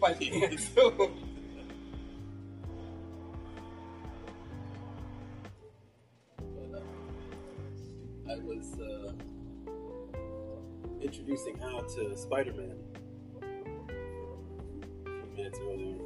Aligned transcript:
Like 0.00 0.18
my 0.20 0.58
I 8.30 8.36
was 8.36 8.78
uh, 8.80 9.12
introducing 11.02 11.60
Al 11.62 11.82
to 11.82 12.16
Spider-Man 12.16 12.76
a 13.36 13.46
few 15.02 15.36
minutes 15.36 15.58
earlier. 15.64 15.98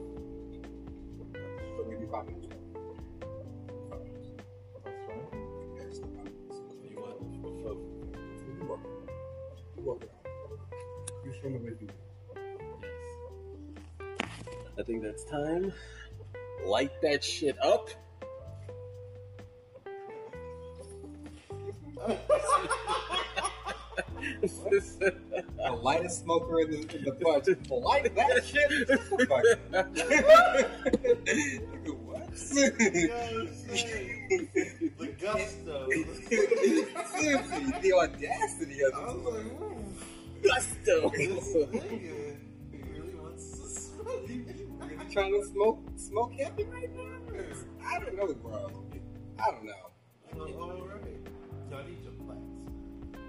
So 1.76 1.84
we 1.88 1.94
do 1.94 2.06
comments. 2.10 2.46
You 6.90 6.96
want? 6.96 7.18
Before, 7.42 7.52
You 7.62 8.64
work. 8.68 8.80
You 9.76 9.82
work 9.84 10.02
it 10.02 10.10
out. 10.10 10.26
You 11.24 11.32
show 11.40 11.48
me 11.48 11.58
what 11.58 11.78
to 11.78 11.86
do. 11.86 12.03
I 14.78 14.82
think 14.82 15.02
that's 15.02 15.24
time. 15.24 15.72
Light 16.66 16.90
that 17.02 17.22
shit 17.22 17.56
up. 17.62 17.90
The 24.36 25.78
lightest 25.82 26.22
smoker 26.22 26.60
in 26.60 26.70
the, 26.70 26.96
in 26.96 27.04
the 27.04 27.12
bunch. 27.12 27.46
Light 27.70 28.14
that 28.14 28.44
shit. 28.44 28.70
What? 32.04 32.28
trying 45.14 45.40
to 45.40 45.46
smoke 45.46 45.78
smoke 45.96 46.32
heavy 46.34 46.64
right 46.64 46.90
now? 46.94 47.04
I 47.86 47.98
don't 48.00 48.16
know, 48.16 48.34
bro. 48.34 48.68
I 49.38 49.50
don't 49.52 49.64
know. 49.64 49.72
Well, 50.34 50.70
all 50.70 50.86
right. 50.88 51.16
So 51.70 51.76
I 51.76 51.86
need 51.86 52.02
your 52.02 52.12
plants. 52.24 52.66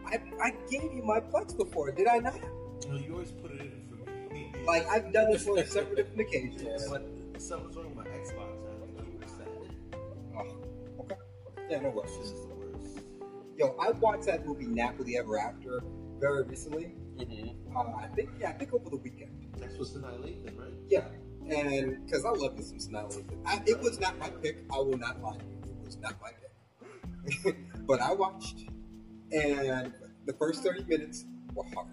I, 0.07 0.19
I 0.43 0.49
gave 0.69 0.91
you 0.93 1.03
my 1.05 1.19
plex 1.19 1.55
before, 1.55 1.91
did 1.91 2.07
I 2.07 2.17
not? 2.17 2.33
No, 2.89 2.97
you 2.97 3.13
always 3.13 3.31
put 3.31 3.51
it 3.51 3.61
in 3.61 3.83
for 3.87 4.33
me. 4.33 4.51
Like 4.65 4.87
I've 4.87 5.13
done 5.13 5.31
this 5.31 5.47
on 5.47 5.63
several 5.67 5.95
different 5.95 6.21
occasions. 6.21 6.87
but 6.89 7.05
something's 7.37 7.75
wrong 7.77 7.95
with 7.95 8.05
my 8.05 8.11
Xbox. 8.11 8.49
I 8.65 8.73
don't 8.73 8.97
know 8.97 9.19
what's. 9.19 9.33
Oh, 10.35 11.01
okay. 11.01 11.15
Yeah, 11.69 11.79
no 11.81 11.89
This 12.01 12.11
worries. 12.17 12.31
is 12.31 12.47
the 12.47 12.55
worst. 12.55 12.99
Yo, 13.57 13.75
I 13.79 13.91
watched 13.91 14.25
that 14.25 14.45
movie 14.45 14.65
Nappily 14.65 15.17
Ever 15.19 15.37
After 15.39 15.83
very 16.19 16.43
recently. 16.43 16.95
Mhm. 17.17 17.55
Uh, 17.75 17.95
I 17.97 18.07
think 18.15 18.29
yeah, 18.39 18.49
I 18.49 18.53
think 18.53 18.73
over 18.73 18.89
the 18.89 18.97
weekend. 18.97 19.31
That's 19.59 19.77
what's 19.77 19.91
tonight 19.91 20.19
Lathan, 20.21 20.57
right? 20.59 20.73
Yeah, 20.89 21.05
and 21.49 22.05
because 22.05 22.25
I 22.25 22.29
love 22.29 22.57
me 22.57 22.63
some 22.63 22.77
Sanaa 22.77 23.11
Lathan. 23.11 23.37
I, 23.45 23.61
it 23.65 23.79
was 23.79 23.99
not 23.99 24.17
my 24.19 24.29
pick. 24.29 24.63
I 24.73 24.77
will 24.77 24.97
not 24.97 25.21
lie. 25.21 25.37
It 25.63 25.85
was 25.85 25.97
not 25.97 26.15
my 26.21 26.31
pick. 26.31 27.57
but 27.87 28.01
I 28.01 28.13
watched, 28.13 28.69
and 29.31 29.93
the 30.25 30.33
first 30.33 30.63
thirty 30.63 30.83
minutes 30.83 31.25
were 31.53 31.65
hard. 31.73 31.87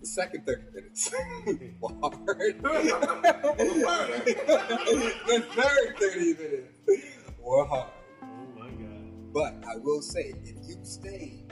The 0.00 0.06
second 0.06 0.46
thirty 0.46 0.64
minutes 0.74 1.10
were 1.80 1.90
hard. 2.00 2.62
the 5.26 5.44
third 5.54 5.98
thirty 5.98 6.34
minutes 6.34 6.72
were 7.40 7.64
hard. 7.64 7.90
Oh 8.22 8.26
my 8.58 8.70
god. 8.70 9.32
But 9.32 9.54
I 9.68 9.76
will 9.76 10.02
say, 10.02 10.34
if 10.44 10.56
you 10.68 10.76
stay 10.82 11.44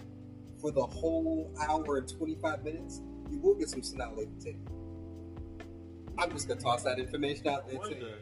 for 0.61 0.73
the 0.73 0.85
whole 0.85 1.55
hour 1.69 1.99
and 1.99 2.09
25 2.09 2.65
minutes, 2.65 3.01
you 3.31 3.39
will 3.39 3.55
get 3.55 3.69
some 3.69 3.83
Lathan 3.83 4.43
tape. 4.43 4.59
I'm 6.19 6.31
just 6.31 6.49
gonna 6.49 6.61
toss 6.61 6.83
that 6.85 6.99
information 6.99 7.47
out 7.49 7.67
there 7.69 7.79
too. 7.79 7.91
wonder. 7.91 8.15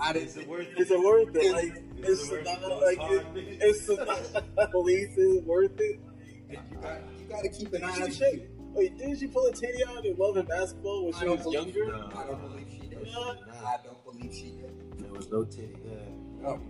I 0.00 0.12
Is 0.12 0.34
didn't. 0.34 0.42
it 0.44 0.48
worth 0.48 0.66
Is 0.78 0.90
it 0.90 1.00
worth 1.00 1.34
it? 1.36 1.42
Is- 1.42 1.52
Like, 1.52 1.64
is 1.64 2.20
it's 2.20 2.28
it 2.28 2.32
worth 2.32 2.44
not 2.44 2.62
it? 2.62 2.98
like 2.98 3.10
it, 3.10 3.58
it's 3.60 3.88
not 4.56 4.70
police 4.70 5.16
is 5.16 5.42
worth 5.44 5.80
it. 5.80 6.00
You 6.50 6.56
got, 6.80 7.00
you 7.18 7.26
got 7.28 7.42
to 7.42 7.48
keep 7.48 7.72
an 7.72 7.84
eye 7.84 8.00
on 8.02 8.10
She- 8.10 8.14
shit. 8.16 8.50
Wait, 8.74 8.96
didn't 8.98 9.18
she 9.18 9.26
pull 9.26 9.46
a 9.46 9.52
titty 9.52 9.82
out 9.84 10.04
in 10.04 10.16
Love 10.16 10.36
and 10.36 10.46
Basketball 10.48 11.06
when 11.06 11.14
I 11.14 11.18
she 11.20 11.26
was 11.28 11.42
believe- 11.42 11.74
younger? 11.76 11.86
No. 11.96 12.10
I 12.14 12.26
don't 12.26 12.40
believe 12.48 12.66
she 12.70 12.86
did. 12.88 13.02
Nah. 13.12 13.34
I 13.64 13.76
don't 13.84 14.04
believe 14.04 14.32
she 14.34 14.50
did. 14.52 15.00
There 15.00 15.12
was 15.12 15.30
no 15.30 15.44
titty 15.44 15.76
there. 15.84 16.46
Oh, 16.46 16.60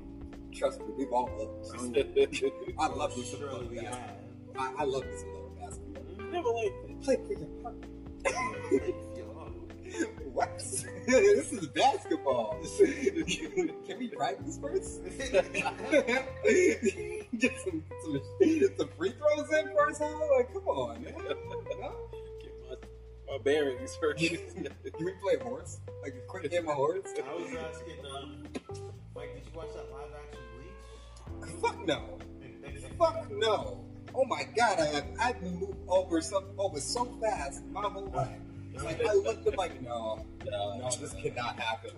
trust 0.55 0.81
me, 0.81 0.87
we've 0.97 1.13
all 1.13 1.29
loved. 1.39 1.67
I 2.79 2.87
love 2.87 3.17
me 3.17 3.25
some 3.25 3.41
Surely 3.41 3.77
love 3.77 3.85
basketball. 3.85 4.57
I, 4.59 4.73
I 4.79 4.85
love 4.85 5.05
this 5.05 5.21
some 5.21 5.35
love 5.35 5.59
basketball. 5.61 6.05
Never 6.31 6.49
liked 6.49 6.75
it. 6.89 7.03
Play 7.03 7.17
for 7.27 7.33
your 7.35 7.63
heart. 7.63 7.77
Yo, 8.71 8.79
What? 10.33 10.59
this 10.59 11.53
is 11.53 11.67
basketball. 11.69 12.57
Can 12.79 13.99
we 13.99 14.09
practice 14.09 14.59
first? 14.61 15.03
Get 17.39 17.61
some, 17.65 17.83
some, 18.03 18.21
some 18.77 18.89
free 18.97 19.13
throws 19.13 19.53
in 19.53 19.71
first, 19.77 20.01
huh? 20.01 20.37
Like, 20.37 20.53
come 20.53 20.69
on, 20.69 21.03
man. 21.03 21.15
No? 21.81 21.93
Get 22.41 22.53
my, 22.69 22.77
my 23.33 23.39
bearings 23.43 23.97
first. 24.01 24.19
Can 24.25 24.71
we 25.01 25.13
play 25.23 25.39
horse? 25.43 25.81
Like 26.03 26.15
a 26.15 26.27
quick 26.29 26.51
game 26.51 26.69
of 26.69 26.75
horse? 26.75 27.09
I 27.17 27.35
was 27.35 27.55
asking, 27.55 28.07
um, 28.15 28.45
Mike, 29.17 29.35
did 29.35 29.45
you 29.47 29.53
watch 29.57 29.73
that 29.75 29.91
live 29.91 30.13
action 30.15 30.43
Bleach? 31.41 31.61
Fuck 31.61 31.85
no. 31.85 32.19
Fuck 32.97 33.31
no. 33.33 33.85
Oh 34.15 34.25
my 34.25 34.45
god, 34.57 34.81
I 34.81 34.87
have 34.87 35.07
I've 35.21 35.43
moved 35.43 35.79
over 35.89 36.21
some 36.21 36.45
over 36.59 36.81
so 36.81 37.05
fast 37.21 37.65
my 37.67 37.83
whole 37.83 38.11
life. 38.15 38.39
It's 38.79 38.85
like 38.85 39.01
oh, 39.05 39.11
I 39.11 39.15
looked 39.15 39.47
at 39.47 39.59
like 39.59 39.83
no, 39.83 40.25
no, 40.49 40.79
no, 40.79 40.91
this 41.01 41.13
cannot 41.15 41.59
happen. 41.59 41.91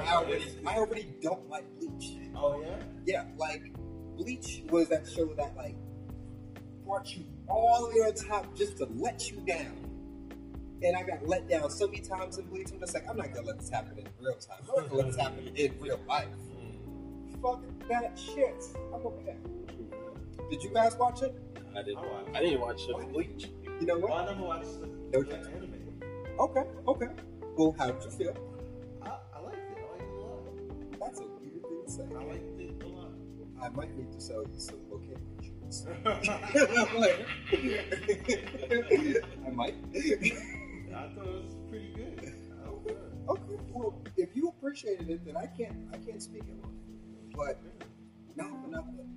I 0.00 0.14
already 0.14 0.44
I 0.66 0.76
already 0.76 1.08
don't 1.22 1.48
like 1.48 1.64
Bleach. 1.78 2.16
oh 2.34 2.60
yeah? 2.60 2.76
Yeah, 3.06 3.24
like 3.36 3.72
Bleach 4.16 4.62
was 4.70 4.88
that 4.88 5.08
show 5.08 5.26
that 5.34 5.56
like 5.56 5.76
brought 6.84 7.14
you 7.16 7.24
all 7.48 7.88
the 7.88 8.00
way 8.00 8.06
on 8.06 8.14
top 8.14 8.56
just 8.56 8.76
to 8.78 8.88
let 8.96 9.30
you 9.30 9.36
down. 9.46 9.82
And 10.82 10.96
I 10.96 11.02
got 11.04 11.26
let 11.26 11.48
down 11.48 11.70
so 11.70 11.86
many 11.86 12.00
times 12.00 12.38
in 12.38 12.46
Bleach. 12.46 12.68
I'm 12.72 12.80
just 12.80 12.92
like, 12.94 13.08
I'm 13.08 13.16
not 13.16 13.32
gonna 13.32 13.46
let 13.46 13.58
this 13.60 13.70
happen 13.70 13.96
in 13.98 14.06
real 14.20 14.34
time. 14.34 14.58
I'm 14.68 14.82
not 14.82 14.90
gonna 14.90 15.02
let 15.02 15.06
this 15.12 15.16
happen 15.20 15.50
in 15.54 15.74
real 15.80 16.00
life. 16.08 16.26
Hmm. 16.26 17.40
Fuck 17.40 17.62
that 17.88 18.18
shit. 18.18 18.62
I'm 18.92 19.06
okay. 19.06 19.36
Did 20.50 20.62
you 20.62 20.70
guys 20.70 20.96
watch 20.96 21.22
it? 21.22 21.34
I 21.76 21.82
didn't. 21.82 21.98
I 21.98 22.06
watched. 22.06 22.36
I 22.36 22.40
didn't 22.40 22.60
watch 22.60 22.80
it. 22.88 23.12
Bleach. 23.12 23.46
You 23.80 23.86
know 23.86 23.98
Well, 23.98 24.08
what? 24.08 24.28
I 24.28 24.32
never 24.32 24.42
watched 24.42 24.80
the, 24.80 24.86
No 24.86 25.22
judgment. 25.22 25.46
anime. 25.54 25.65
Okay, 26.38 26.64
okay. 26.86 27.08
Well, 27.56 27.74
how 27.78 27.90
did 27.90 28.04
you 28.04 28.10
feel? 28.10 28.36
I, 29.02 29.08
I 29.34 29.40
liked 29.40 29.56
it. 29.56 29.78
I 29.78 29.92
liked 29.92 30.02
it 30.02 30.16
a 30.16 30.20
lot. 30.20 31.00
That's 31.00 31.20
a 31.20 31.24
weird 31.24 31.62
thing 31.62 31.82
to 31.84 31.90
say. 31.90 32.04
I 32.14 32.24
liked 32.24 32.60
it 32.60 32.82
a 32.82 32.88
lot. 32.88 33.12
I 33.62 33.68
might 33.70 33.96
need 33.96 34.12
to 34.12 34.20
sell 34.20 34.42
you 34.42 34.58
some 34.58 34.80
cocaine 34.90 35.18
insurance. 35.38 35.86
I 39.46 39.50
might. 39.50 39.74
I 40.94 41.08
thought 41.14 41.26
it 41.26 41.44
was 41.44 41.56
pretty 41.70 41.92
good. 41.94 42.20
Good. 42.20 42.96
Okay, 43.28 43.58
well, 43.72 44.00
if 44.16 44.36
you 44.36 44.48
appreciated 44.48 45.08
it, 45.10 45.24
then 45.24 45.36
I 45.36 45.46
can't, 45.46 45.76
I 45.92 45.96
can't 45.96 46.22
speak 46.22 46.42
it 46.42 46.50
it. 46.50 47.34
But 47.34 47.60
not 48.36 48.62
for 48.62 48.68
nothing. 48.68 49.08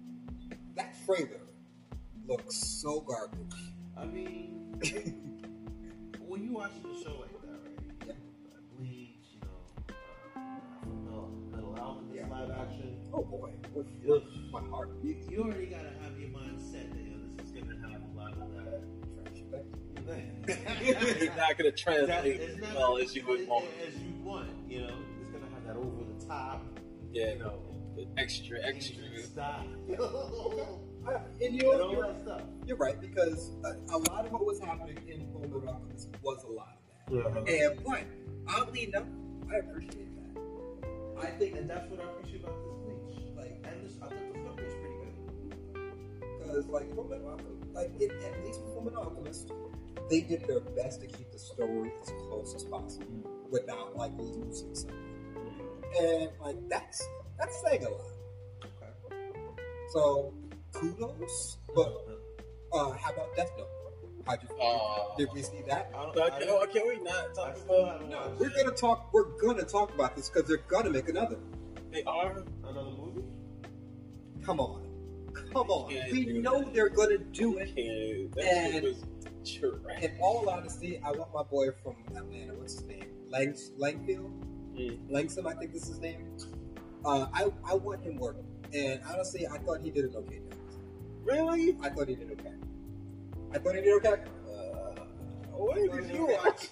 That 0.76 0.96
trailer 1.06 1.42
looks 2.28 2.56
so 2.56 3.02
garbage. 3.02 3.74
I 3.98 4.06
mean, 4.06 4.80
when 6.30 6.44
you 6.44 6.54
watch 6.54 6.72
the 6.84 7.04
show 7.04 7.18
like 7.20 7.42
that, 7.42 7.60
right? 7.66 7.80
Yeah. 8.06 8.14
Bleach, 8.78 9.18
you 9.34 9.42
know, 9.42 9.96
uh, 9.96 10.86
Metal, 11.04 11.30
Metal 11.52 11.76
Alchemist 11.80 12.16
Yeah. 12.16 12.28
live 12.28 12.52
action. 12.52 12.96
Oh 13.12 13.24
boy, 13.24 13.50
with 13.74 13.88
You, 14.04 14.22
my 14.52 14.62
heart 14.70 14.90
you, 15.04 15.16
you 15.28 15.44
already 15.44 15.66
gotta 15.66 15.90
have 16.04 16.20
your 16.20 16.30
mind 16.30 16.62
set 16.62 16.92
that 16.92 17.00
you 17.02 17.10
know, 17.10 17.26
this 17.38 17.48
is 17.48 17.52
gonna 17.54 17.82
have 17.82 18.02
a 18.04 18.18
lot 18.18 18.34
of 18.34 18.54
that. 18.54 18.84
trash 19.24 19.42
back. 19.52 19.66
It's 20.82 21.36
not 21.36 21.58
gonna 21.58 21.72
translate 21.72 22.40
it's 22.40 22.56
as 22.56 22.62
not 22.62 22.76
well 22.76 22.98
as 22.98 23.16
you 23.16 23.26
would 23.28 23.48
want. 23.48 23.66
As 23.88 23.96
you 23.98 24.14
want, 24.24 24.50
you 24.68 24.82
know, 24.82 24.96
it's 25.20 25.30
gonna 25.30 25.50
have 25.52 25.66
that 25.66 25.76
over 25.78 26.04
the 26.04 26.26
top, 26.28 26.64
Yeah, 27.12 27.34
you 27.34 27.40
know, 27.40 27.60
the 27.96 28.08
extra, 28.18 28.60
extra. 28.64 29.04
style. 29.24 29.66
I, 31.10 31.22
and 31.46 31.56
you, 31.62 31.72
and 31.72 31.92
you're, 31.92 32.16
stuff. 32.24 32.42
you're 32.66 32.78
right 32.78 33.00
because 33.00 33.52
a, 33.64 33.94
a 33.94 33.98
lot 33.98 34.26
of 34.26 34.32
what 34.32 34.46
was 34.46 34.60
happening 34.60 34.98
in 35.08 35.28
Full 35.32 35.42
Metal 35.42 35.82
was 36.22 36.44
a 36.44 36.48
lot 36.48 36.78
of 37.08 37.34
that. 37.36 37.46
Yeah. 37.48 37.54
And 37.70 37.84
but 37.84 38.04
oddly 38.48 38.84
enough, 38.84 39.06
I 39.52 39.58
appreciate 39.58 40.08
that. 40.16 40.42
I 41.22 41.32
think 41.32 41.56
And 41.58 41.70
that's 41.70 41.90
what 41.90 42.00
I 42.00 42.04
appreciate 42.04 42.44
about 42.44 42.56
this 42.64 42.76
bleach. 42.86 43.36
like 43.36 43.58
And 43.66 43.86
this, 43.86 43.98
I 44.02 44.08
thought 44.08 44.34
the 44.34 44.40
story 44.40 44.66
was 44.66 44.76
pretty 44.76 44.96
good. 44.96 46.40
because 46.40 46.68
like 46.68 46.94
Full 46.96 47.08
Metal 47.10 47.30
Alchemist, 47.30 47.74
like 47.74 47.92
it, 48.00 48.12
at 48.24 48.46
least 48.46 48.62
with 48.62 48.74
Full 48.74 48.94
Alchemist, 48.98 49.52
they 50.10 50.22
did 50.22 50.48
their 50.48 50.60
best 50.60 51.02
to 51.02 51.08
keep 51.08 51.32
the 51.32 51.40
story 51.40 51.92
as 52.02 52.10
close 52.28 52.56
as 52.56 52.64
possible 52.64 53.06
without 53.50 53.96
like 53.96 54.12
losing 54.18 54.74
something. 54.74 54.96
Mm. 55.36 56.00
And 56.00 56.30
like 56.42 56.58
that's 56.70 57.06
that's 57.38 57.62
saying 57.64 57.86
a 57.86 57.90
lot. 57.90 58.02
Okay. 58.64 59.16
So 59.94 60.34
kudos, 60.74 61.58
but 61.76 62.06
Uh, 62.72 62.92
how 62.92 63.12
about 63.12 63.36
Death 63.36 63.50
Note? 63.58 63.68
How'd 64.28 64.44
you? 64.44 64.56
Uh, 64.62 65.16
did 65.18 65.30
we 65.34 65.42
see 65.42 65.64
that? 65.68 65.92
I 65.96 66.04
don't, 66.06 66.20
I, 66.20 66.30
can, 66.40 66.48
oh, 66.50 66.66
can 66.72 66.88
we 66.88 67.00
not 67.00 67.34
talk 67.34 67.58
about? 67.66 68.08
No, 68.08 68.32
we're 68.40 68.48
it. 68.48 68.56
gonna 68.56 68.76
talk. 68.76 69.12
We're 69.12 69.32
gonna 69.42 69.64
talk 69.64 69.92
about 69.96 70.16
this 70.16 70.30
because 70.30 70.48
they're 70.48 70.58
gonna 70.68 70.92
make 70.92 71.10
another. 71.10 71.38
They 71.92 72.04
are. 72.04 72.44
another 72.64 72.92
movie. 72.92 73.24
Come 74.44 74.60
on, 74.60 74.86
come 75.52 75.70
on. 75.72 75.88
We 76.12 76.40
know 76.40 76.62
that. 76.64 76.74
they're 76.76 76.90
gonna 76.90 77.18
do 77.18 77.58
it. 77.58 77.76
Can 77.76 78.40
And- 78.46 78.74
shit 78.74 79.64
was 79.64 79.82
trash. 79.82 80.04
In 80.04 80.18
all 80.22 80.48
honesty, 80.48 81.02
I 81.04 81.12
want 81.12 81.34
my 81.34 81.44
boy 81.44 81.70
from 81.82 81.96
Atlanta. 82.16 82.54
What's 82.54 82.74
his 82.76 82.86
name? 82.86 83.06
Lang 83.30 83.54
Langfield. 83.80 84.32
Mm. 84.76 85.12
Langston, 85.12 85.48
I 85.48 85.54
think 85.56 85.74
this 85.74 85.84
is 85.84 85.90
his 85.90 86.00
name. 86.00 86.38
Uh, 87.04 87.26
I 87.34 87.52
I 87.66 87.74
want 87.74 88.02
him 88.04 88.18
working, 88.18 88.46
and 88.74 89.02
honestly, 89.10 89.48
I 89.48 89.58
thought 89.58 89.82
he 89.82 89.90
did 89.90 90.06
an 90.06 90.16
okay 90.18 90.40
job. 90.40 90.59
Really? 91.30 91.78
I 91.82 91.90
thought 91.90 92.08
he 92.08 92.16
did 92.16 92.32
okay. 92.32 92.54
I 93.54 93.58
thought 93.60 93.76
he 93.76 93.82
did 93.82 93.94
okay. 93.98 94.22
Uh, 94.48 95.02
what 95.52 95.76
did 95.76 96.16
you 96.16 96.26
watch? 96.26 96.70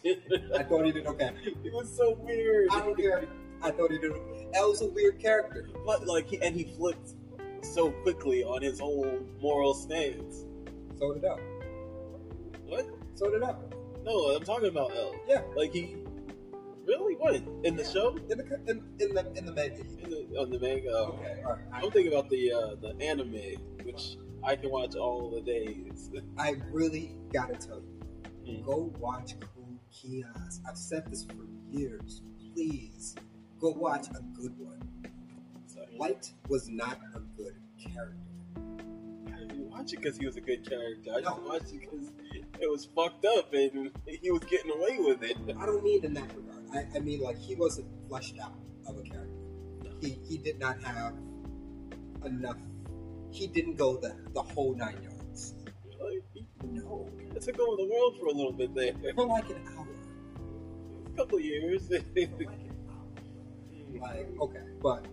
I 0.56 0.63
thought 0.63 0.86
he 0.86 0.92
did 0.92 1.06
okay. 1.07 1.31
it 1.45 1.74
was 1.74 1.95
so 1.95 2.18
weird. 2.21 2.69
I 2.71 2.80
don't 2.80 2.98
care. 2.98 3.27
I 3.62 3.71
thought 3.71 3.92
he 3.92 3.98
did. 4.00 4.13
L 4.56 4.69
was 4.69 4.81
a 4.81 4.88
weird 4.88 5.19
character. 5.19 5.69
But 5.86 6.07
like, 6.07 6.31
and 6.42 6.56
he 6.56 6.63
flipped 6.75 7.13
so 7.62 7.92
quickly 8.04 8.44
on 8.44 8.62
his 8.62 8.80
whole 8.80 9.19
moral 9.42 9.74
stance. 9.74 10.45
So 10.98 11.13
did 11.13 11.25
L. 11.25 11.39
What? 12.65 12.88
So 13.15 13.30
did 13.30 13.44
L. 13.44 13.63
No, 14.04 14.36
I'm 14.36 14.44
talking 14.44 14.69
about 14.69 14.95
L. 14.95 15.13
Yeah. 15.27 15.42
Like 15.56 15.74
he 15.74 15.98
really 16.86 17.15
what 17.15 17.36
in 17.63 17.75
the 17.75 17.83
Yeah. 17.83 17.89
show 17.92 18.15
In 18.30 18.38
the 18.38 18.59
in, 18.68 18.83
in 19.00 19.13
the 19.13 19.33
in 19.36 19.45
the 19.45 19.51
manga. 19.51 19.81
in 19.81 20.09
the, 20.09 20.39
on 20.39 20.50
the 20.50 20.59
manga. 20.59 20.89
Oh. 20.94 21.19
Okay. 21.19 21.42
All 21.45 21.51
right. 21.54 21.62
I'm 21.74 21.92
thinking 21.92 22.13
about 22.13 22.30
the 22.30 22.54
uh, 22.54 22.75
the 22.81 22.95
anime, 23.04 23.57
which 23.83 24.18
I 24.47 24.55
can 24.55 24.71
watch 24.71 24.95
all 24.95 25.29
the 25.29 25.41
days. 25.41 26.09
I, 26.38 26.55
really 26.71 27.15
gotta 27.33 27.55
tell 27.55 27.81
you, 27.81 27.94
Mm. 28.47 28.63
go 28.65 28.94
watch 28.97 29.33
Code 29.41 29.77
Geass. 29.91 30.59
I've 30.67 30.77
said 30.77 31.03
this 31.11 31.25
for 31.25 31.35
years. 31.69 32.21
Please 32.53 33.13
go 33.59 33.71
watch 33.71 34.07
a 34.07 34.21
good 34.39 34.57
one. 34.57 34.79
So, 35.65 35.81
Light 35.97 36.31
was 36.47 36.69
not 36.69 36.97
a 37.13 37.19
good 37.35 37.55
character. 37.77 38.15
I 39.35 39.39
didn't 39.41 39.69
watch 39.69 39.91
it 39.91 39.97
because 39.97 40.15
he 40.17 40.25
was 40.25 40.38
a 40.38 40.41
good 40.41 40.65
character. 40.67 41.11
I 41.13 41.19
just 41.21 41.38
No. 41.41 41.44
watched 41.45 41.73
it 41.73 41.81
because 41.81 42.09
it 42.61 42.71
was 42.71 42.85
fucked 42.95 43.25
up 43.25 43.53
and 43.53 43.91
he 44.05 44.31
was 44.31 44.44
getting 44.45 44.71
away 44.71 44.97
with 44.99 45.21
it. 45.23 45.35
I 45.59 45.65
don't 45.65 45.83
mean 45.83 46.05
in 46.05 46.13
that 46.13 46.33
regard. 46.33 46.63
I, 46.73 46.88
I 46.95 46.99
mean 46.99 47.19
like 47.19 47.38
he 47.38 47.53
wasn't 47.55 47.88
fleshed 48.07 48.39
out 48.39 48.55
of 48.88 48.97
a 48.97 49.01
character. 49.03 49.33
He 49.99 50.11
he 50.25 50.38
did 50.38 50.57
not 50.57 50.81
have 50.83 51.15
enough. 52.23 52.57
He 53.31 53.47
didn't 53.47 53.75
go 53.75 53.97
the 53.97 54.15
the 54.33 54.41
whole 54.41 54.75
nine 54.75 54.97
yards. 55.03 55.56
Really? 56.00 56.21
No, 56.63 57.09
took 57.39 57.59
over 57.59 57.77
the 57.77 57.89
world 57.91 58.18
for 58.19 58.27
a 58.27 58.31
little 58.31 58.51
bit 58.51 58.74
there. 58.74 58.94
for 59.15 59.25
like 59.25 59.50
an 59.50 59.62
hour. 59.77 59.88
A 61.13 61.18
couple 61.18 61.39
years. 61.39 61.89
Like. 61.89 62.39
Like 64.01 64.29
okay, 64.39 64.62
but 64.81 65.06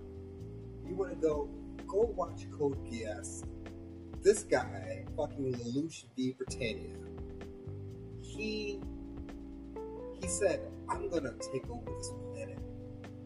you 0.87 0.95
want 0.95 1.11
to 1.13 1.17
go 1.17 1.49
go 1.87 2.13
watch 2.17 2.47
Code 2.51 2.79
Geass. 2.85 3.45
This 4.23 4.43
guy, 4.43 5.05
fucking 5.17 5.55
Lelouch 5.55 6.05
v 6.17 6.33
Britannia. 6.33 6.97
He 8.21 8.81
he 10.21 10.29
said, 10.29 10.61
"I'm 10.89 11.09
gonna 11.09 11.35
take 11.53 11.69
over 11.71 11.91
this 11.97 12.13
planet. 12.33 12.59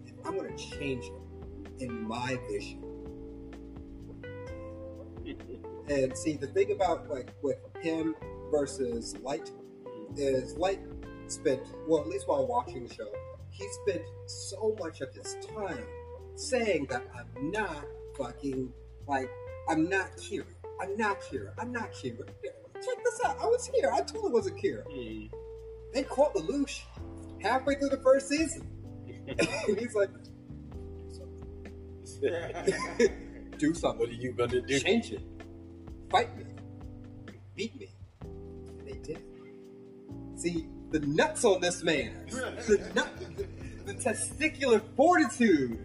and 0.06 0.14
I'm 0.24 0.36
gonna 0.36 0.56
change 0.56 1.06
it 1.06 1.82
in 1.82 2.02
my 2.06 2.38
vision." 2.50 2.87
And 5.88 6.16
see, 6.16 6.36
the 6.36 6.46
thing 6.48 6.72
about 6.72 7.08
like 7.08 7.32
with 7.42 7.58
him 7.80 8.14
versus 8.50 9.16
Light 9.22 9.50
is 10.16 10.56
Light 10.56 10.80
spent 11.28 11.62
well, 11.86 12.02
at 12.02 12.08
least 12.08 12.28
while 12.28 12.46
watching 12.46 12.86
the 12.86 12.94
show, 12.94 13.08
he 13.50 13.66
spent 13.84 14.02
so 14.26 14.76
much 14.78 15.00
of 15.00 15.12
his 15.14 15.36
time 15.54 15.84
saying 16.36 16.86
that 16.90 17.02
I'm 17.16 17.50
not 17.50 17.84
fucking 18.16 18.72
like 19.06 19.30
I'm 19.68 19.88
not 19.88 20.16
Kira. 20.16 20.44
I'm 20.80 20.96
not 20.96 21.20
Kira. 21.20 21.52
I'm 21.58 21.72
not 21.72 21.92
Kira. 21.92 22.26
Check 22.74 23.04
this 23.04 23.20
out. 23.24 23.38
I 23.40 23.46
was 23.46 23.68
here. 23.74 23.90
I 23.92 24.00
totally 24.02 24.32
wasn't 24.32 24.62
Kira. 24.62 24.84
Hmm. 24.84 25.26
They 25.92 26.02
caught 26.04 26.34
Lelouch 26.34 26.82
halfway 27.40 27.74
through 27.76 27.88
the 27.90 27.98
first 27.98 28.28
season. 28.28 28.66
and 29.28 29.78
he's 29.78 29.94
like, 29.94 30.10
do 33.58 33.74
something. 33.74 34.00
what 34.00 34.08
are 34.08 34.12
you 34.12 34.32
gonna 34.32 34.60
do? 34.60 34.78
Change 34.78 35.12
it. 35.12 35.22
Fight 36.10 36.36
me. 36.36 36.44
Beat 37.54 37.78
me. 37.78 37.88
And 38.22 38.86
they 38.86 38.98
did. 38.98 39.22
See, 40.36 40.68
the 40.90 41.00
nuts 41.00 41.44
on 41.44 41.60
this 41.60 41.82
man, 41.82 42.26
the, 42.30 42.90
nut, 42.94 43.10
the, 43.36 43.46
the 43.84 43.94
testicular 43.94 44.82
fortitude 44.96 45.78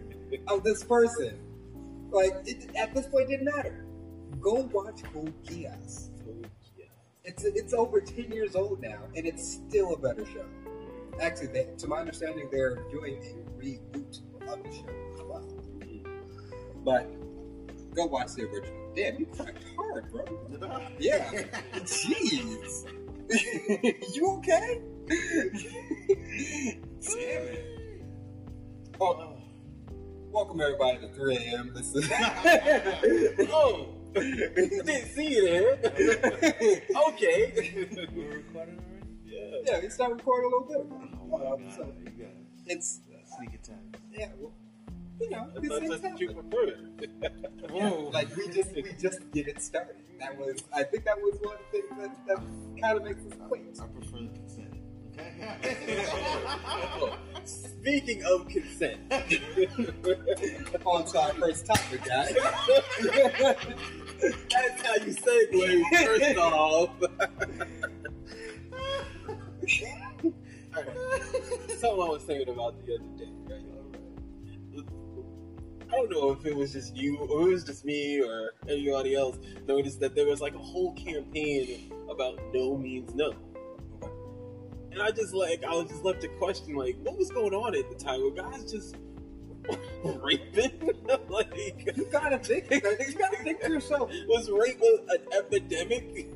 of 0.48 0.64
this 0.64 0.82
person, 0.84 1.38
like, 2.10 2.32
it, 2.46 2.74
at 2.76 2.94
this 2.94 3.06
point, 3.08 3.28
didn't 3.28 3.46
matter. 3.46 3.84
Go 4.40 4.68
watch 4.72 5.02
Code 5.12 5.34
Geass. 5.44 6.10
It's, 7.24 7.44
it's 7.44 7.72
over 7.72 8.00
10 8.00 8.30
years 8.32 8.54
old 8.54 8.80
now, 8.80 9.00
and 9.16 9.26
it's 9.26 9.54
still 9.54 9.94
a 9.94 9.98
better 9.98 10.26
show. 10.26 10.44
Actually, 11.20 11.46
they, 11.48 11.68
to 11.78 11.88
my 11.88 11.98
understanding, 11.98 12.48
they're 12.52 12.76
doing 12.90 13.16
a 13.16 13.62
reboot 13.62 14.20
of 14.46 14.62
the 14.62 14.70
show 14.70 14.88
as 15.14 15.22
well. 15.22 15.42
Mm. 15.78 16.04
But 16.84 17.10
go 17.94 18.06
watch 18.06 18.34
the 18.34 18.42
original. 18.42 18.92
Damn, 18.94 19.18
you 19.18 19.26
cracked 19.26 19.64
hard, 19.76 20.10
bro. 20.10 20.24
Yeah. 20.98 21.30
Jeez. 21.74 22.84
you 24.14 24.30
okay? 24.38 24.80
Damn 27.00 27.48
it. 27.48 27.64
Oh, 29.00 29.36
welcome 30.30 30.60
everybody 30.60 30.98
to 30.98 31.08
3 31.08 31.36
a.m. 31.36 31.72
This 31.74 31.94
is. 31.94 32.10
Oh, 33.52 33.88
I 34.16 34.20
didn't 34.20 35.06
see 35.14 35.28
you 35.34 35.44
there. 35.44 35.72
okay. 37.08 37.52
We're 38.14 38.36
recording 38.36 38.78
already? 38.78 39.06
Yeah. 39.24 39.58
yeah, 39.66 39.80
we 39.80 39.88
started 39.88 40.14
recording 40.16 40.52
a 40.52 40.56
little 40.56 40.68
bit. 40.68 40.96
Oh, 41.32 41.58
my 41.58 41.70
so 41.74 41.82
God, 41.84 41.94
you 41.98 42.24
guys. 42.24 42.28
it's 42.66 43.00
Sneak 43.36 43.54
attack. 43.54 43.78
yeah, 44.12 44.28
well, 44.38 44.52
you 45.20 45.30
know, 45.30 45.48
I 45.56 45.60
these 45.60 45.70
thought 45.70 45.82
that's 45.88 46.02
what 46.02 46.20
you 46.20 46.28
happen. 46.28 46.50
preferred. 46.50 47.10
Yeah, 47.74 47.88
like 48.12 48.36
we 48.36 48.48
just 48.48 48.74
we 48.74 48.82
just 49.00 49.30
get 49.32 49.48
it 49.48 49.62
started. 49.62 49.96
That 50.20 50.38
was 50.38 50.62
I 50.72 50.82
think 50.84 51.04
that 51.04 51.18
was 51.18 51.38
one 51.42 51.56
thing 51.70 51.82
that 51.98 52.26
that 52.26 52.38
kind 52.80 52.96
of 52.98 53.04
makes 53.04 53.20
us 53.26 53.38
quaint. 53.48 53.78
I 53.80 53.86
prefer 53.86 54.18
the 54.18 54.28
consent. 54.28 54.74
Okay? 55.16 56.04
Speaking 57.44 58.24
of 58.24 58.48
consent, 58.48 59.00
On 60.84 61.04
to 61.04 61.20
our 61.20 61.32
first 61.34 61.66
topic, 61.66 62.04
guys. 62.04 62.34
that's 64.50 64.82
how 64.82 64.94
you 64.94 65.14
segue. 65.14 65.82
First 66.04 66.38
off, 66.38 66.90
something 71.78 72.02
I 72.02 72.08
was 72.08 72.22
thinking 72.22 72.48
about 72.48 72.74
the 72.84 72.94
other 72.94 73.04
day. 73.18 73.30
Right? 73.48 73.73
I 75.94 75.96
don't 75.98 76.10
know 76.10 76.32
if 76.32 76.44
it 76.44 76.56
was 76.56 76.72
just 76.72 76.96
you 76.96 77.16
or 77.18 77.48
it 77.48 77.52
was 77.52 77.62
just 77.62 77.84
me 77.84 78.20
or 78.20 78.54
anybody 78.68 79.14
else 79.14 79.38
noticed 79.68 80.00
that 80.00 80.16
there 80.16 80.26
was 80.26 80.40
like 80.40 80.54
a 80.54 80.58
whole 80.58 80.92
campaign 80.94 81.92
about 82.10 82.40
no 82.52 82.76
means 82.76 83.14
no. 83.14 83.32
And 84.90 85.00
I 85.00 85.12
just 85.12 85.34
like 85.34 85.62
I 85.62 85.70
was 85.70 85.88
just 85.88 86.02
left 86.02 86.20
to 86.22 86.28
question 86.28 86.74
like 86.74 86.96
what 87.02 87.16
was 87.16 87.30
going 87.30 87.54
on 87.54 87.76
at 87.76 87.88
the 87.88 87.96
time? 87.96 88.22
Were 88.22 88.32
guys 88.32 88.72
just 88.72 88.96
raping? 90.04 90.94
like 91.28 91.96
You 91.96 92.08
gotta 92.10 92.38
think. 92.38 92.72
You 92.72 92.80
gotta 92.80 93.36
think 93.44 93.60
to 93.60 93.68
yourself. 93.68 94.10
was 94.28 94.50
rape 94.50 94.80
an 94.80 95.18
epidemic? 95.32 96.28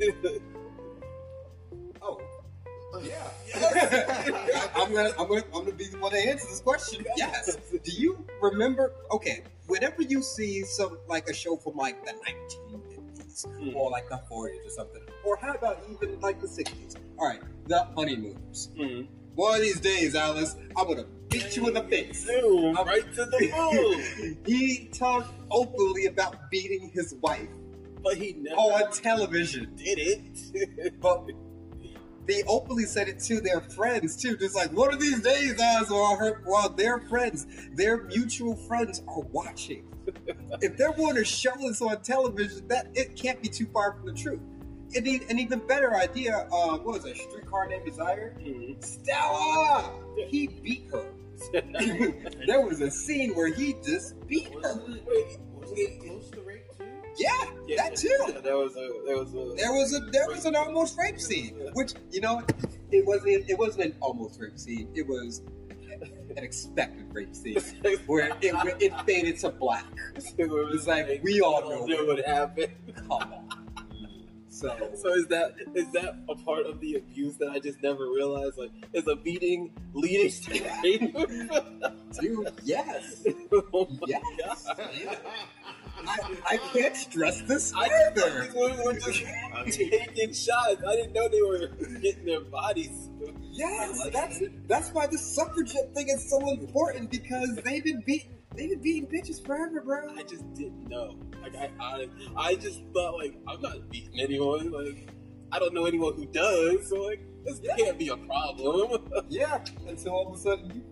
Yeah. 3.05 4.71
I'm 4.75 4.93
gonna, 4.93 5.11
I'm 5.19 5.29
gonna, 5.29 5.43
I'm 5.55 5.65
gonna 5.65 5.73
be 5.73 5.87
the 5.87 5.99
one 5.99 6.13
to 6.13 6.19
answer 6.19 6.47
this 6.49 6.61
question. 6.61 7.05
Yes. 7.17 7.57
Do 7.71 7.93
you 7.93 8.25
remember? 8.43 8.93
Okay, 9.13 9.43
whenever 9.67 10.03
you 10.03 10.23
see 10.23 10.63
some 10.65 10.99
like 11.09 11.29
a 11.29 11.35
show 11.35 11.57
from 11.57 11.77
like 11.77 12.05
the 12.05 12.13
1950s 12.13 13.47
Hmm. 13.47 13.77
or 13.77 13.89
like 13.91 14.09
the 14.09 14.21
40s 14.29 14.67
or 14.67 14.71
something, 14.71 15.03
or 15.25 15.37
how 15.37 15.55
about 15.55 15.79
even 15.93 16.19
like 16.21 16.41
the 16.41 16.49
60s? 16.49 16.97
All 17.19 17.29
right, 17.29 17.41
the 17.67 17.85
honeymooners. 17.97 18.71
Hmm. 18.77 19.03
One 19.37 19.55
of 19.55 19.61
these 19.61 19.79
days, 19.81 20.17
Alice, 20.17 20.57
I'm 20.77 20.89
gonna 20.89 21.05
beat 21.29 21.57
you 21.57 21.69
in 21.69 21.75
the 21.75 21.85
face. 21.85 22.29
I'm- 22.29 22.75
right 22.87 23.05
to 23.15 23.25
the 23.27 23.53
moon. 23.57 24.39
he 24.47 24.89
talked 24.93 25.33
openly 25.53 26.07
about 26.07 26.51
beating 26.51 26.91
his 26.93 27.15
wife 27.23 27.49
but 28.01 28.17
he 28.17 28.33
never 28.39 28.57
on 28.57 28.93
television. 28.93 29.75
did 29.77 29.99
it. 29.99 31.01
But 31.01 31.25
they 32.29 32.43
openly 32.47 32.85
said 32.85 33.09
it 33.09 33.19
to 33.21 33.41
their 33.41 33.61
friends 33.61 34.15
too. 34.15 34.37
Just 34.37 34.55
like 34.55 34.71
one 34.73 34.93
of 34.93 35.01
these 35.01 35.21
days, 35.21 35.59
as 35.61 35.91
while 35.91 36.15
her, 36.17 36.43
while 36.45 36.69
their 36.69 37.01
friends, 37.09 37.47
their 37.73 38.05
mutual 38.05 38.55
friends 38.55 39.03
are 39.09 39.23
watching. 39.33 39.85
if 40.61 40.77
they're 40.77 40.93
going 40.93 41.17
to 41.17 41.25
show 41.25 41.53
this 41.59 41.83
on 41.83 42.01
television, 42.03 42.69
that 42.69 42.89
it 42.95 43.17
can't 43.17 43.43
be 43.43 43.49
too 43.49 43.67
far 43.73 43.95
from 43.95 44.07
the 44.07 44.13
truth. 44.13 44.41
an, 44.95 45.07
e- 45.07 45.21
an 45.29 45.39
even 45.39 45.59
better 45.67 45.95
idea. 45.97 46.47
Uh, 46.53 46.77
what 46.79 47.03
was 47.03 47.05
it? 47.07 47.17
Streetcar 47.17 47.69
Named 47.69 47.85
Desire. 47.87 48.37
Mhm. 48.41 48.85
Stella. 48.85 49.91
He 50.29 50.47
beat 50.47 50.87
her. 50.93 51.13
there 52.47 52.61
was 52.61 52.81
a 52.81 52.91
scene 52.91 53.35
where 53.35 53.53
he 53.53 53.75
just 53.85 54.15
beat 54.27 54.53
her. 54.63 54.75
Wasn't 54.75 54.97
it, 54.97 55.07
Wait, 55.07 55.39
Yeah, 57.19 57.31
Yeah, 57.67 57.77
that 57.89 57.97
too. 57.97 58.41
There 58.43 58.57
was 58.57 58.77
a 58.77 58.89
there 59.07 59.17
was 59.19 59.35
a 59.35 59.55
There 59.57 59.73
was 59.73 59.95
a 59.95 60.01
there 60.13 60.29
was 60.29 60.45
an 60.45 60.57
almost 60.57 60.97
rape 60.99 61.21
scene, 61.21 61.55
which 61.75 61.95
you 62.11 62.21
know, 62.21 62.43
it 62.91 63.05
wasn't 63.07 63.49
it 63.49 63.59
wasn't 63.59 63.87
an 63.87 63.95
almost 64.01 64.41
rape 64.41 64.59
scene. 64.59 64.89
It 64.95 65.07
was 65.07 65.43
an 66.37 66.45
expected 66.45 67.13
rape 67.13 67.35
scene 67.35 67.61
where 68.07 68.29
it, 68.41 68.55
it 68.81 69.01
faded 69.05 69.39
to 69.41 69.51
black. 69.51 69.85
it 70.17 70.49
was 70.49 70.75
It's 70.75 70.87
like, 70.87 71.21
we 71.23 71.41
all 71.41 71.69
know 71.69 72.05
what 72.05 72.25
happened. 72.25 72.73
Come 72.97 73.11
on. 73.11 73.49
So 74.49 74.77
So 74.95 75.13
is 75.13 75.27
that 75.29 75.55
is 75.75 75.91
that 75.93 76.17
a 76.29 76.35
part 76.35 76.67
of 76.67 76.81
the 76.81 76.97
abuse 76.97 77.37
that 77.37 77.51
I 77.51 77.59
just 77.59 77.83
never 77.83 78.07
realized? 78.11 78.59
Like, 78.59 78.71
is 78.93 79.07
a 79.07 79.17
beating 79.17 79.73
leading 79.93 80.31
to 80.31 80.71
rape? 80.83 81.15
dude, 82.21 82.53
yes, 82.65 83.25
oh 83.73 83.87
my 84.01 84.07
yes. 84.09 84.67
god! 84.77 85.19
I, 86.07 86.37
I 86.51 86.57
can't 86.73 86.97
stress 86.97 87.41
this 87.43 87.73
I 87.77 87.89
these 88.15 88.55
were 88.55 88.93
just 88.95 89.25
taking 89.77 90.33
shots. 90.33 90.83
I 90.87 90.97
didn't 90.97 91.13
know 91.13 91.29
they 91.29 91.43
were 91.43 91.69
getting 92.01 92.25
their 92.25 92.41
bodies. 92.41 93.11
Yes, 93.51 94.09
that's 94.13 94.41
that's 94.67 94.91
why 94.93 95.07
the 95.07 95.19
suffragette 95.19 95.95
thing 95.95 96.09
is 96.09 96.29
so 96.31 96.51
important 96.51 97.11
because 97.11 97.57
they've 97.65 97.83
been 97.85 98.03
beating 98.07 98.37
they've 98.55 98.71
been 98.71 98.81
beating 98.83 99.07
bitches 99.09 99.45
forever, 99.45 99.81
bro. 99.81 100.15
I 100.17 100.23
just 100.23 100.53
didn't 100.55 100.89
know. 100.89 101.19
Like 101.43 101.57
I, 101.57 101.71
I, 101.81 102.09
I 102.37 102.55
just 102.55 102.83
thought 102.95 103.17
like 103.19 103.37
I'm 103.49 103.61
not 103.61 103.89
beating 103.91 104.21
anyone. 104.21 104.71
Like 104.71 105.09
I 105.53 105.59
don't 105.59 105.75
know 105.75 105.87
anyone 105.87 106.15
who 106.15 106.27
does. 106.27 106.89
So 106.89 106.97
like 107.03 107.21
this 107.45 107.61
Yeah. 107.63 107.77
can't 107.77 107.99
be 107.99 108.09
a 108.09 108.17
problem. 108.17 109.11
Yeah, 109.29 109.65
until 109.87 110.13
all 110.13 110.29
of 110.29 110.35
a 110.35 110.39
sudden 110.39 110.85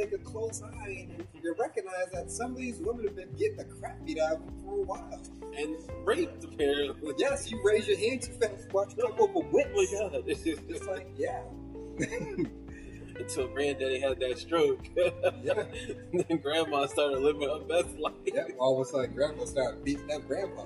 take 0.00 0.12
a 0.12 0.18
close 0.18 0.62
eye 0.62 1.08
and 1.10 1.26
you 1.42 1.54
recognize 1.58 2.06
that 2.12 2.30
some 2.30 2.52
of 2.52 2.56
these 2.56 2.78
women 2.78 3.04
have 3.06 3.16
been 3.16 3.32
getting 3.36 3.56
the 3.56 3.64
crap 3.64 4.04
beat 4.04 4.18
out 4.18 4.32
of 4.34 4.46
them 4.46 4.54
for 4.64 4.78
a 4.78 4.82
while. 4.82 5.20
and 5.56 5.76
raped 6.06 6.44
apparently. 6.44 7.12
Yes, 7.18 7.50
you 7.50 7.60
raise 7.64 7.86
your 7.86 7.98
hand 7.98 8.22
too 8.22 8.32
fast, 8.32 8.72
watch 8.72 8.92
a 8.94 8.96
couple 8.96 9.26
of 9.26 9.34
them 9.34 9.52
whips. 9.52 9.70
Oh 9.94 10.10
my 10.10 10.10
god! 10.10 10.24
It's 10.68 10.86
like, 10.86 11.08
yeah. 11.16 11.42
Until 13.16 13.48
granddaddy 13.48 14.00
had 14.00 14.18
that 14.20 14.38
stroke. 14.38 14.86
Yeah. 15.42 15.64
then 16.12 16.38
grandma 16.38 16.86
started 16.86 17.18
living 17.20 17.42
her 17.42 17.60
best 17.60 17.98
life. 17.98 18.14
yeah. 18.24 18.44
All 18.58 18.80
of 18.80 18.86
a 18.86 18.90
sudden, 18.90 19.14
grandma 19.14 19.44
started 19.44 19.84
beating 19.84 20.10
up 20.10 20.26
grandpa. 20.26 20.64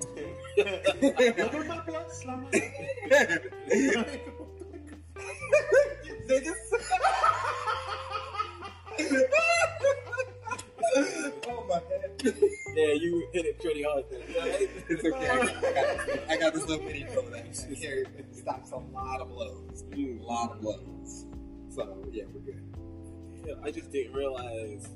It's 13.97 15.03
okay. 15.05 15.29
I 15.29 15.35
got, 15.37 16.05
this, 16.07 16.19
I 16.29 16.37
got 16.37 16.53
this 16.53 16.67
little 16.67 16.85
mini 16.85 17.03
drill 17.03 17.23
that 17.31 17.45
carry- 17.81 18.05
stops 18.31 18.71
a 18.71 18.77
lot 18.77 19.21
of 19.21 19.29
blows. 19.29 19.83
A 19.91 19.95
Mm. 19.95 20.21
lot 20.21 20.51
of 20.51 20.61
blows. 20.61 21.25
So, 21.69 22.03
yeah, 22.11 22.23
we're 22.33 22.41
good. 22.41 22.63
Yeah, 23.45 23.53
I 23.63 23.71
just 23.71 23.91
didn't 23.91 24.13
realize 24.13 24.87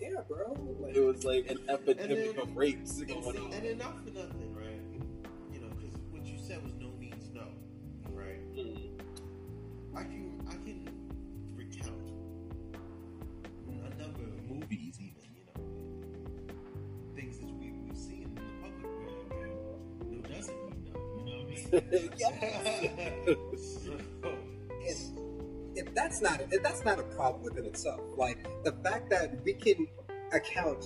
Yeah, 0.00 0.20
bro. 0.28 0.52
Like, 0.80 0.96
it 0.96 1.00
was 1.00 1.24
like 1.24 1.48
an 1.50 1.58
epidemic 1.68 2.34
then- 2.34 2.42
of 2.42 2.56
rapes 2.56 2.98
And, 2.98 3.08
going 3.08 3.36
on. 3.38 3.52
and 3.52 3.64
then 3.64 3.78
not 3.78 4.02
for 4.04 4.10
nothing, 4.10 4.54
right? 4.54 4.80
You 5.52 5.60
know, 5.60 5.68
because 5.76 5.96
what 6.10 6.24
you 6.26 6.38
said 6.38 6.62
was 6.64 6.72
no 6.74 6.90
means 6.98 7.30
no, 7.32 7.46
right? 8.12 8.40
Mm. 8.54 8.98
I 9.94 10.02
can 10.04 10.31
Yes. 24.84 25.12
If, 25.76 25.86
if 25.86 25.94
that's 25.94 26.20
not 26.20 26.40
if 26.50 26.62
that's 26.62 26.84
not 26.84 26.98
a 26.98 27.04
problem 27.04 27.44
within 27.44 27.64
itself, 27.66 28.00
like 28.16 28.46
the 28.64 28.72
fact 28.82 29.10
that 29.10 29.42
we 29.44 29.54
can 29.54 29.86
account 30.32 30.84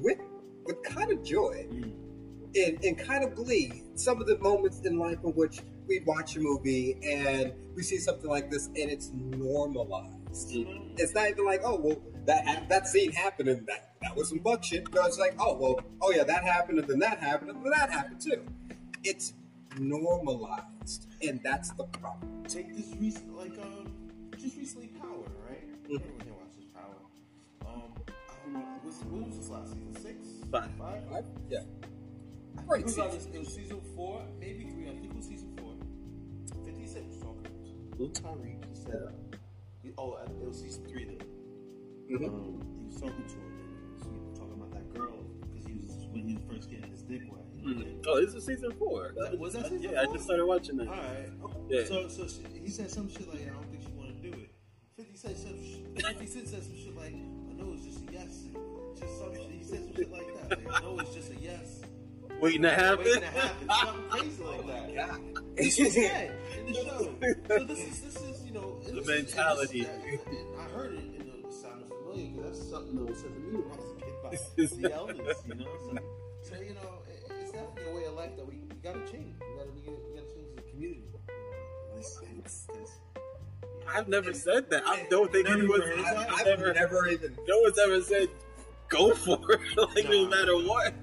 with 0.00 0.18
with 0.64 0.82
kind 0.82 1.12
of 1.12 1.22
joy 1.22 1.66
and, 1.70 2.84
and 2.84 2.98
kind 2.98 3.22
of 3.22 3.34
glee 3.34 3.82
some 3.94 4.20
of 4.20 4.26
the 4.26 4.38
moments 4.38 4.80
in 4.84 4.98
life 4.98 5.18
in 5.24 5.30
which 5.30 5.60
we 5.86 6.00
watch 6.06 6.36
a 6.36 6.40
movie 6.40 6.98
and 7.02 7.52
we 7.74 7.82
see 7.82 7.98
something 7.98 8.30
like 8.30 8.50
this 8.50 8.66
and 8.68 8.90
it's 8.90 9.10
normalized. 9.14 10.50
Mm. 10.50 10.98
It's 10.98 11.14
not 11.14 11.28
even 11.28 11.44
like, 11.44 11.62
oh 11.64 11.78
well, 11.80 11.96
that 12.26 12.68
that 12.68 12.86
scene 12.88 13.12
happened 13.12 13.48
and 13.48 13.66
that 13.66 13.94
that 14.02 14.16
was 14.16 14.30
some 14.30 14.38
buck 14.38 14.64
shit. 14.64 14.92
No, 14.94 15.04
it's 15.04 15.18
like, 15.18 15.34
oh 15.38 15.56
well, 15.56 15.80
oh 16.00 16.10
yeah, 16.12 16.24
that 16.24 16.44
happened 16.44 16.78
and 16.78 16.88
then 16.88 16.98
that 17.00 17.18
happened 17.18 17.50
and 17.50 17.64
then 17.64 17.72
that 17.72 17.90
happened 17.90 18.20
too. 18.20 18.42
It's 19.04 19.34
normalized, 19.78 21.06
and 21.22 21.40
that's 21.42 21.70
the 21.72 21.84
problem. 21.84 22.42
take 22.48 22.74
this 22.76 22.94
recent, 22.98 23.36
like 23.36 23.58
um, 23.60 23.92
just 24.38 24.56
recently, 24.56 24.88
Power, 25.00 25.24
right? 25.48 25.68
Mhm. 25.84 25.94
Everyone 26.00 26.20
here 26.24 26.32
watches 26.32 26.64
Power. 26.74 26.96
Um, 27.66 27.82
I 28.08 28.44
don't 28.44 28.52
know, 28.54 28.60
what's, 28.82 29.02
what 29.04 29.26
was 29.26 29.36
this 29.38 29.48
last 29.50 29.72
season? 29.74 29.94
Six? 30.00 30.16
Five. 30.50 30.70
Five? 30.78 31.02
I, 31.12 31.20
yeah, 31.50 31.58
I 32.58 32.62
Great 32.62 32.86
think 32.86 32.98
it 32.98 33.04
was, 33.04 33.12
season. 33.14 33.34
it 33.34 33.38
was 33.40 33.54
season 33.54 33.80
four, 33.94 34.22
maybe 34.40 34.64
three. 34.64 34.88
I 34.88 34.92
think 34.92 35.04
it 35.10 35.16
was 35.16 35.26
season 35.26 35.54
four. 35.58 35.74
Fifty 36.64 36.86
Cent 36.86 37.08
was 37.08 37.18
talking 37.18 37.46
Who? 37.98 38.08
Tariq. 38.08 38.64
He 38.70 38.74
said, 38.74 39.12
he, 39.82 39.90
"Oh, 39.98 40.12
uh, 40.12 40.24
it 40.40 40.48
was 40.48 40.60
season 40.60 40.84
three 40.86 41.04
then." 41.04 41.18
Mhm. 42.08 42.28
Um, 42.28 42.66
he 42.78 42.86
was 42.86 42.96
talking 42.96 43.24
to 43.28 43.34
him, 43.34 43.52
and 44.00 44.14
he 44.14 44.18
was 44.30 44.38
talking 44.38 44.54
about 44.54 44.70
that 44.72 44.88
girl 44.94 45.24
because 45.42 45.66
he 45.66 45.74
was 45.74 45.90
when 46.12 46.26
he 46.26 46.34
was 46.36 46.44
first 46.48 46.70
getting 46.70 46.90
his 46.90 47.02
dick 47.02 47.22
wet. 47.30 47.44
Mm. 47.68 48.04
Oh, 48.06 48.24
this 48.24 48.34
is 48.34 48.44
season 48.46 48.72
four. 48.78 49.12
That- 49.16 49.38
was 49.38 49.52
that 49.54 49.64
season 49.68 49.82
yeah, 49.92 50.00
I 50.02 50.06
just 50.12 50.24
started 50.24 50.46
watching 50.46 50.76
that. 50.78 50.88
All 50.88 50.94
right. 50.94 51.30
Yeah. 51.68 51.84
So, 51.84 52.08
so 52.08 52.26
she, 52.26 52.60
he 52.60 52.70
said 52.70 52.90
some 52.90 53.08
shit 53.10 53.28
like, 53.28 53.42
"I 53.42 53.50
don't 53.50 53.64
think 53.70 53.82
she 53.82 53.92
want 53.92 54.08
to 54.22 54.30
do 54.30 54.36
it." 54.38 54.50
Fifty 54.96 55.16
said 55.16 55.36
some. 55.36 55.56
sh- 55.62 56.02
Fifty 56.02 56.26
Cent 56.26 56.48
said 56.48 56.62
some 56.62 56.76
shit 56.76 56.96
like, 56.96 57.12
"I 57.14 57.52
know 57.54 57.72
it's 57.74 57.84
just 57.84 58.00
a 58.08 58.12
yes." 58.12 58.44
Just 58.98 59.18
some 59.18 59.34
shit. 59.34 59.50
He 59.50 59.64
said 59.64 59.84
some 59.84 59.94
shit 59.94 60.10
like 60.12 60.48
that. 60.48 60.64
Like, 60.64 60.74
I 60.74 60.80
know 60.82 60.98
it's 61.00 61.14
just 61.14 61.30
a 61.32 61.36
yes. 61.36 61.80
Waiting 62.40 62.62
to 62.62 62.70
happen. 62.70 63.04
Waiting 63.04 63.20
to 63.20 63.26
happen. 63.26 63.68
Something 63.68 64.08
crazy 64.10 64.42
like 64.44 64.66
that. 64.66 64.94
God. 65.08 65.20
This 65.56 65.78
was 65.78 65.92
said 65.94 66.32
in 66.58 66.66
the 66.66 66.74
show. 66.74 67.14
So 67.48 67.64
this 67.64 67.78
is 67.80 68.00
this 68.00 68.16
is 68.22 68.44
you 68.46 68.52
know 68.52 68.78
The 68.86 69.00
is- 69.00 69.06
mentality. 69.06 69.80
and 69.84 70.20
I 70.58 70.62
heard 70.74 70.94
it 70.94 71.00
and 71.00 71.14
it 71.44 71.52
sounded 71.52 71.88
familiar 71.88 72.30
because 72.36 72.58
that's 72.60 72.70
something 72.70 72.94
that 72.96 73.04
was 73.10 73.18
said 73.18 73.34
to 73.34 73.40
me 73.40 73.56
when 73.56 73.72
I 73.72 73.76
was 73.76 73.90
a 73.90 74.00
kid 74.00 74.78
by 74.78 74.78
the 74.88 74.94
elders. 74.94 75.36
You 75.48 75.54
know, 75.56 75.64
so, 75.64 75.98
so 76.42 76.54
you 76.62 76.74
know 76.74 77.02
it, 77.07 77.07
it's 77.07 77.07
a 77.90 77.94
way 77.96 78.04
of 78.04 78.14
life 78.14 78.36
that 78.36 78.46
we, 78.46 78.56
we 78.68 78.76
gotta 78.82 79.00
change. 79.10 79.34
We 79.40 79.56
gotta 79.58 79.70
we 79.74 79.80
gotta, 79.80 79.96
we 80.08 80.14
gotta 80.20 80.34
change 80.34 80.48
the 80.56 80.62
community. 80.70 81.04
It's, 81.96 82.20
it's, 82.38 82.66
it's, 82.74 82.92
I've 83.92 84.08
never 84.08 84.32
said 84.32 84.70
that. 84.70 84.82
I 84.86 85.06
don't 85.10 85.32
think 85.32 85.46
Never 85.48 85.58
anyone's 85.60 85.84
heard 85.84 85.98
I, 86.00 86.14
that? 86.14 86.30
I've 86.32 86.46
never, 86.46 86.72
never 86.74 87.08
even. 87.08 87.36
no 87.48 87.60
one's 87.60 87.78
ever 87.78 88.00
said 88.02 88.28
go 88.88 89.14
for 89.14 89.38
it. 89.52 89.60
like 89.94 90.04
no 90.08 90.24
Nah. 90.24 90.30
matter 90.30 90.56
what. 90.56 90.94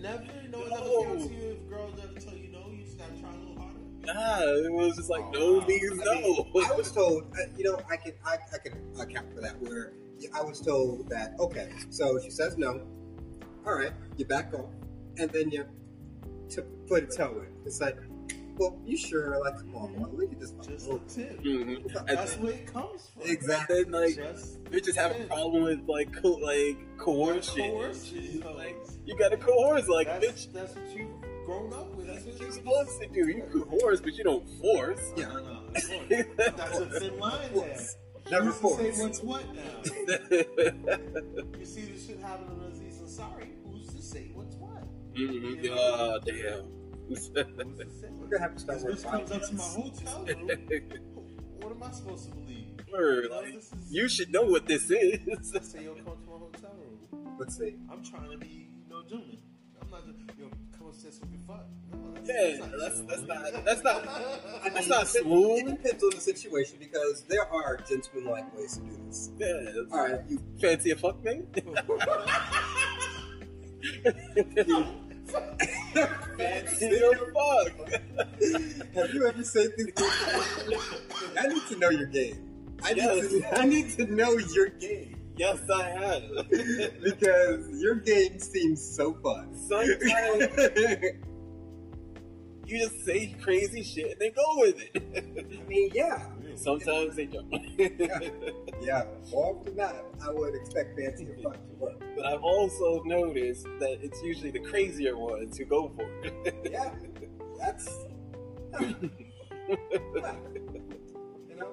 Never, 0.00 0.24
no 0.50 0.58
one 0.58 0.70
No. 0.70 0.76
ever 0.76 1.16
came 1.18 1.28
to 1.28 1.34
you 1.34 1.50
if 1.52 1.68
girls 1.70 1.98
ever 2.02 2.20
tell 2.20 2.34
you 2.34 2.48
no, 2.52 2.68
you 2.70 2.84
just 2.84 2.98
gotta 2.98 3.12
try 3.20 3.30
a 3.30 3.36
little 3.38 3.56
harder. 3.62 3.78
Nah, 4.04 4.66
it 4.66 4.72
was 4.72 4.96
just 4.96 5.08
like 5.10 5.22
Oh, 5.28 5.30
no 5.32 5.58
wow. 5.60 5.66
means 5.66 6.00
I, 6.00 6.04
no. 6.04 6.20
mean, 6.54 6.64
I 6.66 6.72
was 6.76 6.92
told, 6.92 7.24
uh, 7.32 7.36
you 7.56 7.64
know, 7.64 7.80
I 7.90 7.96
can 7.96 8.12
I, 8.26 8.36
I 8.52 8.58
can 8.58 8.72
account 9.00 9.32
for 9.34 9.40
that. 9.40 9.60
Where 9.62 9.92
I 10.34 10.42
was 10.42 10.60
told 10.60 11.08
that 11.10 11.34
okay, 11.38 11.70
so 11.90 12.18
she 12.22 12.30
says 12.30 12.58
no. 12.58 12.82
All 13.66 13.74
right, 13.78 13.92
you 14.18 14.26
back 14.26 14.52
off, 14.52 14.70
and 15.18 15.30
then 15.30 15.50
you 15.50 15.64
to 16.50 16.62
put 16.88 17.04
a 17.04 17.06
toe 17.06 17.40
in. 17.40 17.48
It's 17.66 17.80
like, 17.80 17.96
well, 18.56 18.78
you 18.84 18.96
sure? 18.96 19.40
Like, 19.44 19.56
come 19.58 19.74
on, 19.74 19.92
boy, 19.94 20.08
look 20.12 20.32
at 20.32 20.38
this. 20.38 20.50
Just 20.66 20.88
motherfucker. 20.88 21.06
a 21.06 21.08
tip. 21.08 21.42
Mhm. 21.42 22.06
That's 22.06 22.36
where 22.38 22.52
it 22.52 22.66
comes 22.72 23.10
from. 23.12 23.22
Exactly. 23.30 23.82
then 23.82 23.92
like 23.92 24.14
Just 24.14 24.64
they 24.70 24.80
just 24.80 24.96
have 24.98 25.10
a 25.18 25.24
problem 25.24 25.64
with 25.64 25.80
like 25.88 26.12
co- 26.22 26.34
like 26.34 26.78
coercion. 26.96 27.70
Coercion. 27.72 28.44
Like 28.56 28.76
you 29.04 29.16
gotta 29.16 29.36
coerce. 29.36 29.88
Like 29.88 30.06
that's, 30.06 30.46
bitch, 30.46 30.52
that's 30.52 30.74
what 30.76 30.96
you've 30.96 31.10
grown 31.46 31.72
up 31.72 31.94
with. 31.96 32.06
that's 32.06 32.24
what 32.24 32.40
you're 32.40 32.52
supposed 32.52 33.00
to 33.00 33.08
do. 33.08 33.26
You 33.28 33.66
coerce, 33.80 34.00
but 34.00 34.14
you 34.14 34.22
don't 34.24 34.48
force. 34.60 35.12
Yeah. 35.16 35.26
No, 35.28 35.34
no, 35.40 35.60
that's 35.72 35.88
what- 35.88 36.56
that's 36.56 36.78
a 36.78 36.86
thin 37.00 37.18
line 37.18 37.52
there. 37.54 37.80
Never 38.30 38.52
Who's 38.52 38.76
to 38.76 38.94
say 38.94 39.02
what's 39.02 39.22
what 39.22 39.44
now? 39.54 39.82
You 41.58 41.66
see 41.66 41.82
this 41.82 42.06
shit 42.06 42.20
happening 42.20 42.58
on 42.60 42.70
Aziz 42.72 42.98
Ansari. 42.98 43.48
Who's 43.70 43.88
to 43.94 44.00
say 44.00 44.30
what's 44.32 44.54
what? 44.56 44.63
Mhm. 45.14 45.68
Oh 45.72 46.18
damn. 46.24 46.64
Who's 47.08 47.28
to 47.30 47.44
say? 47.44 48.08
We're 48.12 48.26
gonna 48.26 48.40
have 48.42 48.54
to 48.54 48.60
start 48.60 48.78
This 48.80 49.04
working. 49.04 49.26
bitch 49.26 49.28
comes 49.28 49.32
up 49.32 49.42
to 49.42 49.54
my 49.54 49.64
hotel 49.64 50.24
room. 50.26 50.50
What 51.64 51.72
am 51.76 51.82
I 51.82 51.90
supposed 51.92 52.24
to 52.28 52.34
believe? 52.34 52.66
Word, 52.92 53.24
You 53.24 53.30
like, 53.30 53.54
is- 53.54 53.72
you 53.88 54.06
should 54.08 54.30
know 54.30 54.42
what 54.42 54.66
this 54.66 54.90
is. 54.90 55.52
I 55.56 55.60
say, 55.62 55.84
yo, 55.84 55.94
come 55.94 56.04
to 56.04 56.10
my 56.30 56.36
hotel 56.36 56.74
room. 56.76 56.98
Let's 57.38 57.56
see. 57.56 57.76
I'm 57.90 58.02
trying 58.04 58.30
to 58.32 58.36
be, 58.36 58.68
you 58.82 58.88
know, 58.90 59.02
gentleman. 59.08 59.38
I'm 59.80 59.88
not 59.90 60.04
just, 60.06 60.18
yo, 60.38 60.48
come 60.48 60.58
thought 60.78 60.94
it 60.94 61.00
said 61.00 61.14
something 61.14 61.40
fuck. 61.46 61.64
No, 61.90 62.12
that's, 62.14 62.28
Yeah, 62.28 62.66
that's- 62.66 63.00
that's 63.08 63.22
not- 63.22 63.64
that's 63.64 63.82
not- 63.82 64.06
I 64.06 64.68
That's 64.74 64.80
mean, 64.80 64.88
not 64.90 65.02
it- 65.04 65.08
smooth. 65.08 65.68
It 65.68 65.82
depends 65.82 66.04
on 66.04 66.10
the 66.10 66.20
situation 66.20 66.76
because 66.78 67.22
there 67.22 67.46
are 67.50 67.78
gentleman-like 67.78 68.54
ways 68.58 68.74
to 68.76 68.80
do 68.80 68.96
this. 69.06 69.30
Yeah. 69.38 69.72
All 69.90 70.00
right, 70.06 70.20
you 70.28 70.38
Fancy 70.60 70.90
a 70.90 70.96
fuck 70.96 71.24
man? 71.24 71.46
Fancy 76.38 76.86
a 76.86 77.16
fuck. 77.16 77.90
have 78.94 79.14
you 79.14 79.26
ever 79.26 79.44
said 79.44 79.68
this? 79.76 79.92
I 81.38 81.46
need 81.48 81.62
to 81.68 81.76
know 81.78 81.90
your 81.90 82.06
game. 82.06 82.50
I 82.82 82.92
need, 82.94 83.02
Yes. 83.02 83.28
to, 83.30 83.60
I 83.60 83.64
need 83.66 83.90
to 83.96 84.04
know 84.06 84.32
your 84.32 84.68
game 84.68 85.16
Yes, 85.36 85.58
I 85.72 85.82
have. 85.84 86.22
because 87.02 87.68
your 87.80 87.94
game 87.96 88.38
seems 88.38 88.80
so 88.82 89.14
fun. 89.14 89.54
Sometimes 89.56 90.00
you 92.66 92.78
just 92.78 93.04
say 93.04 93.34
crazy 93.42 93.82
shit 93.82 94.12
and 94.12 94.20
they 94.20 94.30
go 94.30 94.44
with 94.58 94.76
it. 94.94 95.02
I 95.60 95.68
mean, 95.68 95.90
yeah, 95.94 96.26
Sometimes 96.56 97.16
they 97.16 97.26
don't. 97.26 97.52
yeah. 98.80 99.04
More 99.30 99.56
often 99.56 99.76
than 99.76 99.76
not, 99.76 99.94
I 100.22 100.30
would 100.30 100.54
expect 100.54 100.98
fancy 100.98 101.28
or 101.28 101.36
fun 101.42 101.52
to 101.54 101.74
work. 101.78 102.00
but 102.16 102.26
I've 102.26 102.42
also 102.42 103.02
noticed 103.04 103.64
that 103.80 103.98
it's 104.02 104.22
usually 104.22 104.50
the 104.50 104.60
crazier 104.60 105.16
ones 105.16 105.58
who 105.58 105.64
go 105.64 105.90
for 105.96 106.08
it. 106.22 106.54
Yeah, 106.70 106.90
that's 107.58 107.88
yeah. 108.80 108.92
you 111.48 111.56
know 111.56 111.68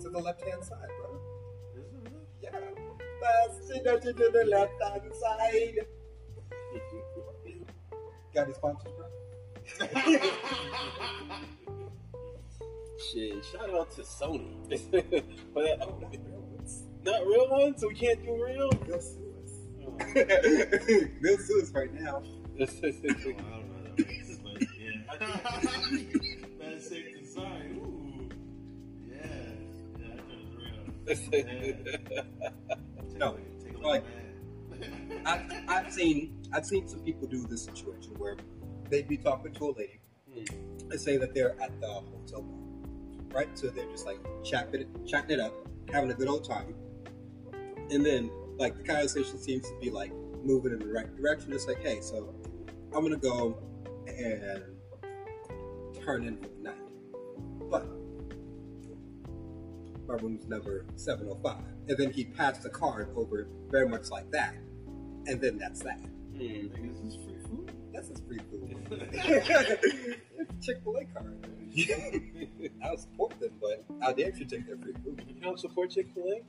to 0.00 0.08
the 0.10 0.18
left 0.18 0.42
hand 0.42 0.64
side, 0.64 0.88
bro. 1.00 1.18
Yeah, 2.42 2.50
pass 3.22 3.70
it 3.70 4.02
to 4.02 4.12
the 4.12 4.44
left 4.48 4.82
hand 4.82 5.12
side. 5.14 5.78
Got 8.34 8.44
any 8.44 8.54
sponsors, 8.54 8.92
bro? 8.92 9.06
Shit, 12.98 13.44
shout 13.44 13.70
out 13.74 13.90
to 13.96 14.02
Sony. 14.02 14.68
for 15.52 15.62
that, 15.62 15.78
Oh, 15.82 15.98
not 16.00 16.12
real 16.12 16.40
ones. 16.40 16.82
not 17.04 17.26
real 17.26 17.48
ones, 17.50 17.80
so 17.80 17.88
we 17.88 17.94
can't 17.94 18.22
do 18.24 18.42
real. 18.42 18.70
They'll 18.86 19.00
sue 19.00 19.34
us. 19.42 19.52
Oh. 19.84 19.96
They'll 21.22 21.38
sue 21.38 21.60
us 21.62 21.70
right 21.72 21.92
now. 21.94 22.22
Well, 22.58 22.68
I 25.08 25.18
don't 25.18 25.28
know 25.28 25.40
that 25.42 25.62
works, 25.62 25.78
but 25.78 26.00
yeah. 26.00 26.46
Better 26.58 26.80
safe 26.80 27.14
than 27.14 27.26
sorry. 27.26 27.70
Ooh. 27.72 28.28
Yeah. 29.08 29.26
Yeah, 29.98 30.06
that 30.08 30.18
sounds 30.18 30.56
real. 30.56 30.84
Yeah. 32.12 32.22
No, 33.18 33.26
a 33.26 33.30
look- 33.32 33.62
take 33.62 33.72
a 33.72 33.76
look 33.76 33.84
like- 33.84 34.04
I've, 35.24 35.52
I've 35.68 35.92
seen 35.92 36.44
I've 36.52 36.64
seen 36.66 36.86
some 36.88 37.00
people 37.00 37.26
do 37.28 37.46
this 37.46 37.64
situation 37.64 38.14
where 38.18 38.36
they'd 38.90 39.08
be 39.08 39.16
talking 39.16 39.52
to 39.54 39.64
a 39.70 39.72
lady 39.72 40.00
hmm. 40.32 40.90
and 40.90 41.00
say 41.00 41.16
that 41.16 41.34
they're 41.34 41.60
at 41.60 41.80
the 41.80 41.86
hotel 41.88 42.42
bar, 42.42 42.65
right? 43.36 43.58
So 43.58 43.68
they're 43.68 43.90
just 43.90 44.06
like 44.06 44.18
chatting 44.42 44.80
it, 44.80 44.88
chatting 45.06 45.30
it 45.30 45.40
up, 45.40 45.54
having 45.92 46.10
a 46.10 46.14
good 46.14 46.28
old 46.28 46.44
time, 46.44 46.74
and 47.90 48.04
then 48.04 48.30
like 48.56 48.76
the 48.76 48.82
conversation 48.82 49.38
seems 49.38 49.68
to 49.68 49.76
be 49.80 49.90
like 49.90 50.12
moving 50.42 50.72
in 50.72 50.78
the 50.78 50.86
right 50.86 51.14
direction. 51.16 51.52
It's 51.52 51.66
like, 51.66 51.82
hey, 51.82 52.00
so 52.00 52.34
I'm 52.94 53.02
gonna 53.02 53.16
go 53.16 53.58
and 54.06 54.62
turn 56.02 56.24
in 56.24 56.38
for 56.38 56.48
the 56.48 56.62
night, 56.62 57.70
but 57.70 57.86
my 60.08 60.14
room's 60.14 60.46
number 60.46 60.86
705, 60.96 61.58
and 61.88 61.98
then 61.98 62.12
he 62.12 62.24
passed 62.24 62.62
the 62.62 62.70
card 62.70 63.10
over 63.16 63.48
very 63.70 63.88
much 63.88 64.08
like 64.10 64.30
that, 64.30 64.54
and 65.26 65.40
then 65.40 65.58
that's 65.58 65.82
that. 65.82 65.98
Hmm. 65.98 66.40
Nigga, 66.40 66.94
is 66.94 67.00
this 67.02 67.24
free 67.24 67.38
food? 67.48 67.72
That's 67.92 68.08
his 68.08 68.20
free 68.20 68.40
food. 68.50 68.76
Chick 70.62 70.78
Fil 70.84 70.96
A 70.96 71.04
card. 71.06 71.55
I'll 72.84 72.96
support 72.96 73.38
them, 73.38 73.52
but 73.60 73.84
I'll 74.00 74.14
damn 74.14 74.36
sure 74.36 74.46
take 74.46 74.66
their 74.66 74.76
free 74.78 74.94
food. 75.04 75.22
You 75.28 75.40
don't 75.40 75.60
support 75.60 75.90
Chick 75.90 76.08
Fil 76.14 76.24
A? 76.24 76.42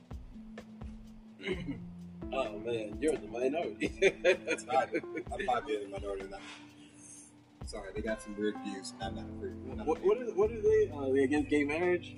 oh 2.32 2.58
man, 2.60 2.96
you're 3.00 3.14
in 3.14 3.20
the 3.20 3.28
minority. 3.28 3.92
That's 4.46 4.64
not. 4.64 4.88
I'm 4.94 5.46
probably 5.46 5.76
in 5.76 5.90
the 5.90 5.98
minority 5.98 6.26
that. 6.30 6.40
Sorry, 7.66 7.90
they 7.94 8.00
got 8.00 8.22
some 8.22 8.34
weird 8.38 8.54
views. 8.64 8.94
I'm 9.02 9.16
not 9.16 9.26
a 9.26 9.38
free 9.38 9.50
food. 9.50 9.84
what, 9.84 9.98
what, 10.02 10.16
is, 10.18 10.32
what 10.34 10.50
are 10.50 10.62
they? 10.62 10.90
Uh, 10.90 11.12
they 11.12 11.24
against 11.24 11.50
gay 11.50 11.64
marriage? 11.64 12.16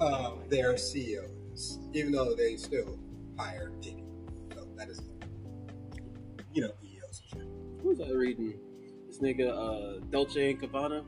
Uh, 0.00 0.32
they 0.48 0.62
are 0.62 0.76
CEOs, 0.76 1.78
even 1.92 2.10
though 2.10 2.34
they 2.34 2.56
still 2.56 2.98
hire 3.38 3.70
people. 3.80 4.02
So 4.52 4.66
that 4.76 4.88
is, 4.88 5.00
you 6.52 6.62
know, 6.62 6.72
EOs. 6.82 7.22
Who 7.82 7.88
was 7.90 8.00
I 8.00 8.10
reading? 8.10 8.58
This 9.06 9.20
nigga, 9.20 9.50
uh, 9.50 10.00
Dolce 10.10 10.50
and 10.50 10.60
Gabbana. 10.60 11.04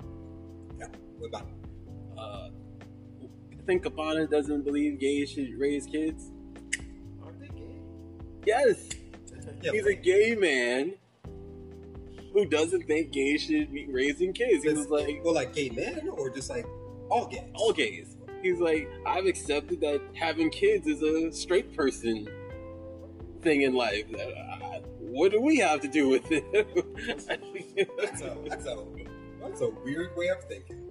What 1.18 1.28
about 1.28 1.48
Uh, 2.16 2.48
I 3.52 3.62
think 3.66 3.82
Gabbana 3.84 4.30
doesn't 4.30 4.62
believe 4.64 4.98
gays 5.00 5.30
should 5.30 5.58
raise 5.58 5.86
kids. 5.86 6.30
Aren't 7.24 7.40
they 7.40 7.48
gay? 7.48 7.80
Yes, 8.46 8.88
yeah, 9.62 9.72
he's 9.72 9.86
a 9.86 9.94
gay 9.94 10.34
man 10.34 10.94
who 12.32 12.44
doesn't 12.44 12.86
think 12.86 13.12
gays 13.12 13.42
should 13.42 13.72
be 13.72 13.86
raising 13.88 14.32
kids. 14.32 14.62
He 14.64 14.72
was 14.72 14.88
like, 14.88 15.20
well, 15.24 15.34
like 15.34 15.54
gay 15.54 15.70
men 15.70 16.08
or 16.10 16.30
just 16.30 16.48
like 16.50 16.66
all 17.10 17.26
gays? 17.26 17.50
all 17.54 17.72
gays. 17.72 18.16
He's 18.42 18.60
like, 18.60 18.88
I've 19.06 19.26
accepted 19.26 19.80
that 19.80 20.00
having 20.14 20.50
kids 20.50 20.86
is 20.86 21.02
a 21.02 21.32
straight 21.32 21.74
person 21.74 22.28
thing 23.40 23.62
in 23.62 23.74
life. 23.74 24.04
Uh, 24.14 24.80
What 25.00 25.32
do 25.32 25.40
we 25.40 25.56
have 25.58 25.80
to 25.80 25.88
do 25.88 26.08
with 26.08 26.30
it? 26.30 26.44
That's 27.96 28.20
a, 28.22 28.36
that's 28.48 28.66
a, 28.66 28.84
that's 29.40 29.60
a 29.62 29.68
weird 29.84 30.14
way 30.16 30.28
of 30.28 30.44
thinking. 30.44 30.85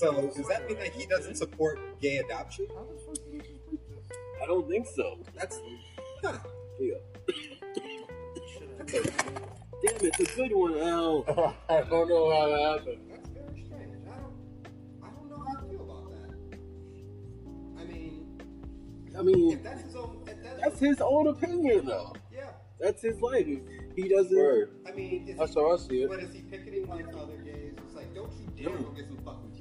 So 0.00 0.12
does 0.34 0.48
that 0.48 0.66
mean 0.66 0.78
that 0.78 0.94
he 0.94 1.04
doesn't 1.04 1.34
support 1.36 1.78
gay 2.00 2.16
adoption? 2.16 2.66
How 2.74 2.84
the 2.84 2.98
fuck 3.04 3.16
did 3.26 3.34
you 3.34 3.40
just 3.42 3.66
put 3.68 3.80
this? 3.86 4.16
I 4.42 4.46
don't 4.46 4.66
think 4.66 4.86
so. 4.86 5.18
That's 5.38 5.60
huh. 6.24 6.38
Yeah. 6.80 6.94
That's, 8.78 8.94
a, 8.94 9.02
Damn, 9.02 10.06
it's 10.06 10.20
a 10.20 10.24
good 10.36 10.52
one, 10.54 10.78
Al. 10.78 11.24
I 11.68 11.82
don't 11.82 12.08
know 12.08 12.30
how 12.30 12.48
that 12.48 12.78
happened. 12.78 13.00
that's 13.10 13.28
very 13.28 13.62
strange. 13.66 13.92
I 14.10 14.16
don't, 14.16 14.32
I 15.02 15.08
don't 15.10 15.28
know 15.28 15.44
how 15.46 15.58
I 15.58 15.68
feel 15.68 15.82
about 15.82 16.10
that. 16.12 16.58
I 17.78 17.84
mean, 17.84 18.40
I 19.18 19.22
mean, 19.22 19.52
if 19.52 19.62
that's 19.62 19.82
his 19.82 19.96
own, 19.96 20.24
if 20.26 20.42
that's, 20.42 20.60
that's 20.62 20.78
his 20.80 21.00
own 21.02 21.26
opinion, 21.26 21.84
though. 21.84 22.14
yeah. 22.32 22.52
That's 22.80 23.02
his 23.02 23.20
life. 23.20 23.46
He 23.96 24.08
doesn't. 24.08 24.70
I 24.88 24.92
mean, 24.92 25.34
That's 25.38 25.52
he, 25.52 25.60
how 25.60 25.74
I 25.74 25.76
see 25.76 26.02
it. 26.04 26.08
but 26.08 26.20
is 26.20 26.32
he 26.32 26.40
picketing 26.40 26.86
like 26.88 27.06
other 27.08 27.36
gays? 27.44 27.74
It's 27.86 27.94
like, 27.94 28.14
don't 28.14 28.32
you 28.32 28.46
dare 28.64 28.72
No. 28.74 28.82
go 28.84 28.90
get 28.92 29.06
some 29.08 29.16
fucking 29.18 29.18
kids. 29.18 29.19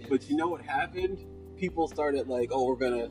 But 0.10 0.30
you 0.30 0.36
know 0.36 0.48
what 0.48 0.62
happened? 0.62 1.26
People 1.58 1.88
started 1.88 2.28
like, 2.28 2.50
oh, 2.52 2.66
we're 2.66 2.76
gonna 2.76 3.10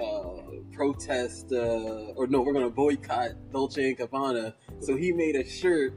uh, 0.00 0.42
protest, 0.72 1.52
uh, 1.52 2.14
or 2.16 2.26
no, 2.26 2.40
we're 2.42 2.52
gonna 2.52 2.70
boycott 2.70 3.30
Dolce 3.52 3.88
and 3.88 3.98
Gabbana. 3.98 4.54
So 4.80 4.96
he 4.96 5.12
made 5.12 5.34
a 5.36 5.48
shirt 5.48 5.94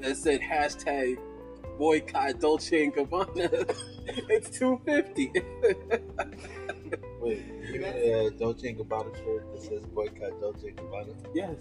that 0.00 0.16
said 0.16 0.40
hashtag 0.40 1.18
boycott 1.78 2.40
Dolce 2.40 2.84
and 2.84 2.94
Gabbana. 2.94 3.74
it's 4.28 4.56
two 4.56 4.80
fifty. 4.84 5.32
Wait, 7.20 7.42
you 7.72 7.80
got 7.80 7.96
a 7.96 8.30
Dolce 8.38 8.68
and 8.68 8.78
Gabbana 8.78 9.14
shirt 9.16 9.52
that 9.52 9.62
says 9.62 9.84
boycott 9.86 10.40
Dolce 10.40 10.68
and 10.68 10.78
Gabbana? 10.78 11.14
yes, 11.34 11.56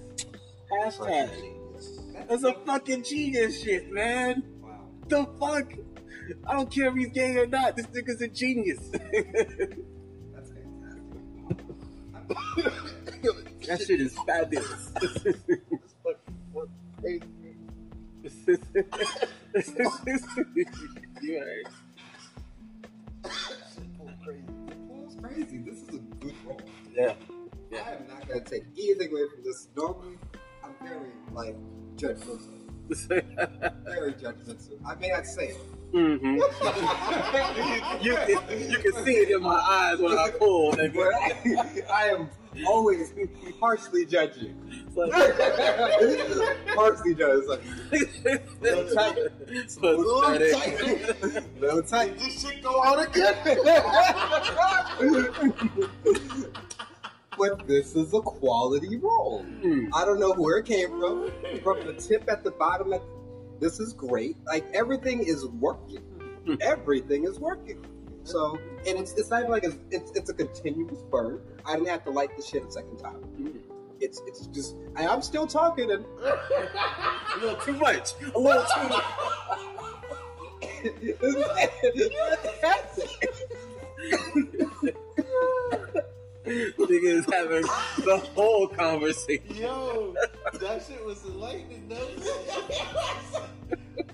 hashtag. 0.71 1.33
genius. 1.39 1.99
That's 2.27 2.43
a 2.43 2.53
fucking 2.53 3.03
genius 3.03 3.61
shit, 3.63 3.91
man. 3.91 4.43
wow. 4.61 4.87
The 5.07 5.25
fuck? 5.39 5.73
I 6.47 6.53
don't 6.53 6.71
care 6.71 6.87
if 6.89 6.95
he's 6.95 7.09
gay 7.09 7.37
or 7.37 7.47
not. 7.47 7.75
This 7.75 7.87
nigga's 7.87 8.21
a 8.21 8.27
genius. 8.27 8.79
That's 8.91 10.49
fantastic. 10.49 10.87
that 13.67 13.81
shit 13.85 14.01
is 14.01 14.17
fabulous. 14.25 14.91
This 15.01 15.15
is 15.25 15.35
fucking 16.03 16.37
fucking 16.53 16.69
crazy. 17.01 17.23
This 18.21 18.47
is 18.47 18.59
crazy. 20.03 20.25
You 21.21 21.39
heard. 21.39 21.67
Paul's 24.87 25.15
crazy. 25.21 25.57
This 25.59 25.81
is 25.81 25.89
a 25.95 25.99
good 26.19 26.35
role. 26.45 26.61
Yeah. 26.95 27.13
I 27.73 27.91
am 27.93 28.07
not 28.07 28.27
gonna 28.27 28.41
take 28.41 28.63
anything 28.77 29.11
away 29.11 29.27
from 29.33 29.43
this. 29.43 29.67
Normally, 29.75 30.17
I'm 30.63 30.73
very 30.81 31.11
like 31.33 31.55
judgmental. 31.95 32.58
Very 32.89 34.13
judgmental. 34.13 34.77
I 34.85 34.95
may 34.95 35.09
not 35.09 35.25
say 35.25 35.49
it. 35.49 35.57
hmm 35.91 36.35
you, 38.03 38.15
can, 38.15 38.71
you 38.71 38.77
can 38.79 38.93
see 39.03 39.13
it 39.13 39.29
in 39.31 39.41
my 39.41 39.59
eyes 39.59 39.99
when 39.99 40.17
I 40.17 40.29
pull. 40.31 40.71
But. 40.71 40.87
I, 40.87 41.83
I 41.91 42.03
am 42.09 42.29
always 42.67 43.13
harshly 43.59 44.05
judging. 44.05 44.55
It's 44.87 44.97
like- 44.97 45.11
harshly 46.75 47.13
judging. 47.15 47.59
It's 47.91 48.25
like, 48.25 48.61
little 48.61 48.95
tight. 48.95 49.17
Little 49.81 50.21
tight. 50.21 51.59
Little 51.59 51.83
tight. 51.83 52.17
This 52.17 52.41
shit 52.41 52.63
go 52.63 52.83
out 52.83 53.07
again. 53.07 53.35
but 57.39 57.65
this 57.67 57.95
is 57.95 58.13
a 58.13 58.21
quality 58.21 58.97
roll. 58.97 59.43
Hmm. 59.61 59.85
I 59.95 60.03
don't 60.05 60.19
know 60.19 60.33
where 60.33 60.57
it 60.57 60.65
came 60.65 60.89
from. 60.89 61.31
From 61.63 61.87
the 61.87 61.93
tip 61.93 62.29
at 62.29 62.43
the 62.43 62.51
bottom, 62.51 62.91
at 62.93 63.01
this 63.59 63.79
is 63.79 63.93
great. 63.93 64.35
Like 64.45 64.65
everything 64.73 65.23
is 65.23 65.47
working. 65.47 66.03
everything 66.61 67.23
is 67.23 67.39
working. 67.39 67.85
So, 68.23 68.59
and 68.85 68.99
it's 68.99 69.13
it's 69.13 69.29
not 69.29 69.39
even 69.39 69.51
like 69.51 69.63
it's, 69.63 69.77
it's 69.89 70.11
it's 70.11 70.29
a 70.29 70.33
continuous 70.33 71.01
burn. 71.03 71.41
I 71.65 71.75
didn't 71.75 71.87
have 71.87 72.03
to 72.03 72.11
light 72.11 72.35
the 72.35 72.43
shit 72.43 72.63
a 72.63 72.71
second 72.71 72.97
time. 72.97 73.21
Hmm. 73.21 73.57
It's 74.01 74.21
it's 74.27 74.47
just 74.47 74.75
I, 74.95 75.07
I'm 75.07 75.21
still 75.21 75.47
talking 75.47 75.91
and 75.91 76.05
A 76.21 77.39
little 77.39 77.55
too 77.61 77.73
much. 77.73 78.11
A 78.35 78.39
little 78.39 78.63
too 78.75 78.89
much. 78.89 79.03
Nigga 86.49 87.03
is 87.03 87.25
having 87.31 87.61
the 88.05 88.17
whole 88.33 88.67
conversation. 88.67 89.55
Yo, 89.55 90.15
that 90.53 90.83
shit 90.87 91.05
was 91.05 91.23
enlightening, 91.25 91.87
though. 91.87 93.45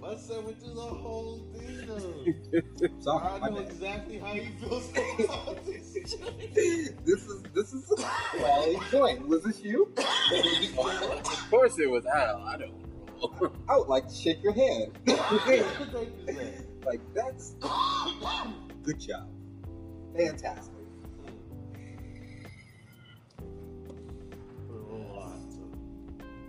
My 0.01 0.15
son 0.17 0.43
went 0.43 0.61
through 0.61 0.73
the 0.73 0.81
whole 0.81 1.45
thing, 1.55 1.87
though. 1.87 2.91
Sorry, 2.99 3.41
I 3.41 3.49
know 3.49 3.55
bad. 3.55 3.71
exactly 3.71 4.17
how 4.19 4.33
you 4.33 4.47
feel 4.59 5.25
about 5.25 5.65
this. 5.65 5.93
this 5.93 7.23
is 7.23 7.43
this 7.53 7.73
is 7.73 7.91
a 7.91 7.95
quality 8.37 8.79
joint. 8.91 9.27
Was 9.27 9.43
this 9.43 9.63
you? 9.63 9.93
Of 9.97 11.49
course 11.49 11.79
it 11.79 11.89
was 11.89 12.05
Al. 12.05 12.43
I 12.43 12.57
don't 12.57 12.71
know. 12.71 13.51
I 13.69 13.77
would 13.77 13.87
like 13.87 14.07
to 14.09 14.13
shake 14.13 14.43
your 14.43 14.53
hand. 14.53 14.91
Thank 15.05 15.65
you, 16.27 16.33
man. 16.33 16.65
like 16.85 17.01
that's 17.13 17.55
good 18.83 18.99
job, 18.99 19.29
fantastic. 20.15 20.74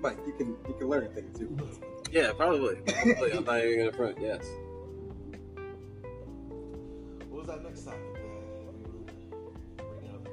Mike, 0.07 0.19
you 0.25 0.33
can 0.35 0.57
you 0.69 0.75
can 0.79 0.89
learn 0.89 1.13
things 1.15 1.37
too. 1.37 1.57
Yeah, 2.13 2.31
probably. 2.37 2.77
probably. 2.87 3.33
I'm 3.33 3.45
not 3.45 3.59
even 3.59 3.79
gonna 3.79 3.93
front. 3.93 4.19
Yes. 4.21 4.47
What 7.29 7.39
was 7.39 7.47
that 7.49 7.65
next 7.65 7.83
topic 7.83 8.01
that 8.15 8.23
we 8.73 8.85
were 8.85 9.99
bring 9.99 10.15
up? 10.15 10.29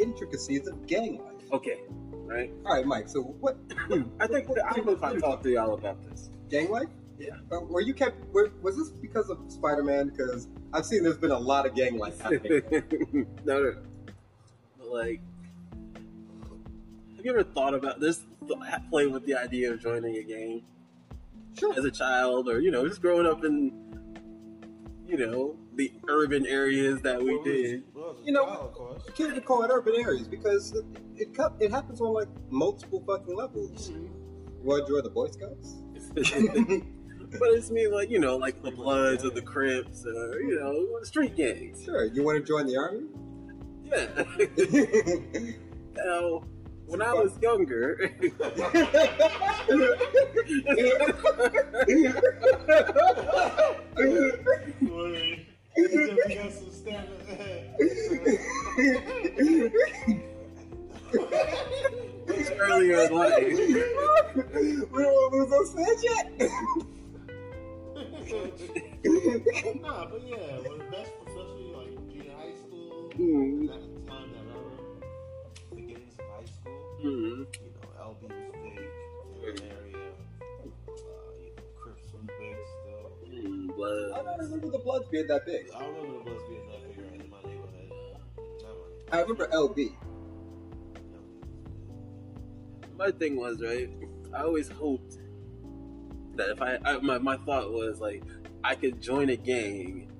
Intricacies 0.00 0.66
of 0.66 0.84
gang 0.88 1.18
life. 1.18 1.52
Okay. 1.52 1.78
Right. 2.26 2.50
All 2.66 2.74
right, 2.74 2.84
Mike. 2.84 3.08
So 3.08 3.22
what 3.22 3.56
I 4.18 4.26
think 4.26 4.48
I 4.50 4.72
don't 4.74 4.86
know 4.86 4.92
if 4.92 5.02
I 5.04 5.16
talked 5.16 5.44
to 5.44 5.50
y'all 5.50 5.74
about 5.74 6.02
this. 6.10 6.30
gang 6.50 6.72
life? 6.72 6.88
Yeah. 7.20 7.36
Uh, 7.52 7.60
were 7.60 7.82
you 7.82 7.94
kept? 7.94 8.16
Were, 8.32 8.50
was 8.62 8.76
this 8.76 8.90
because 8.90 9.30
of 9.30 9.38
Spider 9.46 9.84
Man? 9.84 10.08
Because 10.08 10.48
I've 10.72 10.86
seen 10.86 11.04
there's 11.04 11.18
been 11.18 11.30
a 11.30 11.38
lot 11.38 11.66
of 11.66 11.76
gang 11.76 11.98
life 11.98 12.20
happening. 12.20 12.62
no, 13.44 13.62
no. 13.62 13.74
But 14.76 14.88
like, 14.88 15.20
have 15.20 15.27
you 17.28 17.34
ever 17.34 17.44
thought 17.44 17.74
about 17.74 18.00
this? 18.00 18.22
Play 18.90 19.06
with 19.06 19.26
the 19.26 19.34
idea 19.34 19.70
of 19.70 19.80
joining 19.80 20.16
a 20.16 20.22
gang 20.22 20.62
sure. 21.58 21.78
as 21.78 21.84
a 21.84 21.90
child, 21.90 22.48
or 22.48 22.60
you 22.60 22.70
know, 22.70 22.88
just 22.88 23.02
growing 23.02 23.26
up 23.26 23.44
in, 23.44 23.70
you 25.06 25.18
know, 25.18 25.54
the 25.74 25.92
urban 26.08 26.46
areas 26.46 27.02
that 27.02 27.22
we 27.22 27.34
Well, 27.34 27.44
did. 27.44 27.82
well, 27.94 28.16
You 28.24 28.32
know. 28.32 28.72
You 29.06 29.12
can't 29.12 29.30
even 29.30 29.42
call 29.42 29.62
it 29.62 29.70
urban 29.70 29.94
areas 29.96 30.26
because 30.26 30.72
it 30.72 30.84
it, 31.16 31.28
it 31.60 31.70
happens 31.70 32.00
on 32.00 32.14
like 32.14 32.28
multiple 32.48 33.04
fucking 33.06 33.36
levels. 33.36 33.90
Mm-hmm. 33.90 34.04
You 34.04 34.64
want 34.64 34.86
to 34.86 34.92
join 34.92 35.02
the 35.04 35.10
Boy 35.10 35.28
Scouts? 35.28 35.76
but 37.38 37.48
it's 37.50 37.70
me 37.70 37.88
like 37.88 38.08
you 38.08 38.18
know, 38.18 38.38
like 38.38 38.62
the 38.62 38.70
Bloods 38.70 39.22
or 39.24 39.30
the 39.30 39.42
Crips, 39.42 40.06
or 40.06 40.40
you 40.40 40.58
know, 40.58 41.02
street 41.02 41.36
gangs. 41.36 41.84
Sure. 41.84 42.06
You 42.06 42.22
want 42.22 42.38
to 42.38 42.44
join 42.44 42.66
the 42.66 42.78
army? 42.78 43.02
Yeah. 43.84 44.24
now, 46.04 46.42
when 46.88 47.02
I 47.02 47.12
was 47.12 47.38
younger, 47.40 47.96
Word. 54.82 55.44
Just 55.76 56.28
got 56.28 56.52
some 56.52 56.70
stamina. 56.70 57.14
earlier 62.60 63.00
in 63.04 63.14
life, 63.14 63.38
we 63.42 63.52
don't 65.02 65.32
want 65.32 65.50
to 65.50 65.76
lose 65.76 66.04
yet. 66.04 66.26
nah, 69.80 70.06
but 70.06 70.22
yeah, 70.26 70.36
well, 70.64 70.78
that's 70.90 71.10
especially 71.26 71.72
like 71.74 71.92
junior 72.12 72.32
high 72.36 72.54
school, 72.54 73.10
Hmm. 73.16 73.87
High 76.98 77.02
school. 77.02 77.10
Hmm. 77.10 77.18
You 77.20 77.72
know, 77.74 77.88
LB 78.00 78.22
was 78.22 78.32
big 78.52 78.78
in 79.48 79.54
the 79.54 79.64
area. 79.64 79.96
Uh, 80.50 80.94
you 81.40 81.50
know, 81.56 81.62
Crips 81.80 82.12
was 82.12 82.22
big 82.38 82.56
still. 82.82 83.10
Hmm, 83.26 83.70
I 84.14 84.22
don't 84.22 84.38
remember 84.38 84.70
the 84.70 84.78
Bloods 84.78 85.08
being 85.10 85.26
that 85.28 85.46
big. 85.46 85.66
I 85.74 85.80
don't 85.80 85.94
remember 85.94 86.18
the 86.18 86.24
Bloods 86.24 86.42
being 86.48 86.66
that 86.68 86.96
big 86.96 87.04
right 87.04 87.20
in 87.20 87.30
my 87.30 87.42
neighborhood. 87.42 87.92
Not 88.62 89.16
I 89.16 89.20
remember 89.20 89.46
LB. 89.48 89.94
My 92.96 93.10
thing 93.12 93.36
was 93.36 93.62
right. 93.62 93.90
I 94.34 94.42
always 94.42 94.68
hoped 94.68 95.18
that 96.34 96.50
if 96.50 96.62
I, 96.62 96.78
I 96.84 96.98
my, 96.98 97.18
my 97.18 97.36
thought 97.38 97.72
was 97.72 98.00
like 98.00 98.22
I 98.64 98.74
could 98.74 99.00
join 99.00 99.30
a 99.30 99.36
gang 99.36 100.10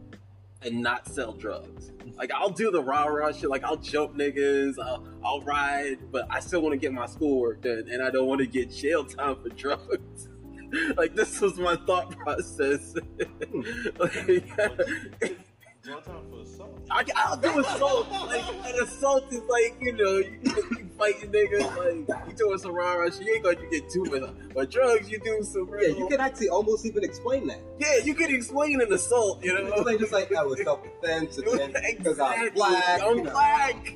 and 0.63 0.81
not 0.81 1.09
sell 1.09 1.33
drugs. 1.33 1.93
Like 2.17 2.31
I'll 2.33 2.51
do 2.51 2.71
the 2.71 2.83
rah 2.83 3.05
rah 3.05 3.33
shit. 3.33 3.51
Like 3.51 3.65
I'll 3.65 3.77
jump 3.77 4.17
niggas. 4.17 4.75
I'll, 4.81 5.08
I'll 5.25 5.41
ride, 5.43 5.99
but 6.11 6.27
I 6.31 6.41
still 6.41 6.61
want 6.61 6.73
to 6.73 6.79
get 6.79 6.93
my 6.93 7.07
schoolwork 7.07 7.63
done, 7.63 7.85
and 7.91 8.03
I 8.03 8.11
don't 8.11 8.27
want 8.27 8.41
to 8.41 8.47
get 8.47 8.71
jail 8.71 9.05
time 9.05 9.37
for 9.43 9.49
drugs. 9.51 10.29
like 10.97 11.15
this 11.15 11.41
was 11.41 11.59
my 11.59 11.77
thought 11.87 12.17
process. 12.19 12.95
Hmm. 13.51 13.63
like, 13.99 15.39
Jail 15.89 16.03
time 16.03 16.21
for 16.31 16.41
assault. 16.43 16.79
I, 16.91 17.03
I'll 17.17 17.37
do 17.39 17.61
assault. 17.61 18.11
Like 18.11 18.45
an 18.67 18.83
assault 18.83 19.33
is 19.33 19.41
like 19.49 19.75
you 19.81 19.93
know 19.93 20.19
you, 20.19 20.39
you 20.45 20.91
fighting 20.99 21.33
niggas. 21.33 22.07
Like 22.07 22.29
you 22.29 22.35
doing 22.35 22.59
some 22.59 22.73
rah 22.73 22.93
rah 22.97 23.09
shit. 23.09 23.23
You 23.23 23.35
ain't 23.37 23.45
gonna 23.45 23.71
get 23.71 23.89
too 23.89 24.05
much. 24.05 24.31
But 24.55 24.71
drugs, 24.71 25.11
you 25.11 25.19
do 25.19 25.43
some 25.43 25.67
real. 25.71 25.91
Yeah, 25.91 25.97
you 25.97 26.07
can 26.09 26.21
actually 26.21 26.51
almost 26.51 26.85
even 26.85 27.05
explain 27.05 27.47
that. 27.47 27.61
Yeah, 27.79 28.05
you 28.05 28.15
can 28.15 28.35
explain 28.35 28.83
an 28.83 28.93
assault. 28.93 29.43
You 29.43 29.55
know. 29.55 29.67
It's 29.67 29.87
like 29.87 29.99
just 29.99 30.13
like 30.13 30.31
oh, 30.37 30.41
I 30.41 30.43
was 30.43 30.63
self 30.63 30.83
defense 30.83 31.39
and 31.39 31.47
then 31.59 31.73
because 31.97 32.21
I'm 32.21 32.33
Exactly. 32.49 32.51
black. 32.51 33.01
I'm 33.03 33.17
you 33.17 33.23
know. 33.25 33.31
black. 33.31 33.95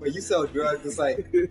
But 0.00 0.14
you 0.14 0.22
sell 0.22 0.46
drugs, 0.46 0.86
it's 0.86 0.98
like 0.98 1.28
you 1.32 1.46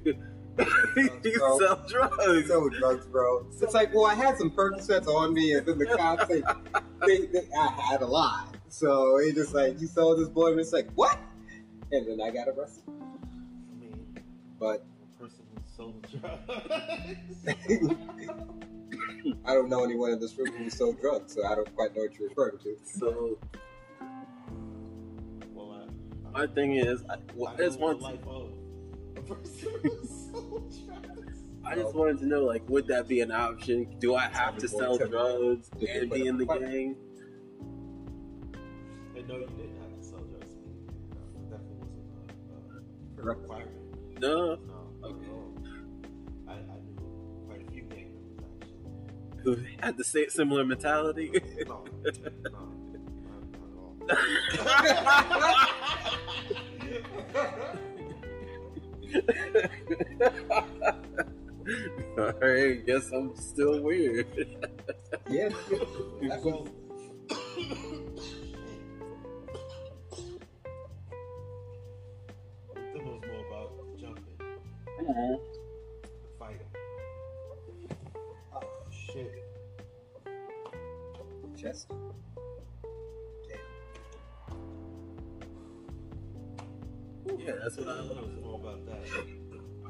Bro. 1.37 1.59
sell 1.59 1.83
you 1.85 1.87
drugs. 1.87 2.47
sell 2.47 2.67
drugs, 2.69 3.05
bro. 3.05 3.45
It's 3.61 3.73
like, 3.75 3.93
well, 3.93 4.07
I 4.07 4.15
had 4.15 4.37
some 4.39 4.49
Percocets 4.49 5.07
on 5.07 5.33
me, 5.35 5.53
and 5.53 5.65
then 5.67 5.77
the 5.77 5.85
cops 5.85 6.27
say, 6.27 6.41
they, 7.05 7.27
they, 7.27 7.47
I 7.57 7.67
had 7.67 8.01
a 8.01 8.07
lot. 8.07 8.48
So 8.69 9.17
it's 9.17 9.35
just 9.35 9.53
like 9.53 9.81
you 9.81 9.87
sold 9.87 10.19
this 10.19 10.29
boy, 10.29 10.51
and 10.51 10.59
it's 10.59 10.73
like 10.73 10.89
what? 10.93 11.17
And 11.91 12.07
then 12.07 12.21
I 12.21 12.29
got 12.29 12.47
arrested. 12.47 12.83
I 12.87 13.79
mean, 13.79 14.05
But 14.59 14.85
a 15.01 15.21
person 15.21 15.43
who 15.53 15.61
sold 15.75 16.07
drugs. 16.21 16.45
I 19.45 19.53
don't 19.53 19.69
know 19.69 19.83
anyone 19.83 20.11
in 20.11 20.19
this 20.19 20.37
room 20.37 20.51
who 20.55 20.69
sold 20.69 21.01
drugs, 21.01 21.33
so 21.33 21.45
I 21.45 21.55
don't 21.55 21.73
quite 21.75 21.95
know 21.95 22.03
what 22.03 22.17
you're 22.17 22.29
referring 22.29 22.59
to. 22.59 22.77
So 22.85 23.39
well, 25.53 25.87
I, 26.35 26.39
my 26.39 26.47
thing 26.47 26.75
is, 26.75 27.01
I, 27.09 27.15
well, 27.35 27.51
I 27.51 27.55
there's 27.55 27.77
know 27.77 27.87
one. 27.87 27.97
the 27.97 28.03
life 28.03 28.27
of 28.27 28.51
a 29.17 29.21
person 29.21 29.71
who 29.81 30.05
sold 30.05 30.73
drugs. 30.85 31.39
I 31.65 31.75
just 31.75 31.93
wanted 31.95 32.19
to 32.19 32.25
know, 32.27 32.45
like, 32.45 32.67
would 32.69 32.87
that 32.87 33.07
be 33.07 33.21
an 33.21 33.31
option? 33.31 33.95
Do 33.99 34.15
I 34.15 34.27
have 34.27 34.57
to 34.57 34.67
sell 34.67 34.97
drugs 34.97 35.69
and 35.87 36.09
be 36.09 36.27
in 36.27 36.37
the 36.37 36.45
gang? 36.45 36.95
And 39.19 39.27
no, 39.27 39.35
you 39.35 39.47
didn't 39.47 39.75
have 39.81 39.93
to 39.99 40.01
sell 40.01 40.19
drugs. 40.19 40.55
That 41.49 41.55
uh, 41.55 41.57
definitely 41.57 41.89
wasn't 42.07 42.79
a, 43.17 43.21
a 43.21 43.23
requirement. 43.25 43.75
No. 44.21 44.55
No. 44.55 44.93
Okay. 45.03 45.27
I, 46.47 46.53
I 46.53 46.55
knew 46.55 47.43
quite 47.45 47.67
a 47.67 47.69
few 47.69 47.83
gang 47.83 48.13
members 48.13 48.39
actually. 48.61 49.43
Who 49.43 49.57
had 49.81 49.97
the 49.97 50.05
same 50.05 50.29
similar 50.29 50.63
mentality? 50.63 51.31
No, 51.67 51.83
no, 52.01 52.11
not, 52.49 52.63
not 53.27 53.67
at 53.67 53.75
all. 53.75 54.23
Alright, 62.41 62.85
guess 62.85 63.11
I'm 63.11 63.35
still 63.35 63.83
weird. 63.83 64.27
Yeah, 65.29 65.49
fighting. 76.37 76.59
Oh 78.53 78.61
shit! 78.91 79.43
chest. 81.57 81.91
Yeah, 87.37 87.53
that's 87.61 87.77
what 87.77 87.87
I 87.87 88.01
love. 88.01 88.29
know 88.41 88.55
about 88.55 88.85
that. 88.87 88.99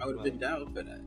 I 0.01 0.05
would 0.05 0.15
have 0.17 0.23
been 0.23 0.37
down 0.37 0.73
for 0.73 0.83
that. 0.83 1.01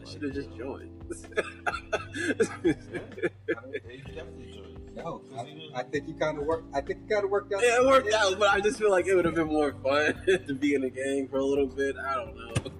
I 0.00 0.10
should 0.10 0.22
have 0.22 0.34
just 0.34 0.56
joined. 0.56 0.90
Yeah, 3.72 3.92
you 3.92 4.02
definitely 4.14 4.52
joined. 4.52 4.96
No, 4.96 5.22
I, 5.36 5.80
I 5.80 5.82
think 5.84 6.08
you 6.08 6.14
kind 6.14 6.38
of 6.38 6.44
worked. 6.44 6.74
I 6.74 6.80
think 6.80 7.00
you 7.02 7.14
kind 7.14 7.24
of 7.24 7.30
worked 7.30 7.52
out. 7.52 7.62
Yeah, 7.62 7.80
it 7.80 7.86
worked 7.86 8.12
out, 8.12 8.38
but 8.38 8.50
I 8.50 8.60
just 8.60 8.78
feel 8.78 8.90
like 8.90 9.06
it 9.06 9.14
would 9.14 9.24
have 9.24 9.34
been 9.34 9.48
more 9.48 9.72
fun 9.82 10.20
to 10.46 10.54
be 10.54 10.74
in 10.74 10.82
the 10.82 10.90
gang 10.90 11.28
for 11.28 11.38
a 11.38 11.44
little 11.44 11.66
bit. 11.66 11.96
I 11.96 12.14
don't 12.14 12.36
know. 12.36 12.71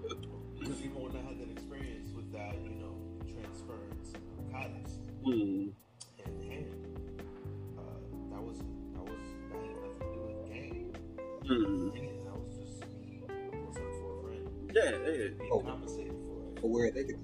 Narcotics 5.24 5.74
Hmm. 6.16 6.20
hand 6.20 6.42
in 6.42 6.66
uh, 7.78 7.82
that 8.30 8.42
was 8.42 8.58
that 8.92 9.02
was 9.02 9.20
that 9.50 9.60
had 9.62 9.76
nothing 9.76 10.00
to 10.00 10.06
do 10.12 10.20
with 10.26 10.40
gang. 10.48 10.96
Hmm. 11.46 11.90
Anything. 11.96 12.24
That 12.24 12.36
was 12.38 12.52
just 12.58 12.80
me 13.00 13.22
doing 13.50 13.72
something 13.72 14.00
for 14.00 14.10
a 14.18 14.22
friend, 14.22 14.72
Yeah, 14.74 14.90
yeah. 14.90 15.28
being 15.38 15.50
Oh. 15.52 15.60
compensated 15.60 16.12
for 16.12 16.60
For 16.60 16.68
where 16.70 16.90
they 16.90 17.04
could. 17.04 17.18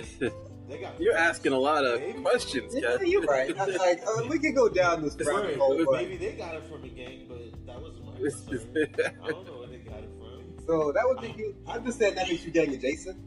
it. 0.00 0.32
Got 0.80 0.98
You're 1.00 1.16
asking 1.16 1.52
a 1.52 1.58
lot 1.58 1.84
of 1.84 2.00
Maybe. 2.00 2.20
questions, 2.22 2.74
Yeah, 2.74 2.96
Kat. 2.98 3.06
you're 3.06 3.22
right. 3.22 3.56
I, 3.56 3.64
like 3.76 4.02
uh, 4.06 4.24
we 4.28 4.38
could 4.38 4.54
go 4.54 4.68
down 4.68 5.02
this 5.02 5.14
rabbit 5.20 5.44
Right, 5.50 5.56
hole, 5.58 5.76
but 5.76 5.84
but 5.86 6.02
maybe 6.02 6.16
they 6.16 6.32
got 6.32 6.54
it 6.56 6.64
from 6.70 6.82
the 6.82 6.88
gang, 6.88 7.26
but 7.28 7.38
that 7.66 7.80
wasn't 7.80 8.06
my 8.06 8.16
concern. 8.16 8.70
I 9.22 9.28
don't 9.30 9.46
know 9.46 9.58
where 9.58 9.68
they 9.68 9.76
got 9.78 9.98
it 9.98 10.10
from. 10.18 10.42
so 10.66 10.90
that 10.92 11.06
would 11.06 11.20
make 11.20 11.36
you. 11.36 11.54
I'm 11.68 11.84
just 11.84 11.98
saying 11.98 12.14
that 12.16 12.28
makes 12.28 12.44
you 12.44 12.50
gang 12.50 12.72
adjacent, 12.74 13.18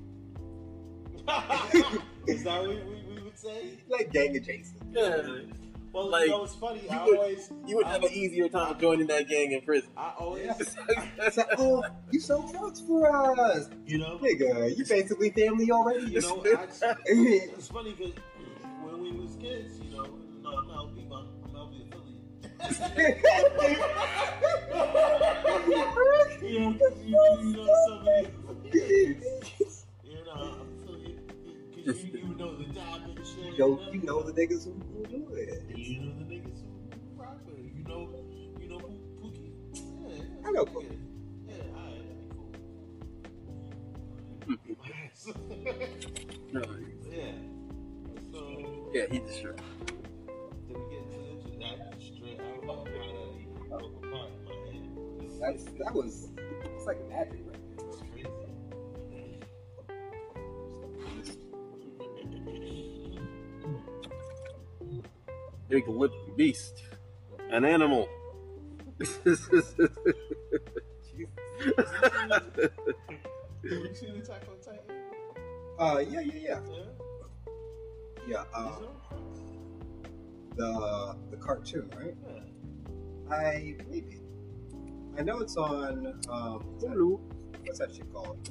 Is 2.28 2.44
that 2.44 2.60
what 2.62 2.70
we, 2.70 2.76
we, 2.76 2.82
we 2.82 2.90
would 2.90 2.97
say? 3.38 3.78
like 3.90 4.12
gang 4.12 4.36
adjacent. 4.36 4.82
Yeah. 4.92 5.22
Well, 5.94 6.10
Like, 6.10 6.26
you 6.26 6.30
know, 6.32 6.44
it's 6.44 6.56
funny. 6.56 6.82
I 6.90 7.06
would- 7.06 7.18
always, 7.18 7.50
You 7.66 7.78
would 7.78 7.88
have 7.88 8.04
an 8.04 8.12
easier 8.12 8.50
time 8.50 8.78
joining 8.80 9.08
that 9.08 9.28
gang 9.30 9.52
in 9.54 9.62
prison. 9.62 9.90
I 9.98 10.12
always, 10.20 10.46
It's 11.18 11.38
like, 11.38 11.48
oh, 11.58 11.84
you 12.12 12.20
sold 12.20 12.52
drugs 12.52 12.82
for 12.82 13.10
us, 13.40 13.70
you 13.86 13.98
know, 13.98 14.20
nigga. 14.20 14.76
You 14.78 14.86
basically 14.86 15.30
family 15.32 15.72
already. 15.72 16.12
you 16.12 16.22
know, 16.22 16.44
actually, 16.56 16.96
it's 17.56 17.68
funny 17.70 17.94
because 17.94 18.14
when 18.84 19.02
we 19.02 19.12
was 19.14 19.36
kids, 19.40 19.80
you 19.80 19.92
know, 19.96 20.06
no, 20.44 20.50
I'm 20.58 20.68
not 20.68 20.86
I'm, 20.86 21.12
I'm 21.46 21.56
LB 21.56 21.74
affiliate. 21.88 23.18
you 26.44 26.60
know, 26.60 26.74
'cause 26.74 26.98
you, 27.04 27.14
you 27.42 27.58
know, 27.58 27.76
somebody, 27.88 28.28
you 28.74 30.24
know, 30.26 30.32
I'm 30.34 30.68
affiliate 30.84 31.76
because 31.76 32.04
you, 32.04 32.12
you 32.20 32.27
know 32.38 32.56
the 32.56 32.66
job 32.66 33.02
shit. 33.26 33.56
Yo, 33.58 33.80
you 33.92 34.02
know 34.04 34.22
the 34.24 34.32
niggas 34.34 34.66
who, 34.66 34.74
who 34.94 35.06
do 35.08 35.34
it. 35.34 35.64
You 35.76 36.00
know 36.02 36.14
the 36.20 36.26
niggas 36.36 36.62
who 36.64 37.22
rock 37.22 37.40
with 37.46 37.58
it. 37.60 37.72
You 37.76 37.84
know, 37.84 38.10
you 38.60 38.70
know 38.70 38.80
Poo- 38.80 39.00
Pookie. 39.22 39.52
Yeah, 39.74 40.16
yeah, 40.16 40.48
I 40.48 40.52
know 40.52 40.66
yeah. 40.66 40.72
Pookie. 40.74 40.98
Yeah, 41.48 41.56
alright, 41.76 42.04
mm-hmm. 44.48 44.74
No, 46.54 46.62
cool. 46.62 46.76
yeah. 47.12 47.32
So, 48.32 48.90
yeah, 48.94 49.06
he 49.12 49.20
just 49.20 49.42
sure. 49.42 49.56
did 50.68 50.78
we 50.78 50.84
get 50.90 51.00
into 51.04 51.20
this? 51.20 51.44
That 51.60 51.96
straight. 52.00 52.40
I 52.40 52.56
don't 52.56 52.68
know 52.68 52.76
how 52.76 52.84
that 52.86 53.42
even 53.42 53.70
broke 53.70 54.04
apart 54.04 54.30
in 54.32 54.46
my 54.46 54.56
head. 54.72 55.32
That's 55.42 55.66
that 55.80 55.94
was. 55.94 56.30
It's 56.76 56.86
like 56.86 56.98
magic, 57.10 57.42
Big 65.70 65.88
lip 65.88 66.12
beast. 66.36 66.84
An 67.52 67.66
animal. 67.66 68.08
Have 69.00 69.12
you 73.64 73.96
seen 73.96 74.16
Attack 74.18 74.44
on 74.50 74.60
Titan? 74.64 74.80
Uh, 75.80 76.00
yeah, 76.00 76.22
yeah, 76.22 76.34
yeah, 76.36 76.60
Yeah. 78.28 78.44
yeah. 78.44 78.44
Is 78.44 78.48
Uh, 78.54 78.80
the 80.56 81.18
the 81.32 81.38
cartoon, 81.38 81.90
right? 81.98 82.16
Yeah. 82.26 83.36
I 83.36 83.76
maybe. 83.90 84.22
I 85.18 85.22
know 85.24 85.40
it's 85.40 85.58
on. 85.58 86.08
Um, 86.30 86.60
what's 86.72 86.84
that, 86.84 86.92
Hulu. 86.96 87.20
what's 87.66 87.80
that 87.80 87.94
shit 87.94 88.12
called? 88.14 88.50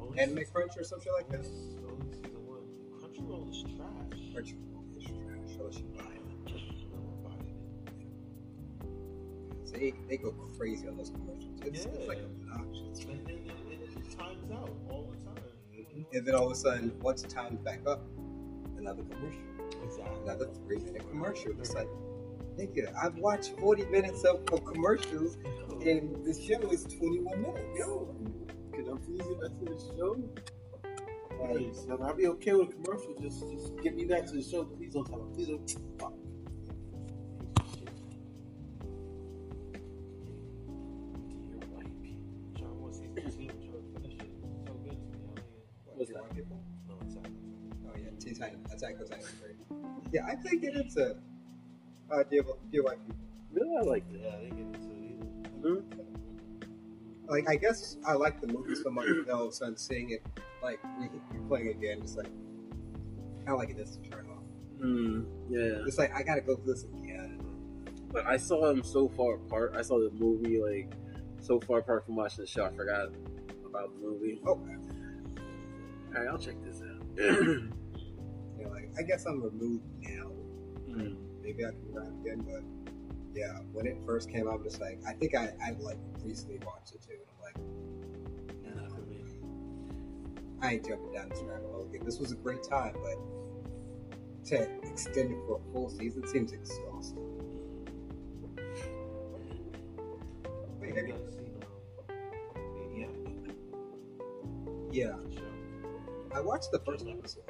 Only 0.00 0.18
Anime 0.20 0.38
season- 0.38 0.52
Crunch 0.54 0.72
or 0.78 0.84
something 0.84 1.12
like 1.12 1.28
that. 1.30 1.44
Only 1.44 2.12
season 2.14 2.46
one. 2.46 2.64
Crunchyroll 2.98 3.50
is 3.50 3.62
trash. 3.62 4.20
Crunchyroll 4.32 4.96
is 4.96 5.04
trash. 5.04 6.11
They 9.72 9.94
they 10.08 10.16
go 10.16 10.32
crazy 10.58 10.86
on 10.88 10.96
those 10.96 11.10
commercials. 11.10 11.58
It's, 11.64 11.84
it's 11.86 12.08
like 12.08 12.18
obnoxious. 12.18 13.04
And 13.04 13.26
then 13.26 13.36
it, 13.36 13.52
it, 13.70 13.80
it 13.96 14.18
times 14.18 14.50
out 14.52 14.70
all 14.90 15.10
the 15.10 15.16
time. 15.30 15.44
And 16.12 16.26
then 16.26 16.34
all 16.34 16.46
of 16.46 16.52
a 16.52 16.54
sudden, 16.54 16.92
once 17.00 17.24
it 17.24 17.30
times 17.30 17.58
back 17.60 17.80
up, 17.86 18.02
another 18.78 19.02
commercial, 19.04 19.40
Exactly. 19.84 20.20
another 20.24 20.48
three 20.66 20.78
minute 20.78 21.08
commercial. 21.10 21.52
It's 21.58 21.74
like, 21.74 21.88
nigga, 22.58 22.92
I've 23.02 23.16
watched 23.16 23.58
40 23.58 23.86
minutes 23.86 24.24
of, 24.24 24.42
of 24.52 24.64
commercials 24.64 25.36
and 25.84 26.24
the 26.24 26.34
show 26.34 26.60
is 26.70 26.84
21 26.84 27.42
minutes. 27.42 27.60
Yo, 27.78 28.14
can 28.72 28.88
I 28.88 28.96
please 29.04 29.22
get 29.22 29.40
back 29.40 29.58
to 29.58 29.64
the 29.64 29.94
show? 29.96 30.16
Like, 31.40 31.50
Please, 31.52 31.86
and 31.88 32.02
I'll 32.04 32.14
be 32.14 32.26
okay 32.28 32.52
with 32.52 32.70
commercials. 32.70 33.18
Just, 33.20 33.50
just 33.50 33.82
get 33.82 33.96
me 33.96 34.04
back 34.04 34.26
to 34.26 34.32
the 34.32 34.42
show. 34.42 34.64
Please 34.64 34.92
don't 34.92 35.06
tell 35.06 35.18
me. 35.18 35.34
Please 35.34 35.48
don't. 35.48 36.21
Yeah, 50.12 50.26
I 50.26 50.36
think 50.36 50.62
it 50.62 50.76
is 50.76 50.96
a 50.96 51.12
uh, 51.12 51.14
white 52.08 52.30
people. 52.30 52.58
Really, 53.52 53.76
I 53.76 53.80
like 53.80 54.04
Yeah, 54.10 54.28
I 54.28 54.40
didn't 54.42 54.56
get 54.56 54.80
into 54.80 55.78
it 55.78 55.90
that. 55.90 56.06
Like, 57.28 57.48
I 57.48 57.56
guess 57.56 57.96
I 58.06 58.12
like 58.12 58.40
the 58.40 58.46
movie 58.48 58.74
so 58.74 58.90
much. 58.90 59.06
You 59.06 59.24
know, 59.26 59.34
all 59.34 59.42
of 59.44 59.48
a 59.48 59.52
sudden 59.52 59.76
seeing 59.76 60.10
it 60.10 60.22
like 60.62 60.80
re- 60.98 61.08
replaying 61.34 61.70
again, 61.70 62.00
it's 62.02 62.16
like 62.16 62.26
kind 62.26 63.48
of 63.48 63.58
like 63.58 63.70
it 63.70 63.78
is 63.78 63.96
to 63.96 64.10
turn 64.10 64.26
off. 64.30 64.42
Hmm. 64.80 65.22
Yeah. 65.48 65.84
It's 65.86 65.98
like 65.98 66.14
I 66.14 66.22
gotta 66.22 66.40
go 66.42 66.56
through 66.56 66.74
this 66.74 66.84
again. 66.84 67.38
But 68.12 68.26
I 68.26 68.36
saw 68.36 68.68
him 68.68 68.82
so 68.82 69.08
far 69.08 69.36
apart. 69.36 69.74
I 69.76 69.82
saw 69.82 69.98
the 69.98 70.10
movie 70.18 70.60
like 70.60 70.92
so 71.40 71.58
far 71.60 71.78
apart 71.78 72.04
from 72.04 72.16
watching 72.16 72.44
the 72.44 72.46
show. 72.46 72.66
I 72.66 72.70
forgot 72.70 73.08
about 73.64 73.94
the 73.94 74.06
movie. 74.06 74.40
Oh. 74.46 74.52
Okay. 74.52 74.76
All 76.14 76.22
right, 76.22 76.28
I'll 76.28 76.38
check 76.38 76.56
this 76.62 76.82
out. 76.82 77.72
You 78.62 78.68
know, 78.68 78.74
like 78.74 78.90
I 78.98 79.02
guess 79.02 79.24
I'm 79.26 79.42
removed 79.42 79.82
now. 80.00 80.28
Hmm. 80.86 81.14
Maybe 81.42 81.64
I 81.64 81.70
can 81.70 81.90
grab 81.92 82.12
again, 82.20 82.44
but 82.46 82.62
yeah, 83.34 83.58
when 83.72 83.86
it 83.86 83.96
first 84.06 84.30
came 84.30 84.46
out, 84.46 84.54
I'm 84.54 84.62
just 84.62 84.80
like 84.80 85.00
I 85.06 85.12
think 85.14 85.34
I 85.34 85.52
I 85.64 85.72
like 85.80 85.98
recently 86.24 86.60
watched 86.64 86.94
it 86.94 87.02
too, 87.02 87.14
and 87.14 87.26
I'm 87.28 87.40
like, 87.42 87.56
Not 88.76 88.90
for 88.94 89.00
me. 89.02 89.24
I 90.60 90.74
ain't 90.74 90.86
jumping 90.86 91.12
down 91.12 91.28
this 91.30 91.40
rabbit 91.42 91.66
hole 91.72 91.86
again. 91.88 92.02
This 92.04 92.20
was 92.20 92.30
a 92.30 92.36
great 92.36 92.62
time, 92.62 92.94
but 93.02 93.16
to 94.50 94.62
extend 94.88 95.32
it 95.32 95.38
for 95.46 95.56
a 95.60 95.72
full 95.72 95.88
season 95.88 96.24
seems 96.28 96.52
exhausting. 96.52 97.18
Wait, 100.80 100.88
You 100.90 100.94
have 100.94 101.06
you- 101.08 101.14
guys 101.14 101.34
seen 101.34 101.54
um, 102.10 102.64
Maniac? 102.76 103.10
yeah, 104.92 105.16
I 106.34 106.40
watched 106.40 106.70
the 106.70 106.78
first 106.80 107.06
episode. 107.08 107.42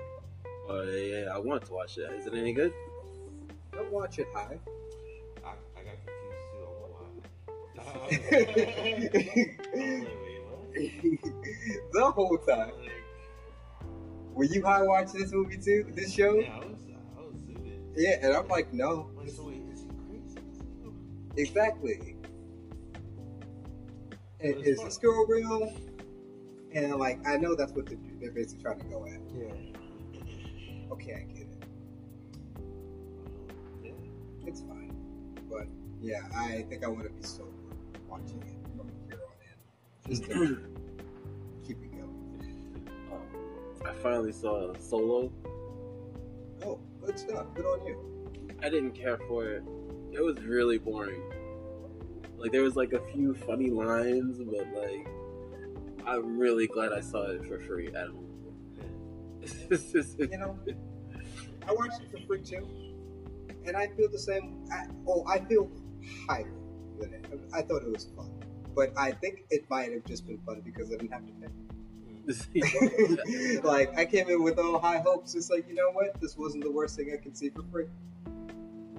Oh 0.75 0.83
yeah, 0.85 1.27
I 1.31 1.39
want 1.39 1.67
to 1.67 1.73
watch 1.73 1.97
that. 1.97 2.15
Is 2.15 2.27
it 2.27 2.33
any 2.33 2.55
good? 2.55 2.73
Don't 3.73 3.93
watch 3.93 4.19
it 4.19 4.27
high. 4.33 4.59
I, 5.45 5.51
I 5.51 5.83
got 5.85 5.97
confused 6.07 6.47
too. 6.51 6.65
I 6.65 6.69
won't 6.81 6.93
lie. 6.97 7.09
I 7.79 7.83
was 7.93 8.13
like, 8.23 10.17
wait, 10.23 10.41
what? 10.49 11.93
the 11.93 12.11
whole 12.11 12.39
time. 12.39 12.73
Like, 12.81 12.91
Were 14.33 14.45
you 14.45 14.65
high 14.65 14.83
watching 14.83 15.21
this 15.21 15.33
movie 15.33 15.59
too? 15.59 15.93
This 15.95 16.15
show? 16.15 16.37
yeah, 16.37 16.55
I 16.55 16.59
was, 16.61 16.79
I 17.19 17.21
was 17.21 17.35
zooted. 17.35 17.93
Yeah, 17.95 18.17
and 18.23 18.35
I'm 18.35 18.49
like, 18.49 18.73
no, 18.73 19.11
Like, 19.15 19.29
so 19.29 19.45
wait, 19.49 19.61
is 19.71 19.83
he 19.83 19.89
crazy? 20.09 20.39
Exactly. 21.37 22.17
And 24.41 24.55
it's 24.57 24.67
is 24.69 24.77
fun. 24.79 24.87
this 24.87 24.97
girl 24.97 25.27
real? 25.27 25.71
And 26.75 26.97
like, 26.97 27.19
I 27.29 27.37
know 27.37 27.55
that's 27.55 27.73
what 27.73 27.85
they're, 27.85 27.99
they're 28.23 28.33
basically 28.33 28.63
trying 28.63 28.79
to 28.79 28.87
go 28.87 29.05
at. 29.05 29.21
Yeah. 29.37 29.53
Okay, 30.93 31.15
I 31.15 31.33
get 31.33 31.47
it. 31.47 31.65
Um, 32.57 32.63
yeah. 33.83 33.93
It's 34.47 34.61
fine. 34.61 34.95
But 35.51 35.67
yeah, 36.03 36.21
I 36.37 36.67
think 36.69 36.85
I 36.85 36.89
want 36.89 37.05
to 37.05 37.11
be 37.11 37.23
sober 37.23 37.49
watching 38.09 38.43
it 38.43 38.77
from 38.77 38.91
here 39.09 39.19
on 39.25 40.11
in, 40.11 40.11
just 40.11 40.25
to 40.25 40.31
keep 41.67 41.79
it 41.83 41.93
going. 41.93 42.87
Um, 43.11 43.89
I 43.89 43.93
finally 44.03 44.33
saw 44.33 44.71
a 44.71 44.79
Solo. 44.79 45.33
Oh, 46.63 46.79
good 47.01 47.19
stuff. 47.19 47.47
Good 47.55 47.65
on 47.65 47.87
you. 47.87 47.97
I 48.63 48.69
didn't 48.69 48.93
care 48.93 49.17
for 49.29 49.47
it. 49.49 49.63
It 50.13 50.21
was 50.21 50.43
really 50.43 50.77
boring. 50.77 51.23
Like 52.37 52.53
there 52.53 52.63
was 52.63 52.77
like 52.77 52.93
a 52.93 53.01
few 53.13 53.35
funny 53.35 53.71
lines, 53.71 54.39
but 54.39 54.67
like 54.75 55.09
I'm 56.07 56.39
really 56.39 56.67
glad 56.67 56.93
I 56.93 57.01
saw 57.01 57.23
it 57.31 57.47
for 57.47 57.59
free 57.61 57.89
at 57.89 58.09
home. 58.09 58.22
You 60.19 60.39
know, 60.39 60.59
I 61.69 61.73
watched 61.73 62.01
it 62.03 62.11
for 62.11 62.27
free 62.27 62.43
too, 62.43 62.67
and 63.67 63.77
I 63.77 63.89
feel 63.89 64.09
the 64.11 64.19
same. 64.19 64.65
I, 64.73 64.87
oh, 65.07 65.25
I 65.27 65.41
feel 65.41 65.71
higher 66.29 66.53
than 67.01 67.15
it. 67.15 67.27
I 67.53 67.63
thought 67.63 67.83
it 67.83 67.91
was 67.93 68.07
fun, 68.17 68.31
but 68.75 68.93
I 68.97 69.13
think 69.13 69.45
it 69.51 69.69
might 69.71 69.93
have 69.93 70.05
just 70.05 70.27
been 70.27 70.39
fun 70.47 70.63
because 70.65 70.89
I 70.89 70.97
didn't 70.97 71.13
have 71.13 71.27
to 71.27 71.33
pay. 71.33 71.49
like 73.65 73.97
I 73.99 74.05
came 74.05 74.29
in 74.29 74.43
with 74.43 74.59
all 74.59 74.79
high 74.79 74.99
hopes. 74.99 75.35
It's 75.35 75.51
like 75.51 75.69
you 75.69 75.75
know 75.75 75.91
what? 75.91 76.21
This 76.21 76.37
wasn't 76.37 76.65
the 76.65 76.71
worst 76.71 76.97
thing 76.97 77.11
I 77.13 77.17
could 77.21 77.37
see 77.37 77.51
for 77.51 77.63
free. 77.73 77.87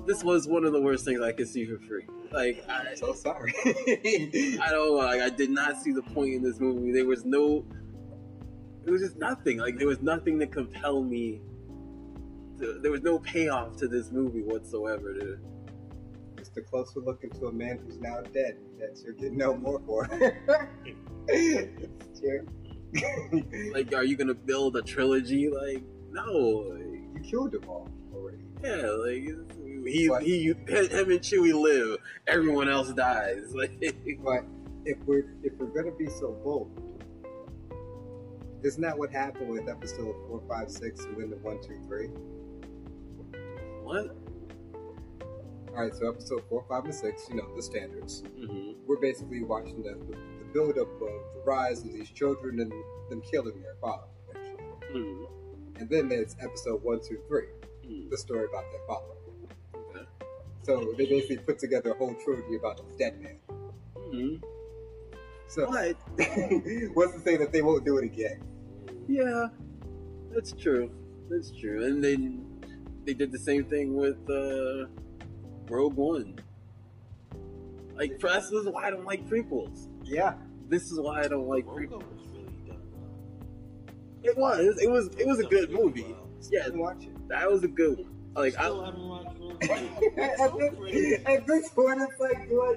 this 0.06 0.24
was 0.24 0.48
one 0.48 0.66
of 0.66 0.74
the 0.74 0.82
worst 0.82 1.06
things 1.06 1.22
I 1.22 1.32
could 1.32 1.48
see 1.48 1.66
for 1.66 1.80
free. 1.80 2.06
Like 2.32 2.66
I, 2.68 2.90
I'm 2.90 2.98
so 2.98 3.14
sorry. 3.14 3.54
I 3.66 4.68
don't 4.70 4.98
like. 4.98 5.22
I 5.22 5.30
did 5.30 5.52
not 5.52 5.82
see 5.82 5.92
the 5.92 6.02
point 6.02 6.34
in 6.34 6.44
this 6.44 6.60
movie. 6.60 6.92
There 6.92 7.06
was 7.06 7.24
no. 7.26 7.66
It 8.86 8.92
was 8.92 9.02
just 9.02 9.18
nothing. 9.18 9.58
Like 9.58 9.78
there 9.78 9.88
was 9.88 10.02
nothing 10.02 10.40
to 10.40 10.48
compel 10.48 11.02
me. 11.02 11.42
To, 12.60 12.80
there 12.82 12.92
was 12.92 13.02
no 13.02 13.20
payoff 13.20 13.78
to 13.78 13.88
this 13.88 14.12
movie 14.12 14.42
whatsoever. 14.42 15.14
To, 15.14 15.38
Just 16.38 16.58
a 16.58 16.62
closer 16.62 17.00
look 17.00 17.24
into 17.24 17.48
a 17.48 17.52
man 17.52 17.80
who's 17.86 18.00
now 18.00 18.22
dead 18.34 18.58
that 18.80 19.02
you're 19.04 19.14
getting 19.14 19.38
no 19.38 19.56
more 19.56 19.82
for. 19.86 20.08
it's 21.28 22.20
true. 22.20 22.46
like, 23.74 23.94
are 23.94 24.04
you 24.04 24.16
gonna 24.16 24.34
build 24.34 24.76
a 24.76 24.82
trilogy? 24.82 25.50
Like, 25.50 25.84
no. 26.12 26.24
Like, 26.70 26.82
you 27.16 27.22
killed 27.24 27.54
them 27.54 27.64
all 27.68 27.90
already. 28.14 28.38
yeah, 28.64 28.88
like 28.88 29.24
he, 29.88 30.10
What? 30.10 30.24
he, 30.24 30.46
him 30.48 30.56
and 30.68 31.20
Chewie 31.22 31.54
live. 31.54 31.98
Everyone 32.28 32.70
else 32.70 32.92
dies. 32.94 33.52
Like, 33.56 33.72
But 34.24 34.44
if 34.86 34.98
we're 35.06 35.26
if 35.44 35.54
we're 35.58 35.68
gonna 35.68 35.96
be 35.96 36.08
so 36.08 36.34
bold, 36.44 36.93
isn't 38.64 38.82
that 38.82 38.98
what 38.98 39.12
happened 39.12 39.50
with 39.50 39.68
episode 39.70 40.16
four, 40.28 40.42
five, 40.48 40.72
six, 40.72 41.04
and 41.06 41.18
then 41.18 41.30
the 41.30 41.38
one, 41.38 41.62
two, 41.62 41.80
three? 41.88 42.08
what? 43.84 44.16
All 45.76 45.84
right, 45.84 45.94
so 45.94 46.08
episode 46.10 46.44
four, 46.50 46.64
five, 46.70 46.86
and 46.86 46.94
six, 46.94 47.28
you 47.30 47.36
know 47.36 47.56
the 47.56 47.62
standards. 47.64 48.24
hmm 48.40 48.74
We're 48.86 49.00
basically 49.02 49.44
watching 49.44 49.82
the 49.82 49.92
the, 50.10 50.18
build 50.54 50.78
up 50.78 50.88
of 50.88 51.00
the 51.00 51.42
rise 51.46 51.84
of 51.84 51.92
these 51.92 52.10
children 52.12 52.60
and 52.60 52.72
them 53.10 53.22
killing 53.32 53.60
their 53.62 53.76
father. 53.82 54.04
eventually. 54.30 54.64
hmm 54.92 55.26
And 55.80 55.90
then 55.90 56.08
there's 56.10 56.36
episode 56.42 56.84
one, 56.84 57.00
two, 57.02 57.20
three, 57.28 57.48
hmm 57.86 58.10
the 58.10 58.18
story 58.18 58.46
about 58.46 58.66
their 58.72 58.82
father. 58.88 59.16
Okay. 59.90 60.06
So 60.62 60.94
they 60.98 61.06
basically 61.08 61.38
put 61.38 61.58
together 61.60 61.92
a 61.92 61.96
whole 61.96 62.14
trilogy 62.24 62.56
about 62.56 62.78
this 62.78 62.96
dead 62.98 63.20
man. 63.20 63.40
hmm 64.12 64.36
So 65.48 65.66
But 65.72 65.96
what's 66.94 67.14
to 67.14 67.20
say 67.20 67.36
that 67.38 67.50
they 67.52 67.64
won't 67.64 67.84
do 67.84 67.98
it 67.98 68.06
again? 68.06 68.42
Yeah, 69.08 69.48
that's 70.34 70.52
true. 70.54 70.90
That's 71.30 71.52
true. 71.52 71.84
And 71.86 72.04
they 72.04 72.18
they 73.06 73.14
did 73.14 73.32
the 73.32 73.40
same 73.40 73.66
thing 73.66 73.96
with 73.96 74.18
uh, 74.30 74.88
Rogue 75.70 75.96
One. 75.96 76.40
Like, 77.96 78.20
this 78.20 78.52
is 78.52 78.68
why 78.68 78.88
I 78.88 78.90
don't 78.90 79.06
like 79.06 79.28
prequels. 79.30 79.88
Yeah. 80.04 80.34
This 80.68 80.92
is 80.92 81.00
why 81.00 81.22
I 81.22 81.28
don't 81.28 81.48
like 81.48 81.66
Rogue 81.68 81.80
prequels. 81.80 81.92
One 82.04 82.18
was 82.18 82.28
really 82.34 82.54
done. 82.68 82.82
It 84.24 84.38
was. 84.38 84.80
It 84.82 84.90
was. 84.90 85.08
It 85.18 85.28
was 85.28 85.40
a 85.40 85.44
good 85.44 85.72
movie. 85.72 86.16
Yeah, 86.52 86.64
Didn't 86.66 86.80
watch 86.80 87.04
it. 87.04 87.28
that 87.30 87.50
was 87.50 87.64
a 87.64 87.68
good 87.68 88.00
one. 88.00 88.10
Like, 88.36 88.54
Still 88.54 88.82
I, 88.82 88.86
haven't 88.86 89.08
watched 89.08 89.40
Rogue 89.40 89.64
at, 89.64 89.70
One. 89.70 89.90
It's 90.18 90.38
so 90.40 90.58
this, 90.58 90.74
crazy. 90.80 91.16
at 91.26 91.48
this 91.48 91.70
point, 91.70 92.02
it's 92.02 92.20
like, 92.20 92.50
do 92.50 92.62
I? 92.62 92.76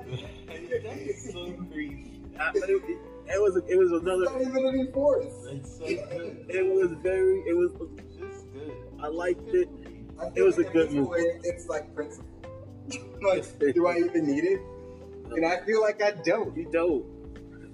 That's 0.83 1.33
so 1.33 1.53
creepy. 1.73 2.21
I 2.39 2.51
it, 2.55 2.69
it 2.69 2.99
was. 3.41 3.57
It 3.69 3.77
was 3.77 3.91
It's 3.93 4.03
another. 4.03 4.25
not 4.25 4.41
even 4.41 4.67
any 4.67 4.87
force. 4.93 5.33
It's 5.51 5.79
so 5.79 5.85
good. 5.87 6.47
It 6.49 6.65
was 6.75 6.93
very. 7.03 7.41
It 7.41 7.57
was. 7.57 7.73
It's 7.99 8.17
just 8.17 8.53
good. 8.53 8.73
I 9.03 9.09
liked 9.09 9.49
it. 9.49 9.69
I 10.21 10.31
It 10.35 10.43
was 10.43 10.57
a 10.57 10.61
like 10.61 10.67
at 10.69 10.73
good 10.73 10.91
movie. 10.93 11.07
point, 11.09 11.41
It's 11.45 11.67
like 11.69 11.95
principle. 11.95 12.29
like, 13.23 13.45
do 13.75 13.87
I 13.87 13.99
even 13.99 14.27
need 14.27 14.45
it? 14.45 14.61
And 15.33 15.45
I 15.45 15.61
feel 15.65 15.81
like 15.83 16.01
I 16.03 16.13
don't. 16.13 16.57
You 16.57 16.69
don't. 16.71 17.05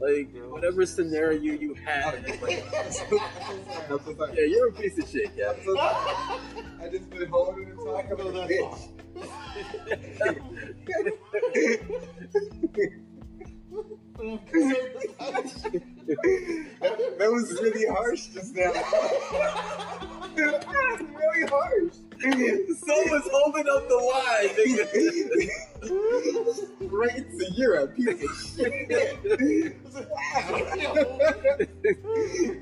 Like 0.00 0.34
whatever 0.50 0.84
scenario 0.84 1.52
you 1.54 1.74
had. 1.74 2.24
you're 2.26 2.36
right. 2.38 2.64
I'm 2.74 2.90
so 2.92 4.14
sorry. 4.16 4.32
Yeah, 4.36 4.46
you're 4.46 4.68
a 4.68 4.72
piece 4.72 4.98
of 4.98 5.08
shit, 5.08 5.30
yeah. 5.36 5.52
I'm 5.56 5.62
so. 5.64 5.78
I 5.78 6.88
just 6.90 7.08
been 7.10 7.28
holding 7.28 7.68
and 7.70 7.78
talking 7.78 8.10
about 8.12 8.26
a 8.28 8.32
that's 8.32 8.50
bitch. 8.52 8.88
that, 14.22 14.38
that 17.18 17.30
was 17.30 17.52
really 17.60 17.86
harsh 17.86 18.26
just 18.28 18.54
now. 18.54 18.70
really 20.36 21.46
harsh. 21.48 21.94
Someone's 22.20 23.28
holding 23.32 23.68
up 23.68 23.88
the 23.88 23.96
line, 24.12 24.50
nigga. 24.54 24.86
right, 26.92 27.26
so 27.36 27.44
you're 27.54 27.86
piece 27.88 28.22
of 28.22 28.30
shit. 28.56 28.72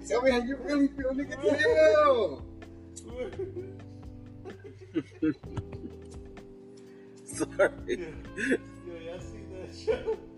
Tell 0.09 0.23
me 0.23 0.31
how 0.31 0.38
you 0.38 0.57
really 0.62 0.88
feel, 0.88 1.12
nigga. 1.12 1.37
Damn. 1.42 2.40
Sorry. 7.27 7.70
Yeah, 7.87 8.07
yeah, 8.87 9.14
I 9.14 9.18
seen 9.18 9.46
that 9.53 9.70
show 9.77 10.16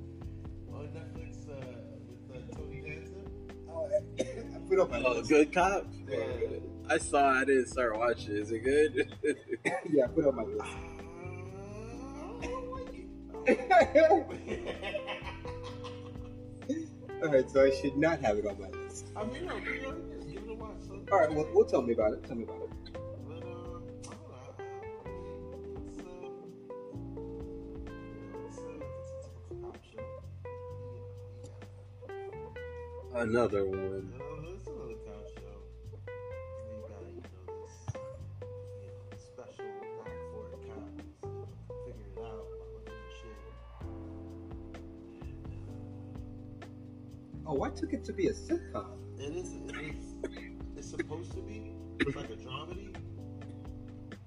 I 4.72 4.74
put 4.74 4.80
up 4.80 4.90
my 4.90 5.02
Oh, 5.06 5.12
list. 5.16 5.28
good 5.28 5.52
cop. 5.52 5.86
Yeah. 6.08 6.24
I 6.88 6.96
saw. 6.96 7.28
I 7.28 7.44
didn't 7.44 7.66
start 7.66 7.98
watching. 7.98 8.36
Is 8.36 8.50
it 8.52 8.60
good? 8.60 9.14
Yeah, 9.90 10.04
I 10.04 10.06
put 10.08 10.24
up 10.26 10.34
my 10.34 10.44
list. 10.44 10.62
Uh, 13.44 13.44
I 13.44 13.46
don't 13.92 14.30
like 14.30 14.48
it. 14.48 14.76
All 17.22 17.28
right, 17.28 17.50
so 17.50 17.64
I 17.64 17.70
should 17.70 17.96
not 17.96 18.20
have 18.20 18.38
it 18.38 18.46
on 18.46 18.60
my 18.60 18.68
list. 18.68 19.08
I 19.16 19.24
mean, 19.24 19.46
no, 19.46 19.56
you 19.56 19.82
know, 19.82 19.94
just 20.16 20.28
give 20.28 20.42
it 20.44 20.50
a 20.50 20.54
watch. 20.54 20.76
So, 20.86 21.00
All 21.12 21.18
right, 21.18 21.32
well, 21.32 21.48
well, 21.54 21.64
tell 21.64 21.82
me 21.82 21.92
about 21.92 22.12
it. 22.14 22.22
Tell 22.24 22.36
me 22.36 22.44
about 22.44 22.62
it. 22.62 22.70
But, 23.28 23.42
uh, 23.42 23.78
Oh, 47.52 47.64
I 47.64 47.68
took 47.68 47.92
it 47.92 48.02
to 48.06 48.14
be 48.14 48.28
a 48.28 48.32
sitcom. 48.32 48.86
It 49.18 49.36
is. 49.36 49.52
It 49.68 49.76
is. 49.76 50.14
It's 50.74 50.88
supposed 50.88 51.32
to 51.32 51.42
be. 51.42 51.74
It's 52.00 52.16
like 52.16 52.30
a 52.30 52.36
dramedy, 52.36 52.96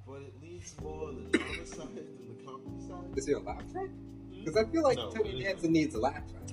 but 0.05 0.21
it 0.21 0.35
leans 0.39 0.75
more 0.79 1.07
on 1.07 1.31
the 1.31 1.39
drama 1.39 1.65
side 1.65 1.95
than 1.95 2.37
the 2.37 2.43
comedy 2.45 2.87
side. 2.87 3.17
Is 3.17 3.27
it 3.27 3.37
a 3.37 3.39
laugh 3.39 3.63
track? 3.71 3.89
Hmm? 3.89 4.43
Because 4.45 4.57
I 4.57 4.65
feel 4.71 4.83
like 4.83 4.97
No, 4.97 5.09
Tony 5.09 5.41
Danza 5.43 5.67
needs 5.67 5.95
a 5.95 5.99
laugh 5.99 6.21
track. 6.29 6.51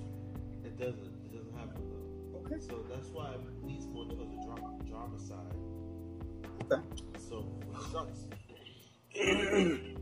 It 0.65 0.79
doesn't. 0.79 1.13
It 1.27 1.33
doesn't 1.37 1.53
it 1.53 1.77
though. 1.77 2.39
Okay. 2.47 2.59
So 2.59 2.87
that's 2.91 3.09
why 3.09 3.33
it 3.33 3.67
leans 3.67 3.87
more 3.89 4.07
towards 4.07 4.31
the 4.31 4.43
drama, 4.43 4.73
drama 4.89 5.19
side. 5.21 5.55
Okay. 6.73 6.83
So 7.29 7.53
it 7.71 7.83
sucks 7.93 8.25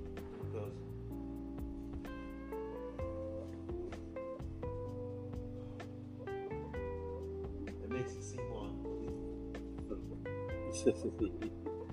unbelievable. 10.87 11.89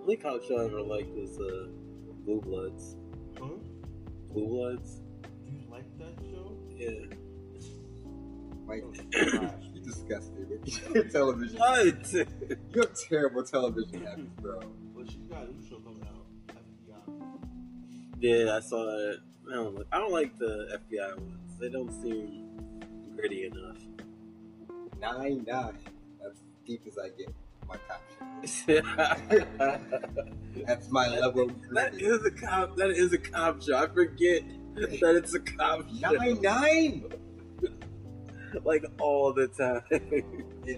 Only 0.00 0.16
cop 0.16 0.42
show 0.44 0.60
I 0.60 0.64
ever 0.66 0.82
liked 0.82 1.14
was 1.14 1.38
uh, 1.38 1.68
Blue 2.24 2.40
Bloods. 2.40 2.96
Huh? 3.38 3.48
Blue 4.30 4.46
Bloods. 4.46 5.00
Do 5.22 5.52
you 5.52 5.70
like 5.70 5.98
that 5.98 6.14
show? 6.30 6.56
Yeah. 6.76 7.14
Like, 8.66 8.82
Trash. 9.12 9.52
you 9.74 9.80
disgust 9.82 10.32
me 10.34 10.44
with 10.44 10.94
your 10.94 11.04
television. 11.04 11.58
What? 11.58 12.12
You 12.12 12.80
have 12.80 12.94
terrible 13.08 13.44
television 13.44 14.04
habits, 14.04 14.32
bro. 14.40 14.60
But 14.96 15.10
she 15.10 15.18
got 15.30 15.48
a 15.48 15.52
new 15.52 15.66
show 15.68 15.78
coming 15.78 16.02
out. 16.02 16.26
FBI. 16.48 17.38
Yeah, 18.20 18.56
I 18.56 18.60
saw 18.60 18.84
that. 18.84 19.18
I 19.50 19.54
don't. 19.54 19.74
Like, 19.74 19.86
I 19.92 19.98
don't 19.98 20.12
like 20.12 20.38
the 20.38 20.80
FBI 20.90 21.16
ones. 21.16 21.58
They 21.60 21.68
don't 21.68 21.92
seem 22.02 22.48
gritty 23.16 23.46
enough. 23.46 23.78
Nine 25.04 25.44
nine. 25.46 25.78
That's 26.22 26.38
as 26.38 26.42
deep 26.66 26.82
as 26.86 26.96
I 26.98 27.08
get. 27.10 27.28
My 27.68 27.76
cop 27.88 28.00
That's 30.66 30.90
my 30.90 31.08
level 31.08 31.48
of 31.50 31.54
that 31.72 31.92
greedy. 31.92 32.06
is 32.06 32.24
a 32.26 32.30
cop. 32.30 32.76
That 32.76 32.90
is 32.90 33.12
a 33.12 33.18
cop 33.18 33.62
show. 33.62 33.76
I 33.76 33.86
forget 33.88 34.42
that 34.74 35.14
it's 35.16 35.34
a 35.34 35.40
cop 35.40 35.86
show. 35.88 36.10
Nine 36.12 36.40
nine. 36.42 37.04
Like 38.64 38.84
all 39.00 39.32
the 39.32 39.48
time. 39.48 39.82
It 39.90 40.24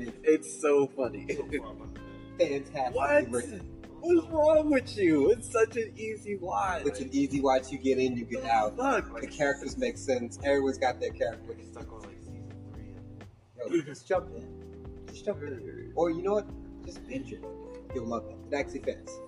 is 0.01 0.11
It's 0.23 0.61
so 0.63 0.87
funny. 0.97 1.27
So 1.29 1.43
far 1.43 1.49
behind. 1.75 1.99
fantastic. 2.39 2.95
What? 2.97 3.31
written. 3.31 3.61
What's 4.01 4.27
wrong 4.29 4.71
with 4.71 4.97
you? 4.97 5.31
It's 5.33 5.53
such 5.53 5.77
an 5.77 5.93
easy 5.95 6.37
watch. 6.37 6.87
It's 6.87 7.01
an 7.01 7.11
easy 7.13 7.43
watch. 7.43 7.71
You 7.71 7.77
get 7.77 7.99
in, 7.99 8.17
you 8.17 8.25
get 8.25 8.47
out. 8.47 8.79
Fuck. 8.79 9.21
The 9.21 9.27
characters 9.27 9.77
make 9.77 9.99
sense. 9.99 10.39
Everyone's 10.43 10.79
got 10.79 11.01
their 11.01 11.11
character. 11.11 11.55
Stuck 11.71 11.93
on 11.93 12.01
like 12.01 12.07
season 12.07 12.07
three. 12.07 12.07
Yo, 12.07 12.13
just 13.85 14.07
jump 14.07 14.29
in. 14.35 14.47
Just 15.09 15.25
jump 15.25 15.43
in. 15.43 15.93
Or 15.95 16.11
you 16.11 16.23
know 16.23 16.35
what? 16.35 16.47
Just 16.85 17.07
binge 17.07 17.33
it. 17.33 17.43
You'll 17.95 18.07
love 18.07 18.27
it. 18.29 18.37
It 18.51 18.57
actually 18.57 18.81
fits. 18.81 19.19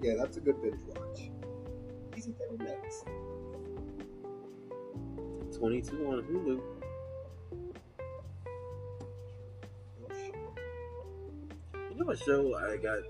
Yeah, 0.00 0.14
that's 0.16 0.36
a 0.36 0.40
good 0.40 0.62
binge 0.62 0.80
watch. 0.86 1.30
Easy 2.16 2.32
30 2.32 2.62
minutes. 2.62 3.04
22 5.58 6.06
on 6.06 6.22
Hulu. 6.22 6.60
You 11.90 11.96
know 11.96 12.04
what 12.04 12.18
show 12.18 12.56
I 12.56 12.76
got 12.76 13.02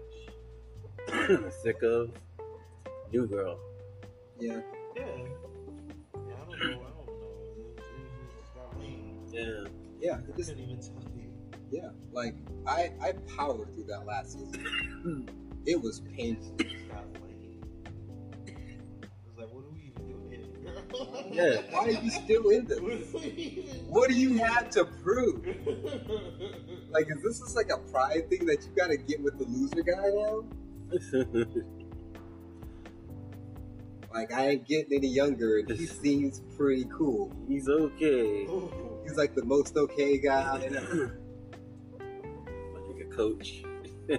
sick 1.63 1.83
of? 1.83 2.11
New 3.13 3.27
Girl. 3.27 3.59
Yeah. 4.41 4.61
Yeah. 4.95 5.03
Yeah, 5.05 5.07
I 6.15 6.45
don't 6.45 6.61
know. 6.61 6.67
I 6.67 6.71
don't 6.71 6.83
know. 6.83 7.13
It, 7.77 7.83
it 7.83 8.31
just 8.39 8.55
got 8.55 8.79
lame. 8.79 9.19
Yeah. 9.33 9.65
Yeah. 10.01 10.19
It 10.29 10.37
just, 10.37 10.51
couldn't 10.51 10.65
even 10.65 10.81
tell 10.81 11.03
you. 11.17 11.33
yeah. 11.73 11.91
Like, 12.13 12.35
I, 12.67 12.93
I 13.03 13.13
powered 13.37 13.75
through 13.75 13.85
that 13.89 14.07
last 14.07 14.33
season. 14.35 15.29
It 15.67 15.83
was 15.83 16.01
painful. 16.17 16.55
It 16.61 16.69
just 16.71 16.89
got 16.89 17.05
lame. 17.15 17.61
Was 19.27 19.37
like, 19.37 19.53
what 19.53 19.65
are 19.65 19.71
we 19.71 19.93
even 19.93 20.07
doing 20.09 20.31
here? 20.31 20.45
Yeah. 21.31 21.63
Why 21.73 21.87
are 21.87 21.91
you 21.91 22.11
still 22.11 22.49
in 22.51 22.65
this? 22.67 22.81
What 22.81 22.93
are 22.93 23.19
we 23.19 23.29
even 23.29 23.87
What 23.89 24.09
do 24.09 24.15
you 24.15 24.39
have 24.39 24.71
to 24.71 24.85
prove? 24.85 25.45
Like, 26.91 27.09
is 27.11 27.23
this 27.23 27.41
just 27.41 27.55
like 27.57 27.71
a 27.71 27.79
pride 27.91 28.31
thing 28.31 28.47
that 28.47 28.63
you 28.65 28.71
gotta 28.75 28.97
get 28.97 29.21
with 29.21 29.37
the 29.39 29.45
loser 29.45 29.83
guy 29.83 30.09
now? 30.15 31.65
Like, 34.13 34.33
I 34.33 34.49
ain't 34.49 34.67
getting 34.67 34.95
any 34.99 35.09
younger, 35.09 35.59
and 35.59 35.71
he 35.71 35.87
seems 36.05 36.41
pretty 36.57 36.85
cool. 36.97 37.31
He's 37.49 37.69
okay. 37.69 38.47
He's 39.05 39.17
like 39.17 39.35
the 39.35 39.45
most 39.45 39.77
okay 39.77 40.19
guy. 40.19 40.43
i 40.43 40.57
like 42.89 43.01
a 43.01 43.07
coach. 43.15 43.63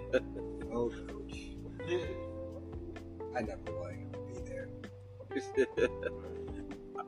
Oh, 0.71 0.89
coach. 1.07 1.49
I 3.35 3.41
never 3.41 3.59
wanted 3.71 4.13
to 4.13 4.19
be 4.27 4.39
there. 4.47 4.69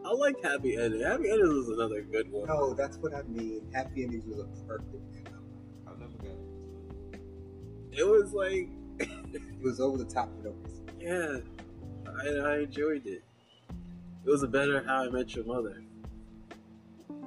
I 0.03 0.11
like 0.13 0.41
Happy 0.43 0.77
Ending. 0.77 1.01
Happy 1.01 1.29
Ending 1.29 1.47
was 1.47 1.69
another 1.69 2.01
good 2.01 2.31
one. 2.31 2.47
No, 2.47 2.73
that's 2.73 2.97
what 2.97 3.13
I 3.13 3.21
mean. 3.23 3.61
Happy 3.71 4.03
Endings 4.03 4.25
was 4.25 4.39
a 4.39 4.45
perfect. 4.67 4.95
I've 5.87 5.99
never 5.99 6.11
got 6.17 6.25
it. 7.13 7.19
It 7.91 8.03
was 8.03 8.33
like, 8.33 8.69
It 8.99 9.61
was 9.61 9.79
over 9.79 9.97
the 9.99 10.05
top 10.05 10.29
for 10.35 10.43
no 10.47 10.55
reason. 10.63 10.89
yeah, 10.99 11.37
I, 12.19 12.27
I 12.27 12.59
enjoyed 12.59 13.05
it. 13.05 13.23
It 14.25 14.29
was 14.29 14.43
a 14.43 14.47
better 14.47 14.83
How 14.85 15.05
I 15.05 15.09
Met 15.09 15.35
Your 15.35 15.45
Mother. 15.45 15.83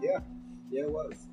Yeah, 0.00 0.18
yeah, 0.70 0.82
it 0.82 0.90
was. 0.90 1.26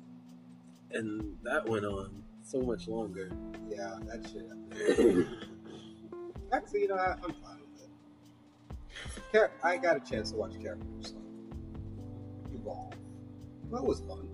And 0.92 1.36
that 1.42 1.68
went 1.68 1.84
on 1.84 2.22
so 2.42 2.60
much 2.60 2.88
longer. 2.88 3.30
Yeah, 3.68 3.96
that 4.06 4.28
shit. 4.30 5.26
Actually, 6.52 6.80
you 6.82 6.88
know, 6.88 6.96
I, 6.96 7.12
I'm 7.12 7.32
fine 7.42 7.60
with 7.72 7.82
it. 7.82 8.76
Char- 9.32 9.52
I 9.62 9.76
got 9.76 9.96
a 9.96 10.00
chance 10.00 10.32
to 10.32 10.36
watch 10.36 10.60
characters 10.60 11.14
like, 11.14 12.54
evolve. 12.54 12.94
That 13.70 13.82
was 13.82 14.00
fun. 14.00 14.28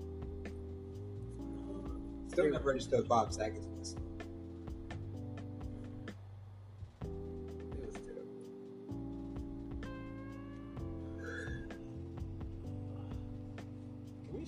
Still 2.28 2.50
not 2.50 2.64
registered 2.64 3.06
Bob 3.08 3.32
Saget's. 3.32 3.96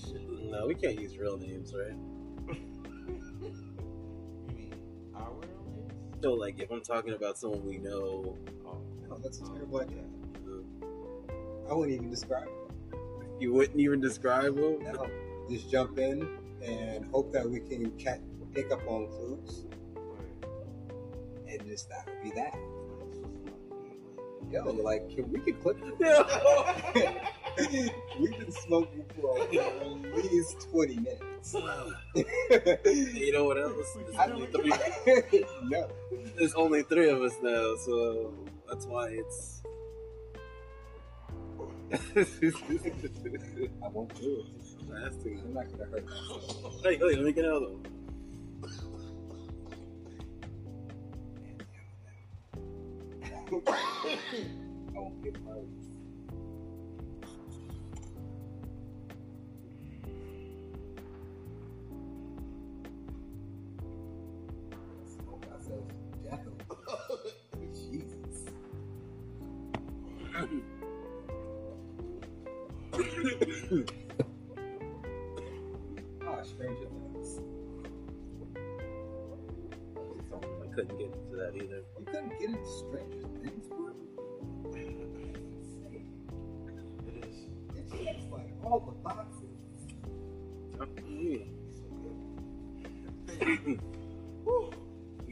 We 0.05 0.13
should, 0.13 0.51
no, 0.51 0.67
we 0.67 0.75
can't 0.75 0.99
use 1.01 1.17
real 1.19 1.37
names, 1.39 1.73
right? 1.75 1.97
You 4.49 4.55
mean 4.57 4.75
our 5.15 5.31
real 5.33 5.65
names? 5.67 5.93
So, 6.23 6.33
like, 6.35 6.59
if 6.61 6.71
I'm 6.71 6.83
talking 6.83 7.15
about 7.15 7.39
someone 7.39 7.65
we 7.67 7.79
know, 7.79 8.37
Oh, 8.67 8.81
No, 9.09 9.19
that's 9.19 9.41
a 9.41 9.45
oh, 9.45 9.55
terrible 9.55 9.81
idea. 9.81 10.05
I 11.69 11.75
wouldn't 11.75 11.95
even 11.97 12.11
describe 12.11 12.49
it. 12.49 12.99
you 13.41 13.53
wouldn't 13.53 13.79
even 13.79 14.01
describe 14.01 14.57
them. 14.57 14.83
No, 14.83 15.07
just 15.49 15.71
jump 15.71 15.99
in 15.99 16.29
and 16.63 17.07
hope 17.07 17.33
that 17.33 17.49
we 17.49 17.61
can 17.61 17.91
catch, 17.93 18.21
pick 18.55 18.71
up 18.73 18.81
on 18.89 19.07
clues, 19.09 19.65
and 21.49 21.67
just 21.67 21.89
that 21.89 22.07
would 22.07 22.23
be 22.23 22.31
that. 22.33 22.57
Yo, 24.51 24.65
like, 24.73 25.09
can 25.15 25.31
we 25.31 25.39
can 25.41 25.55
clip 25.61 25.79
We've 28.21 28.39
been 28.39 28.53
smoking 28.53 29.05
for 29.21 29.39
at 29.41 29.53
least 30.15 30.71
20 30.71 30.97
minutes. 30.97 31.55
you 31.55 33.33
know 33.33 33.45
what 33.45 33.59
else? 33.59 33.93
There's 33.97 34.17
I 34.17 34.31
only, 34.31 34.47
don't 34.47 34.63
three, 35.29 35.45
no. 35.65 35.89
there's 36.37 36.55
only 36.55 36.83
three 36.85 37.11
of 37.11 37.21
us 37.21 37.35
now, 37.43 37.75
so 37.77 38.33
that's 38.69 38.87
why 38.87 39.09
it's. 39.09 39.63
I 41.93 43.89
won't 43.89 44.15
do 44.21 44.45
it. 44.45 44.47
Lasting. 44.89 45.41
I'm 45.45 45.55
not 45.55 45.71
gonna 45.71 45.85
hurt 45.91 46.07
myself. 46.07 46.83
Hey, 46.85 46.99
wait, 47.01 47.17
let 47.17 47.25
me 47.25 47.33
get 47.33 47.45
out 47.45 47.63
of 47.63 47.83
them. 47.83 47.83
I 53.53 54.99
won't 54.99 55.25
get 55.25 55.37
hurt. 55.37 55.90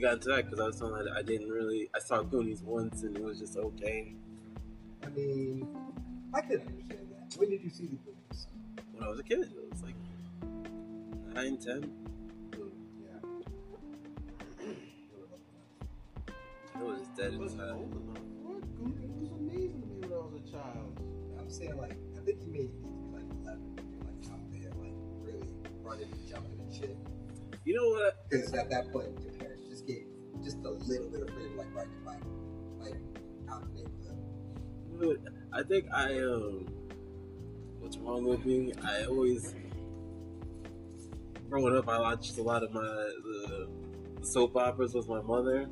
Got 0.00 0.14
into 0.14 0.28
that 0.28 0.44
because 0.44 0.60
I 0.60 0.66
was 0.66 0.76
telling 0.78 1.04
that 1.04 1.12
I 1.16 1.22
didn't 1.22 1.48
really. 1.50 1.90
I 1.94 1.98
saw 2.00 2.22
Goonies 2.22 2.62
once 2.62 3.02
and 3.02 3.16
it 3.16 3.22
was 3.22 3.38
just 3.38 3.56
okay. 3.56 4.14
I 5.04 5.08
mean, 5.10 5.66
I 6.34 6.40
could 6.40 6.60
understand 6.60 7.08
that. 7.12 7.38
When 7.38 7.50
did 7.50 7.62
you 7.62 7.70
see 7.70 7.86
the 7.86 7.96
Goonies? 7.96 8.46
When 8.92 9.04
I 9.04 9.08
was 9.08 9.18
a 9.20 9.22
kid, 9.22 9.40
it 9.40 9.70
was 9.70 9.82
like 9.82 9.94
nine, 11.34 11.56
ten. 11.58 11.90
Yeah. 13.00 13.28
It 16.74 16.84
was 16.84 17.00
dead 17.16 17.34
It 17.34 17.40
inside. 17.40 17.70
old 17.70 17.92
enough. 17.92 18.22
What? 18.42 18.76
Goonies 18.76 19.10
was 19.20 19.30
amazing 19.32 19.82
to 19.82 19.86
me 19.88 20.00
when 20.00 20.12
I 20.12 20.16
was 20.22 20.34
a 20.34 20.50
child. 20.50 21.00
I'm 21.38 21.50
saying 21.50 21.76
like, 21.76 21.96
I 22.16 22.20
think 22.24 22.38
you 22.46 22.52
made 22.52 22.70
you 22.70 23.10
like 23.12 23.24
11 23.42 23.62
you're 23.76 24.04
like 24.04 24.30
out 24.32 24.40
there, 24.52 24.70
like 24.82 24.94
really 25.22 25.48
running 25.82 26.08
and 26.12 26.28
jumping 26.28 26.58
and 26.60 26.72
shit. 26.74 26.96
You 27.64 27.74
know 27.74 27.88
what? 27.90 28.28
Because 28.30 28.52
at 28.54 28.70
that 28.70 28.92
point, 28.92 29.08
just 30.48 30.64
a 30.64 30.70
little 30.70 31.08
bit 31.10 31.20
of 31.20 31.30
freedom, 31.30 31.58
like 31.58 31.74
riding 31.74 31.92
your 31.92 32.00
bike, 32.04 32.22
like 32.80 32.94
out 33.50 33.62
in 33.62 33.68
the 33.74 33.82
neighborhood. 34.98 35.20
But 35.22 35.58
I 35.58 35.62
think 35.62 35.86
I 35.94 36.18
um. 36.20 36.66
What's 37.80 37.98
wrong 37.98 38.24
with 38.24 38.44
me? 38.44 38.72
I 38.82 39.04
always. 39.04 39.54
Growing 41.50 41.76
up, 41.76 41.88
I 41.88 41.98
watched 42.00 42.38
a 42.38 42.42
lot 42.42 42.62
of 42.62 42.72
my 42.72 42.80
the 42.80 43.68
soap 44.22 44.56
operas 44.56 44.94
with 44.94 45.08
my 45.08 45.20
mother. 45.20 45.68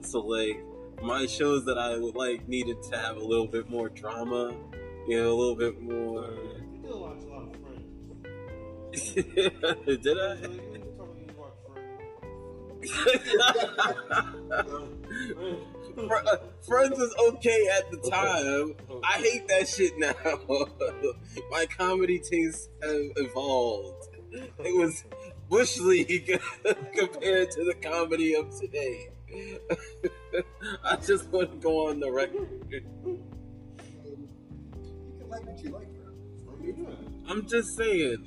So 0.00 0.20
like 0.20 0.64
my 1.02 1.26
shows 1.26 1.66
that 1.66 1.76
I 1.76 1.98
would 1.98 2.14
like 2.14 2.48
needed 2.48 2.82
to 2.84 2.98
have 2.98 3.16
a 3.16 3.24
little 3.24 3.46
bit 3.46 3.68
more 3.68 3.90
drama, 3.90 4.54
you 5.06 5.22
know, 5.22 5.32
a 5.32 5.36
little 5.36 5.56
bit 5.56 5.80
more. 5.82 6.30
You 6.72 6.80
did 6.82 6.94
watch 6.94 7.22
a 7.22 7.26
lot 7.26 7.42
of 7.42 7.56
Friends. 7.60 9.14
Did 10.02 10.18
I? 10.18 10.63
Uh, 15.96 16.36
Friends 16.66 16.98
was 16.98 17.14
okay 17.28 17.68
at 17.78 17.90
the 17.90 18.10
time. 18.10 18.74
I 19.04 19.18
hate 19.18 19.46
that 19.48 19.68
shit 19.68 19.96
now. 19.98 20.12
My 21.50 21.66
comedy 21.66 22.18
tastes 22.18 22.68
have 22.82 23.12
evolved. 23.16 24.08
It 24.32 24.76
was 24.76 25.04
bush 25.48 25.78
league 25.78 26.26
compared 26.96 27.50
to 27.52 27.64
the 27.64 27.74
comedy 27.80 28.34
of 28.34 28.58
today. 28.58 29.10
I 30.84 30.96
just 30.96 31.28
want 31.28 31.52
to 31.52 31.58
go 31.58 31.88
on 31.88 32.00
the 32.00 32.10
record. 32.10 32.48
You 32.70 32.80
can 35.18 35.28
like 35.28 35.46
what 35.46 35.62
you 35.62 35.70
like, 35.70 35.88
bro. 35.94 36.96
I'm 37.28 37.46
just 37.46 37.76
saying. 37.76 38.24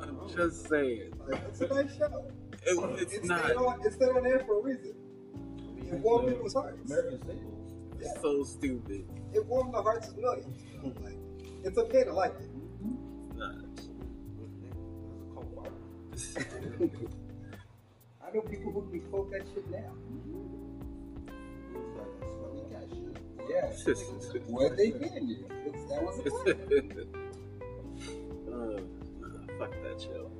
I'm 0.00 0.28
just 0.28 0.68
saying. 0.68 1.12
It's 1.48 1.60
a 1.60 1.68
nice 1.68 1.96
show. 1.96 2.30
It, 2.66 3.00
it's 3.00 3.12
It's 3.14 3.26
not 3.26 3.44
stayed 3.44 3.56
on, 3.56 3.80
it's 3.84 3.94
stayed 3.96 4.08
on 4.10 4.22
there 4.22 4.40
for 4.40 4.60
a 4.60 4.62
reason. 4.62 4.94
It 5.78 5.94
warmed 6.00 6.28
people's 6.28 6.54
hearts. 6.54 6.78
American 6.90 7.22
Staples. 7.22 7.72
Yeah. 8.00 8.20
so 8.20 8.44
stupid. 8.44 9.08
It 9.32 9.44
warmed 9.46 9.74
the 9.74 9.82
hearts 9.82 10.08
of 10.08 10.18
millions. 10.18 10.62
you 10.72 10.78
know, 10.82 10.94
Like, 11.02 11.18
it's 11.64 11.78
okay 11.78 12.04
to 12.04 12.12
like 12.12 12.34
it. 12.40 12.50
It's 13.22 13.36
not. 13.36 13.54
I 18.20 18.30
know 18.34 18.40
people 18.42 18.72
who 18.72 18.90
can 18.90 19.00
quote 19.08 19.30
that 19.32 19.46
shit 19.54 19.70
now. 19.70 19.92
Yeah. 23.48 23.72
What 24.46 24.76
they 24.76 24.90
getting 24.90 25.28
you? 25.28 25.46
That 25.88 26.02
was 26.02 26.18
a 26.18 26.22
plan. 26.22 26.58
uh, 28.46 28.80
nah, 29.20 29.58
fuck 29.58 29.72
that 29.82 30.00
show. 30.00 30.30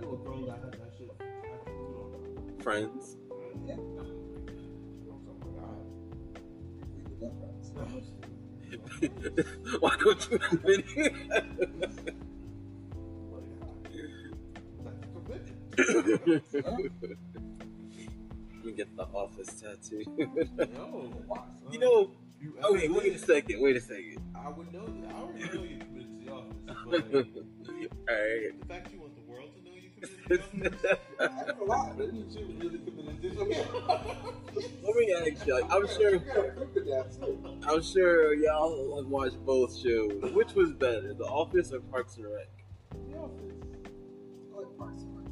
Knew 0.00 0.14
a 0.14 0.16
girl 0.18 0.46
that 0.46 0.58
had 0.64 0.72
that 0.72 0.92
shit. 0.96 1.10
had 1.20 1.64
food 1.64 1.96
on. 1.98 2.60
Friends. 2.62 3.16
Yeah. 3.66 3.76
My 7.74 7.84
god. 7.84 8.04
Why 9.80 9.96
don't 9.96 10.30
you 10.30 10.38
have 10.38 10.64
any? 10.64 10.84
You 18.64 18.72
get 18.76 18.94
the 18.96 19.04
office 19.04 19.48
tattoo. 19.60 20.04
No. 20.74 21.12
you 21.70 21.78
know. 21.78 22.10
You 22.40 22.54
Oh 22.62 22.72
wait, 22.72 22.92
wait 22.92 23.14
a 23.14 23.18
second. 23.18 23.60
Wait 23.60 23.76
a 23.76 23.80
second. 23.80 24.18
I 24.34 24.48
would 24.48 24.72
know 24.72 24.86
that. 24.86 25.10
I 25.10 25.18
already 25.20 25.44
know 25.56 25.64
you 25.64 25.78
to 25.78 26.24
the 26.24 26.30
office. 26.32 26.54
But 26.88 27.04
Alright. 28.10 28.60
the 28.60 28.66
fact 28.68 28.92
you 28.92 28.97
why. 30.28 31.92
Then 31.96 32.14
you 32.14 32.26
should 32.30 32.62
really 32.62 32.78
committed 32.78 33.22
to. 33.22 33.28
Let 34.82 34.96
me 34.96 35.12
ask 35.14 35.46
you. 35.46 35.62
I'm 35.70 35.86
sure. 35.88 36.12
You 36.12 36.18
gotta 36.20 36.50
cook 36.50 36.74
with 36.74 36.86
that 36.86 37.12
too. 37.20 37.38
I'm 37.66 37.82
sure 37.82 38.34
y'all 38.34 38.96
have 38.96 39.06
watched 39.06 39.44
both 39.46 39.78
shows. 39.78 40.12
Which 40.34 40.54
was 40.54 40.72
better, 40.72 41.14
The 41.14 41.24
Office 41.24 41.72
or 41.72 41.80
Parks 41.80 42.16
and 42.16 42.26
Rec? 42.26 42.48
The 43.10 43.16
office. 43.16 43.52
I 44.54 44.58
like 44.58 44.78
Parks 44.78 45.02
and 45.02 45.16
Rec. 45.16 45.26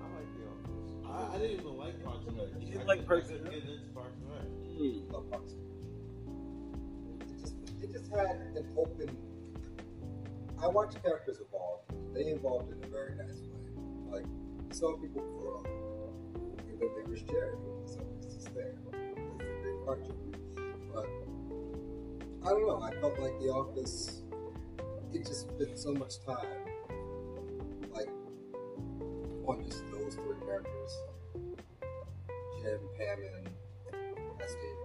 I 0.00 0.04
like 0.16 0.30
the 0.36 0.44
office. 0.50 1.32
I, 1.32 1.34
I 1.34 1.38
didn't 1.38 1.60
even 1.60 1.76
like 1.76 2.04
Parks 2.04 2.26
and 2.26 2.36
Rec. 2.38 2.48
You 2.60 2.66
didn't 2.66 2.80
I 2.82 2.84
like 2.84 3.06
Parks 3.06 3.28
and 3.30 3.42
Rec? 3.44 3.52
get 3.52 3.62
into 3.62 3.88
Parks 3.94 4.18
and 4.20 4.30
Rec. 4.32 4.46
Hmm. 4.76 5.12
love 5.12 5.30
Parks 5.30 5.52
and 5.52 5.62
Rec. 5.62 7.28
It 7.28 7.40
just, 7.40 7.54
it 7.82 7.92
just 7.92 8.10
had 8.10 8.36
an 8.56 8.66
open. 8.76 9.16
I 10.62 10.66
watched 10.68 11.02
characters 11.02 11.38
evolve. 11.40 11.80
They 12.14 12.22
evolved 12.22 12.72
in 12.72 12.82
a 12.82 12.86
very 12.88 13.14
nice 13.14 13.40
way. 13.40 13.55
Like, 14.10 14.24
some 14.72 15.00
people 15.00 15.22
grow. 15.38 15.62
And 16.68 16.80
then 16.80 16.88
there 16.94 17.04
was 17.08 17.22
was 17.22 17.98
always 17.98 18.34
just 18.34 18.54
there. 18.54 18.74
That's 18.90 19.42
a 19.42 19.62
big 19.62 19.84
part 19.84 20.00
of 20.00 20.10
it. 20.10 20.14
But, 20.92 21.08
I 22.44 22.50
don't 22.50 22.66
know. 22.66 22.80
I 22.82 22.90
felt 23.00 23.18
like 23.18 23.38
The 23.40 23.48
Office, 23.48 24.22
it 25.12 25.26
just 25.26 25.48
spent 25.48 25.78
so 25.78 25.92
much 25.94 26.24
time, 26.24 26.46
like, 27.92 28.08
on 29.46 29.64
just 29.64 29.84
those 29.92 30.14
three 30.14 30.40
characters 30.44 30.92
Jim, 32.66 32.80
Pam, 32.98 33.18
and 33.22 33.48
Escape. 34.42 34.76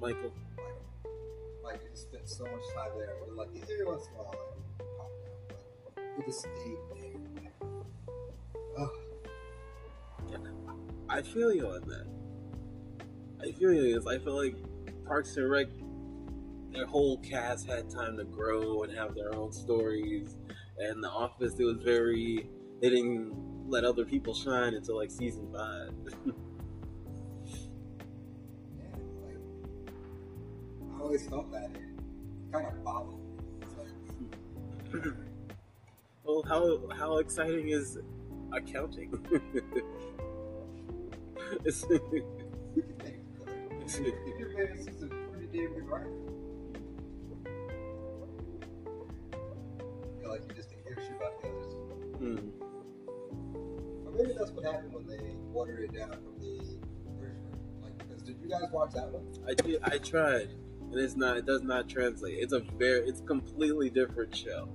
Michael. 0.00 0.32
Like, 0.56 1.74
like 1.74 1.82
it 1.84 1.90
just 1.90 2.08
spent 2.08 2.28
so 2.28 2.44
much 2.44 2.64
time 2.74 2.92
there. 2.96 3.16
But 3.20 3.36
like 3.36 3.48
every 3.62 3.84
once 3.84 4.06
in 4.06 4.14
a 4.14 4.16
while, 4.16 4.32
like 4.32 4.88
pop 4.96 5.10
out, 5.10 5.94
but 5.94 6.02
it 6.18 6.26
just 6.26 6.40
stayed 6.40 6.80
I 11.10 11.22
feel 11.22 11.52
you 11.52 11.66
on 11.66 11.82
that. 11.88 12.06
I 13.42 13.50
feel 13.50 13.72
you. 13.72 14.00
I 14.08 14.18
feel 14.18 14.36
like 14.36 14.54
Parks 15.04 15.36
and 15.36 15.50
Rec, 15.50 15.66
their 16.70 16.86
whole 16.86 17.18
cast 17.18 17.66
had 17.66 17.90
time 17.90 18.16
to 18.16 18.24
grow 18.24 18.84
and 18.84 18.96
have 18.96 19.16
their 19.16 19.34
own 19.34 19.52
stories. 19.52 20.36
And 20.78 21.02
The 21.02 21.08
Office, 21.08 21.58
it 21.58 21.64
was 21.64 21.78
very. 21.82 22.48
They 22.80 22.90
didn't 22.90 23.34
let 23.68 23.82
other 23.84 24.04
people 24.04 24.34
shine 24.34 24.74
until 24.74 24.96
like 24.96 25.10
season 25.10 25.48
five. 25.52 25.92
I 30.94 31.02
always 31.02 31.26
felt 31.26 31.50
that 31.50 31.70
it 31.74 32.52
kind 32.52 32.66
of 32.66 33.08
me. 33.08 33.16
It's 33.62 33.74
like, 34.94 35.14
well, 36.22 36.44
how 36.46 36.82
how 36.96 37.18
exciting 37.18 37.70
is 37.70 37.98
accounting? 38.52 39.12
is 41.64 41.84
just 44.86 45.02
a 45.02 45.06
pretty 45.06 45.46
damn 45.52 45.74
good 45.74 45.88
writer. 45.88 46.10
I 49.32 49.36
feel 50.20 50.30
like 50.30 50.42
you 50.48 50.54
just 50.54 50.70
didn't 50.70 50.84
hear 50.84 50.96
shit 50.96 51.16
about 51.16 51.42
the 51.42 51.48
others. 51.48 51.74
Hmm. 52.18 52.38
Or 54.06 54.12
maybe 54.12 54.32
that's 54.38 54.52
what 54.52 54.64
happened 54.64 54.94
when 54.94 55.06
they 55.06 55.34
watered 55.52 55.84
it 55.84 55.92
down 55.92 56.10
from 56.10 56.38
the 56.40 56.78
original. 57.20 57.58
Like, 57.82 57.98
because 57.98 58.22
did 58.22 58.40
you 58.40 58.48
guys 58.48 58.70
watch 58.72 58.92
that 58.92 59.10
one? 59.10 59.26
I 59.48 59.54
did. 59.54 59.82
I 59.82 59.98
tried, 59.98 60.50
and 60.90 60.94
it's 60.94 61.16
not. 61.16 61.36
It 61.36 61.46
does 61.46 61.62
not 61.62 61.88
translate. 61.88 62.38
It's 62.38 62.52
a 62.52 62.60
very. 62.60 63.08
It's 63.08 63.20
completely 63.22 63.90
different 63.90 64.34
show. 64.34 64.68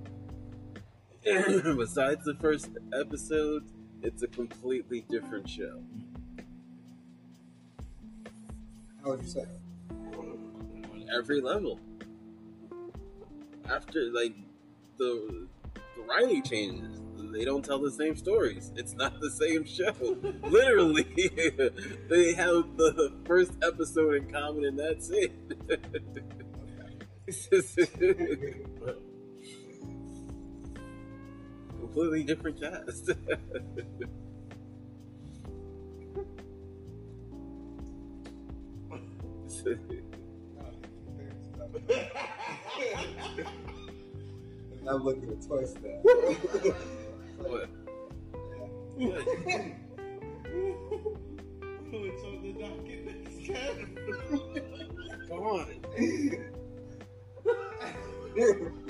Besides 1.24 2.24
the 2.24 2.34
first 2.40 2.68
episode, 2.92 3.64
it's 4.02 4.22
a 4.22 4.28
completely 4.28 5.00
different 5.08 5.48
show. 5.48 5.82
How 9.06 9.12
would 9.12 9.22
you 9.22 9.28
say? 9.28 9.46
on 9.92 11.08
every 11.16 11.40
level. 11.40 11.78
After 13.70 14.10
like 14.12 14.34
the 14.98 15.46
the 15.94 16.02
writing 16.08 16.42
changes, 16.42 17.00
they 17.32 17.44
don't 17.44 17.64
tell 17.64 17.78
the 17.78 17.92
same 17.92 18.16
stories. 18.16 18.72
It's 18.74 18.94
not 18.94 19.20
the 19.20 19.30
same 19.30 19.64
show. 19.64 19.94
Literally, 20.42 21.04
they 22.08 22.34
have 22.34 22.76
the 22.76 23.12
first 23.26 23.52
episode 23.62 24.16
in 24.16 24.28
common, 24.28 24.64
and 24.64 24.76
that's 24.76 25.08
it. 25.10 25.32
Completely 31.78 32.24
different 32.24 32.60
cast. 32.60 33.12
I'm 39.66 39.80
looking 45.02 45.32
at 45.32 45.42
twice 45.44 45.74
now. 45.82 45.98
What? 47.38 47.68
What's 51.90 52.22
on 52.22 52.42
the 52.42 52.52
docket 52.52 53.04
next? 53.04 53.46
Come 55.28 55.42
on. 55.42 55.66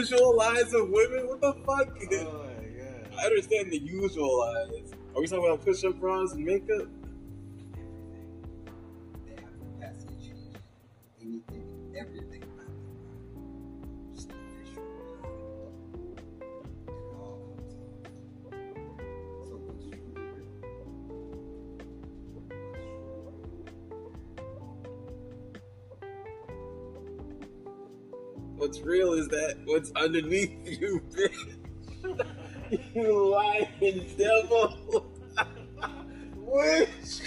the 0.00 0.16
visual 0.16 0.36
lies 0.36 0.72
of 0.74 0.88
women. 0.88 1.26
What 1.28 1.40
the 1.40 1.52
fuck? 1.66 1.88
Oh. 2.12 2.46
I 3.18 3.26
understand 3.26 3.70
the 3.70 3.78
usual 3.78 4.38
lies. 4.38 4.92
Are 5.14 5.20
we 5.20 5.26
talking 5.26 5.44
about 5.44 5.64
push-up 5.64 5.98
bras 6.00 6.32
and 6.32 6.44
makeup? 6.44 6.86
What's 28.60 28.80
real 28.80 29.14
is 29.14 29.26
that 29.28 29.56
what's 29.64 29.90
underneath 29.96 30.52
you, 30.66 31.00
bitch. 31.16 31.56
you 32.94 33.30
lying 33.30 34.06
devil. 34.18 35.10
Witch. 36.36 37.22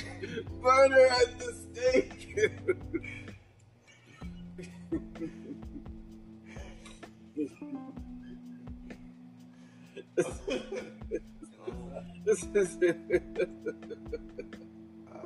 Burner 0.61 1.07
at 1.07 1.39
the 1.39 1.55
stake. 1.73 2.37
this 12.25 12.43
is 12.53 12.77
Uh, 15.11 15.17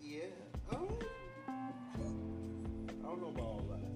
yeah. 0.00 0.20
I 0.70 0.74
don't 3.02 3.20
know 3.20 3.28
about 3.28 3.40
all 3.40 3.64
that. 3.70 3.95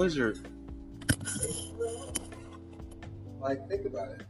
pleasure. 0.00 0.34
Like, 3.38 3.68
think 3.68 3.84
about 3.84 4.08
it. 4.12 4.22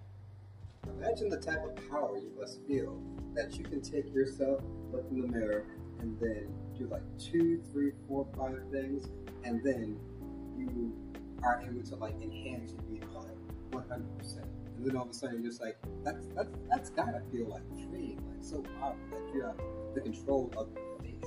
Imagine 0.99 1.29
the 1.29 1.37
type 1.37 1.65
of 1.65 1.77
power 1.89 2.19
you 2.19 2.33
must 2.37 2.59
feel 2.67 3.01
that 3.37 3.57
you 3.57 3.63
can 3.63 3.81
take 3.81 4.13
yourself, 4.13 4.65
look 4.91 5.07
in 5.13 5.21
the 5.21 5.29
mirror, 5.29 5.65
and 6.01 6.19
then 6.19 6.53
do 6.77 6.89
like 6.89 7.05
two, 7.21 7.63
three, 7.71 7.93
four, 8.09 8.27
five 8.37 8.61
things, 8.73 9.07
and 9.45 9.63
then 9.63 9.97
you 10.59 10.93
are 11.45 11.63
able 11.65 11.85
to 11.85 11.95
like 11.95 12.15
enhance 12.21 12.73
your 12.73 12.83
beauty 12.83 13.07
like 13.15 13.87
100%. 13.89 14.39
And 14.77 14.85
then 14.85 14.97
all 14.97 15.05
of 15.05 15.11
a 15.11 15.15
sudden 15.15 15.41
you're 15.41 15.53
just 15.53 15.63
like, 15.63 15.79
that's 16.03 16.27
that's 16.35 16.51
that's 16.69 16.91
gotta 16.91 17.23
feel 17.31 17.47
like 17.47 17.63
freeing, 17.89 18.21
like 18.27 18.43
so 18.43 18.61
powerful 18.81 18.99
that 19.13 19.33
you 19.33 19.43
have 19.43 19.57
the 19.95 20.01
control 20.01 20.53
of. 20.57 20.67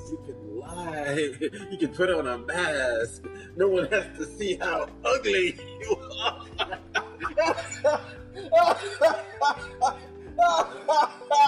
You 0.09 0.19
can 0.25 0.59
lie. 0.59 1.31
You 1.71 1.77
can 1.77 1.89
put 1.89 2.09
on 2.09 2.27
a 2.27 2.37
mask. 2.37 3.23
No 3.55 3.67
one 3.67 3.85
has 3.87 4.05
to 4.17 4.25
see 4.37 4.55
how 4.55 4.87
ugly 5.03 5.57
you 5.79 5.97
are. 6.19 6.45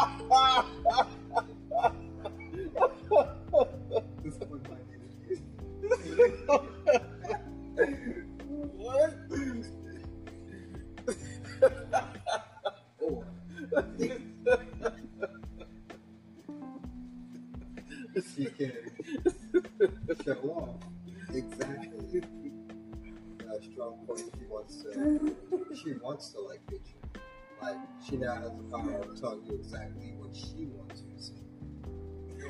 power 29.22 29.34
of 29.34 29.45
you 29.45 29.55
exactly 29.55 30.13
what 30.18 30.36
she 30.36 30.66
wants 30.68 31.01
you 31.01 31.11
to 31.16 31.22
see. 31.24 31.34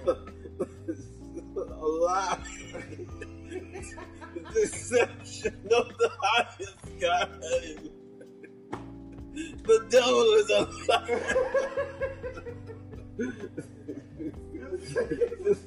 a 1.57 1.85
lie. 1.85 2.39
Deception 4.53 5.55
of 5.71 5.97
the 5.97 6.09
highest 6.21 6.99
God. 6.99 7.29
The 9.63 9.85
devil 9.89 10.33
is 10.33 10.49
a 10.49 10.67
Yeah, 14.53 15.55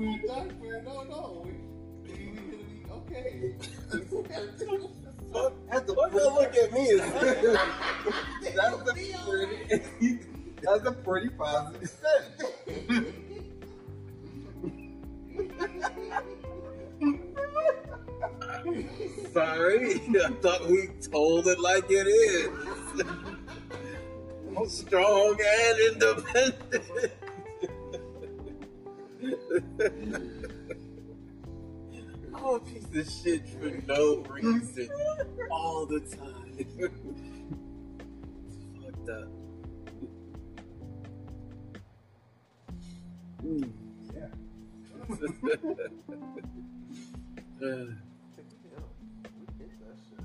somewhere 0.00 0.20
dark, 0.26 0.62
man. 0.62 0.84
No, 0.84 1.02
no. 1.04 1.42
We, 1.44 1.52
we, 2.08 2.14
we 2.50 2.90
okay. 2.90 3.54
That's 5.70 5.88
you 5.88 5.94
look 5.94 6.56
at 6.56 6.72
me? 6.72 6.86
That's 8.54 8.76
a 8.76 8.94
pretty. 8.94 10.18
That's 10.62 10.86
a 10.86 10.92
pretty 10.92 11.28
positive 11.30 11.88
step. 11.88 12.22
Sorry, 19.32 19.94
I 19.94 20.30
thought 20.42 20.68
we 20.68 20.88
told 21.10 21.46
it 21.46 21.60
like 21.60 21.86
it 21.88 22.06
is. 22.06 22.50
Strong 24.72 25.38
and 25.40 25.80
independent. 25.92 27.12
I'm 32.34 32.44
a 32.44 32.58
piece 32.60 32.84
of 32.96 33.10
shit 33.22 33.48
for 33.48 33.70
no 33.86 34.24
reason. 34.30 34.88
All 35.50 35.86
the 35.86 36.00
time. 36.00 36.66
Fucked 38.82 39.08
up. 39.10 39.28
Mm. 43.44 43.70
Yeah. 44.14 44.26
Uh, 47.62 47.66
Yeah, 47.66 47.84
we 49.36 49.42
hit 49.58 49.70
that 49.80 49.96
shit. 50.08 50.24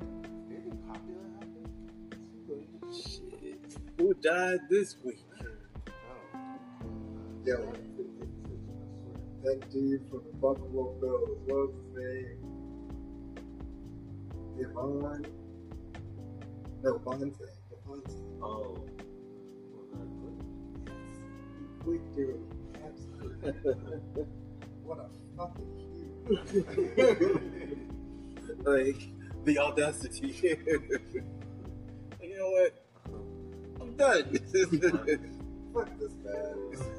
Yeah. 0.00 0.50
Anything 0.50 0.78
popular 0.88 1.26
happened? 1.38 1.70
shit. 2.94 3.76
Who 3.98 4.14
died 4.14 4.60
this 4.70 4.96
week? 5.04 5.24
Oh. 7.48 7.91
That 9.44 9.60
dude 9.72 10.02
from 10.08 10.22
the 10.24 10.32
Buffalo 10.40 10.84
Bills, 11.00 11.38
what 11.46 11.56
was 11.56 11.74
his 11.74 11.86
name? 11.96 12.38
Devon? 14.56 15.26
No, 16.84 16.90
Vontae. 16.98 17.48
Devontae. 17.68 18.20
Oh. 18.40 18.78
He 21.58 21.64
quit 21.82 22.04
dude. 22.14 22.40
Absolutely. 22.84 23.52
what 24.84 24.98
a 25.00 25.08
fucking 25.36 25.70
hero. 26.26 27.40
like 28.64 29.02
the 29.44 29.58
audacity. 29.58 30.34
you 32.22 32.36
know 32.38 32.50
what? 32.50 32.72
I'm 33.80 33.96
done. 33.96 34.38
Fuck 35.74 35.88
this 35.98 36.14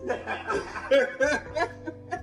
man. 0.09 2.19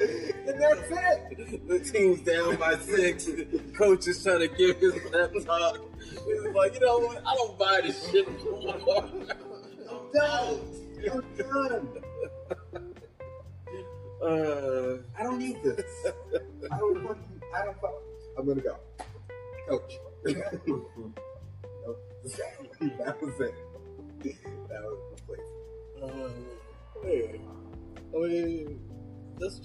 And 0.00 0.60
that's 0.60 0.90
it. 0.90 1.68
the 1.68 1.78
team's 1.80 2.20
down 2.20 2.56
by 2.56 2.76
six. 2.76 3.28
Coach 3.76 4.08
is 4.08 4.22
trying 4.22 4.40
to 4.40 4.48
give 4.48 4.78
his 4.78 4.94
talk. 5.04 5.32
He's 5.32 6.54
like, 6.54 6.74
you 6.74 6.80
know 6.80 6.98
what? 6.98 7.22
I 7.26 7.34
don't 7.34 7.58
buy 7.58 7.80
this 7.82 8.10
shit 8.10 8.26
anymore. 8.28 9.04
I'm 9.90 10.12
done. 10.12 10.60
I'm 11.10 11.24
done. 11.36 11.88
Uh, 14.22 14.96
I 15.18 15.22
don't 15.22 15.38
need 15.38 15.62
this. 15.62 15.84
I 16.72 16.78
don't 16.78 17.06
fucking. 17.06 17.42
I 17.54 17.64
don't 17.64 17.80
fuck. 17.80 17.92
I'm 18.38 18.46
gonna 18.46 18.60
go. 18.62 18.76
Coach. 19.68 19.98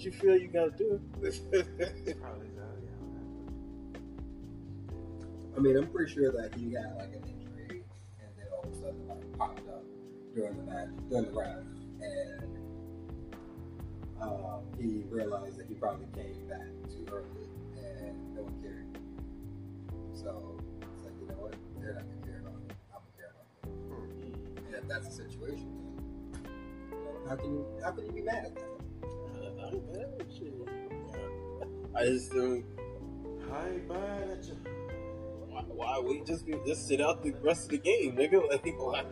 What 0.00 0.06
you 0.06 0.12
feel 0.12 0.34
you 0.34 0.48
gotta 0.48 0.70
do. 0.70 0.98
Probably 1.12 1.30
that, 2.56 2.78
I 5.54 5.60
mean, 5.60 5.76
I'm 5.76 5.88
pretty 5.88 6.14
sure 6.14 6.32
that 6.32 6.54
he 6.54 6.72
had 6.72 6.96
like 6.96 7.12
an 7.12 7.22
injury, 7.28 7.84
and 8.18 8.30
then 8.38 8.46
all 8.50 8.62
of 8.62 8.72
a 8.72 8.76
sudden 8.76 9.06
like 9.08 9.38
popped 9.38 9.68
up 9.68 9.84
during 10.34 10.56
the 10.56 10.62
match, 10.62 10.88
during 11.10 11.26
the 11.26 11.32
round, 11.32 11.66
and 12.00 12.58
um, 14.22 14.62
he 14.78 15.04
realized 15.10 15.58
that 15.58 15.66
he 15.68 15.74
probably 15.74 16.06
came 16.14 16.48
back 16.48 16.68
too 16.88 17.04
early, 17.12 17.50
and 17.76 18.34
no 18.34 18.44
one 18.44 18.62
cared. 18.62 18.86
So 20.14 20.58
it's 20.94 21.04
like, 21.04 21.12
you 21.20 21.26
know 21.28 21.42
what? 21.42 21.54
They're 21.78 21.92
not 21.92 22.04
gonna 22.04 22.26
care 22.26 22.40
about 22.40 22.56
me. 22.56 22.72
I'm 22.88 23.02
gonna 23.04 23.16
care 23.18 23.32
about 23.36 23.48
them. 23.60 24.64
And 24.64 24.74
if 24.76 24.88
that's 24.88 25.08
the 25.08 25.14
situation, 25.14 25.68
then 26.32 26.40
you 26.90 26.96
know, 26.96 27.28
how 27.28 27.36
can 27.36 27.52
you 27.52 27.66
how 27.84 27.90
can 27.90 28.06
you 28.06 28.12
be 28.12 28.22
mad 28.22 28.46
at 28.46 28.54
that? 28.54 28.79
I 29.70 29.74
ain't 29.74 29.92
mad 29.92 30.08
at 30.18 30.32
you. 30.32 30.66
I 31.94 32.04
just 32.06 32.32
don't. 32.32 32.64
yeah. 32.64 33.54
I 33.54 33.68
ain't 33.68 33.88
mad 33.88 34.30
at 34.30 34.44
you. 34.44 34.56
Why, 35.48 35.62
why 35.62 36.00
we 36.00 36.22
just 36.24 36.44
be, 36.44 36.54
just 36.66 36.88
sit 36.88 37.00
out 37.00 37.22
the 37.22 37.32
rest 37.42 37.64
of 37.64 37.70
the 37.70 37.78
game, 37.78 38.16
nigga? 38.16 38.40
Like, 38.50 38.64
why? 38.78 39.04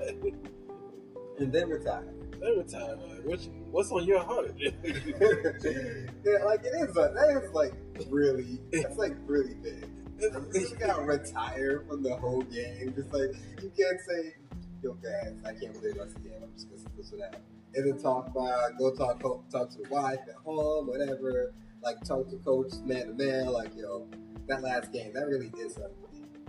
And 1.38 1.52
then 1.52 1.68
retire. 1.68 2.12
Every 2.34 2.64
time, 2.64 3.00
like, 3.08 3.24
what 3.24 3.40
you, 3.40 3.50
what's 3.70 3.90
on 3.92 4.04
your 4.04 4.20
heart? 4.20 4.54
yeah, 4.58 4.70
like 4.84 6.64
it 6.64 6.74
is. 6.74 6.96
Like, 6.96 7.14
that 7.14 7.42
is 7.44 7.52
like 7.52 7.72
really. 8.08 8.60
That's 8.72 8.96
like 8.96 9.16
really 9.26 9.54
big. 9.54 9.88
You 10.20 10.76
gotta 10.80 11.02
retire 11.02 11.84
from 11.88 12.02
the 12.02 12.16
whole 12.16 12.42
game. 12.42 12.94
Just 12.96 13.12
like 13.12 13.30
you 13.62 13.72
can't 13.76 14.00
say, 14.08 14.34
"Yo, 14.82 14.94
guys, 14.94 15.34
I 15.44 15.52
can't 15.52 15.72
believe 15.80 15.96
that's 15.96 16.14
the 16.14 16.20
game. 16.20 16.40
I'm 16.42 16.52
just 16.54 16.68
gonna 16.68 16.80
sit 16.80 16.96
this 16.96 17.12
one 17.12 17.22
out." 17.22 17.40
And 17.74 17.86
then 17.86 17.98
talk 18.02 18.32
go 18.34 18.94
talk, 18.94 19.20
talk 19.20 19.70
to 19.70 19.78
the 19.82 19.88
wife 19.90 20.20
at 20.28 20.36
home, 20.44 20.86
whatever. 20.86 21.52
Like 21.82 22.02
talk 22.04 22.28
to 22.30 22.36
coach 22.36 22.72
man 22.84 23.08
to 23.08 23.14
man. 23.14 23.46
Like, 23.46 23.76
yo, 23.76 24.06
that 24.46 24.62
last 24.62 24.92
game, 24.92 25.12
that 25.14 25.26
really 25.26 25.48
did 25.50 25.70
something. 25.70 25.92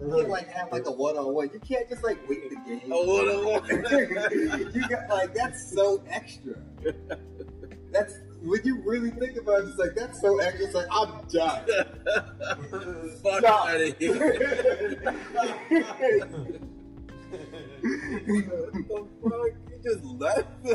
You 0.02 0.16
can't 0.16 0.30
like 0.30 0.48
have 0.50 0.72
like 0.72 0.86
a 0.86 0.92
one 0.92 1.18
on 1.18 1.34
one. 1.34 1.50
You 1.54 1.60
can't 1.60 1.90
just 1.90 2.04
like 2.04 2.18
win 2.28 2.50
the 2.50 2.56
game. 2.66 2.92
A 2.92 2.96
one-on-one. 2.96 4.72
you 4.74 4.88
got 4.88 5.10
like 5.10 5.34
that's 5.34 5.74
so 5.74 6.02
extra. 6.10 6.56
That's 7.92 8.20
when 8.42 8.62
you 8.64 8.82
really 8.86 9.12
think 9.12 9.38
about 9.38 9.64
it, 9.64 9.70
it's 9.70 9.78
like 9.78 9.96
that's 9.96 10.22
so 10.22 10.40
extra. 10.40 10.66
It's 10.66 10.76
like 10.76 10.88
I'm 10.90 11.28
done. 11.28 11.66
Fuck 13.22 13.44
out 13.44 13.82
of 13.82 13.98
here. 13.98 15.04
the 19.90 19.96
just 19.96 20.06
left? 20.20 20.48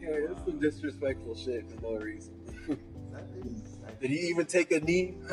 yeah, 0.00 0.16
that's 0.28 0.44
some 0.44 0.60
disrespectful 0.60 1.34
shit 1.34 1.68
for 1.70 1.80
no 1.82 1.96
reason. 1.98 2.34
Did 4.00 4.10
he 4.10 4.16
even 4.28 4.46
take 4.46 4.70
a 4.72 4.80
knee? 4.80 5.14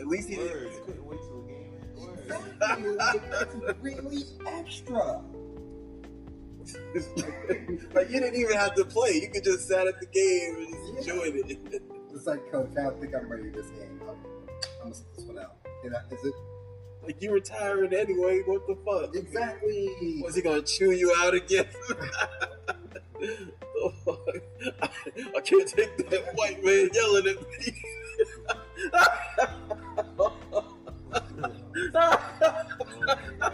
At 0.00 0.06
least 0.08 0.28
he 0.28 0.36
Word. 0.36 0.48
didn't. 0.48 0.72
You 0.72 0.80
couldn't 0.84 1.04
wait 1.06 1.18
till 1.20 1.40
the 1.40 1.48
game 1.48 1.72
ended. 1.80 1.96
Word. 1.96 2.18
Exactly, 2.52 2.96
like, 2.96 3.30
that's 3.30 3.54
really 3.80 4.24
extra. 4.46 5.22
like 7.94 8.10
you 8.10 8.20
didn't 8.20 8.36
even 8.40 8.56
have 8.56 8.74
to 8.74 8.84
play. 8.84 9.20
You 9.22 9.30
could 9.30 9.44
just 9.44 9.68
sat 9.68 9.86
at 9.86 9.98
the 10.00 10.06
game 10.06 10.56
and 10.56 10.68
just 10.98 11.08
enjoyed 11.08 11.34
it. 11.36 11.58
It's 12.12 12.26
like, 12.26 12.50
coach, 12.50 12.70
I 12.78 12.82
don't 12.84 13.00
think 13.00 13.14
I'm 13.14 13.28
ready 13.28 13.50
for 13.50 13.56
this 13.62 13.70
game. 13.70 14.00
I'm, 14.02 14.08
I'm 14.10 14.16
gonna 14.82 14.94
sit 14.94 15.06
this 15.16 15.24
one 15.24 15.38
out. 15.38 15.56
You 15.84 15.90
know, 15.90 15.98
is 16.10 16.24
it 16.24 16.34
Like 17.02 17.20
you 17.22 17.30
retiring 17.32 17.92
anyway. 17.92 18.40
What 18.46 18.66
the 18.66 18.74
fuck? 18.86 19.14
exactly? 19.14 20.22
Was 20.22 20.34
he 20.34 20.40
gonna 20.42 20.62
chew 20.62 20.92
you 20.92 21.14
out 21.18 21.34
again? 21.34 21.68
The 23.20 23.92
fuck? 24.04 24.18
I 25.36 25.40
can't 25.40 25.68
take 25.68 25.96
that 26.08 26.34
white 26.34 26.64
man 26.64 26.88
yelling 26.94 27.26
at 27.28 27.36
me. 27.50 27.82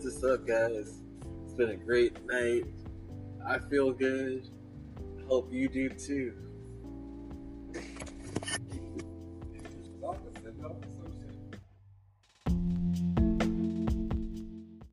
What's 0.00 0.22
up, 0.22 0.46
guys. 0.46 1.00
It's 1.42 1.54
been 1.54 1.70
a 1.70 1.76
great 1.76 2.24
night. 2.24 2.62
I 3.44 3.58
feel 3.58 3.90
good. 3.90 4.48
Hope 5.26 5.52
you 5.52 5.68
do 5.68 5.88
too. 5.88 6.34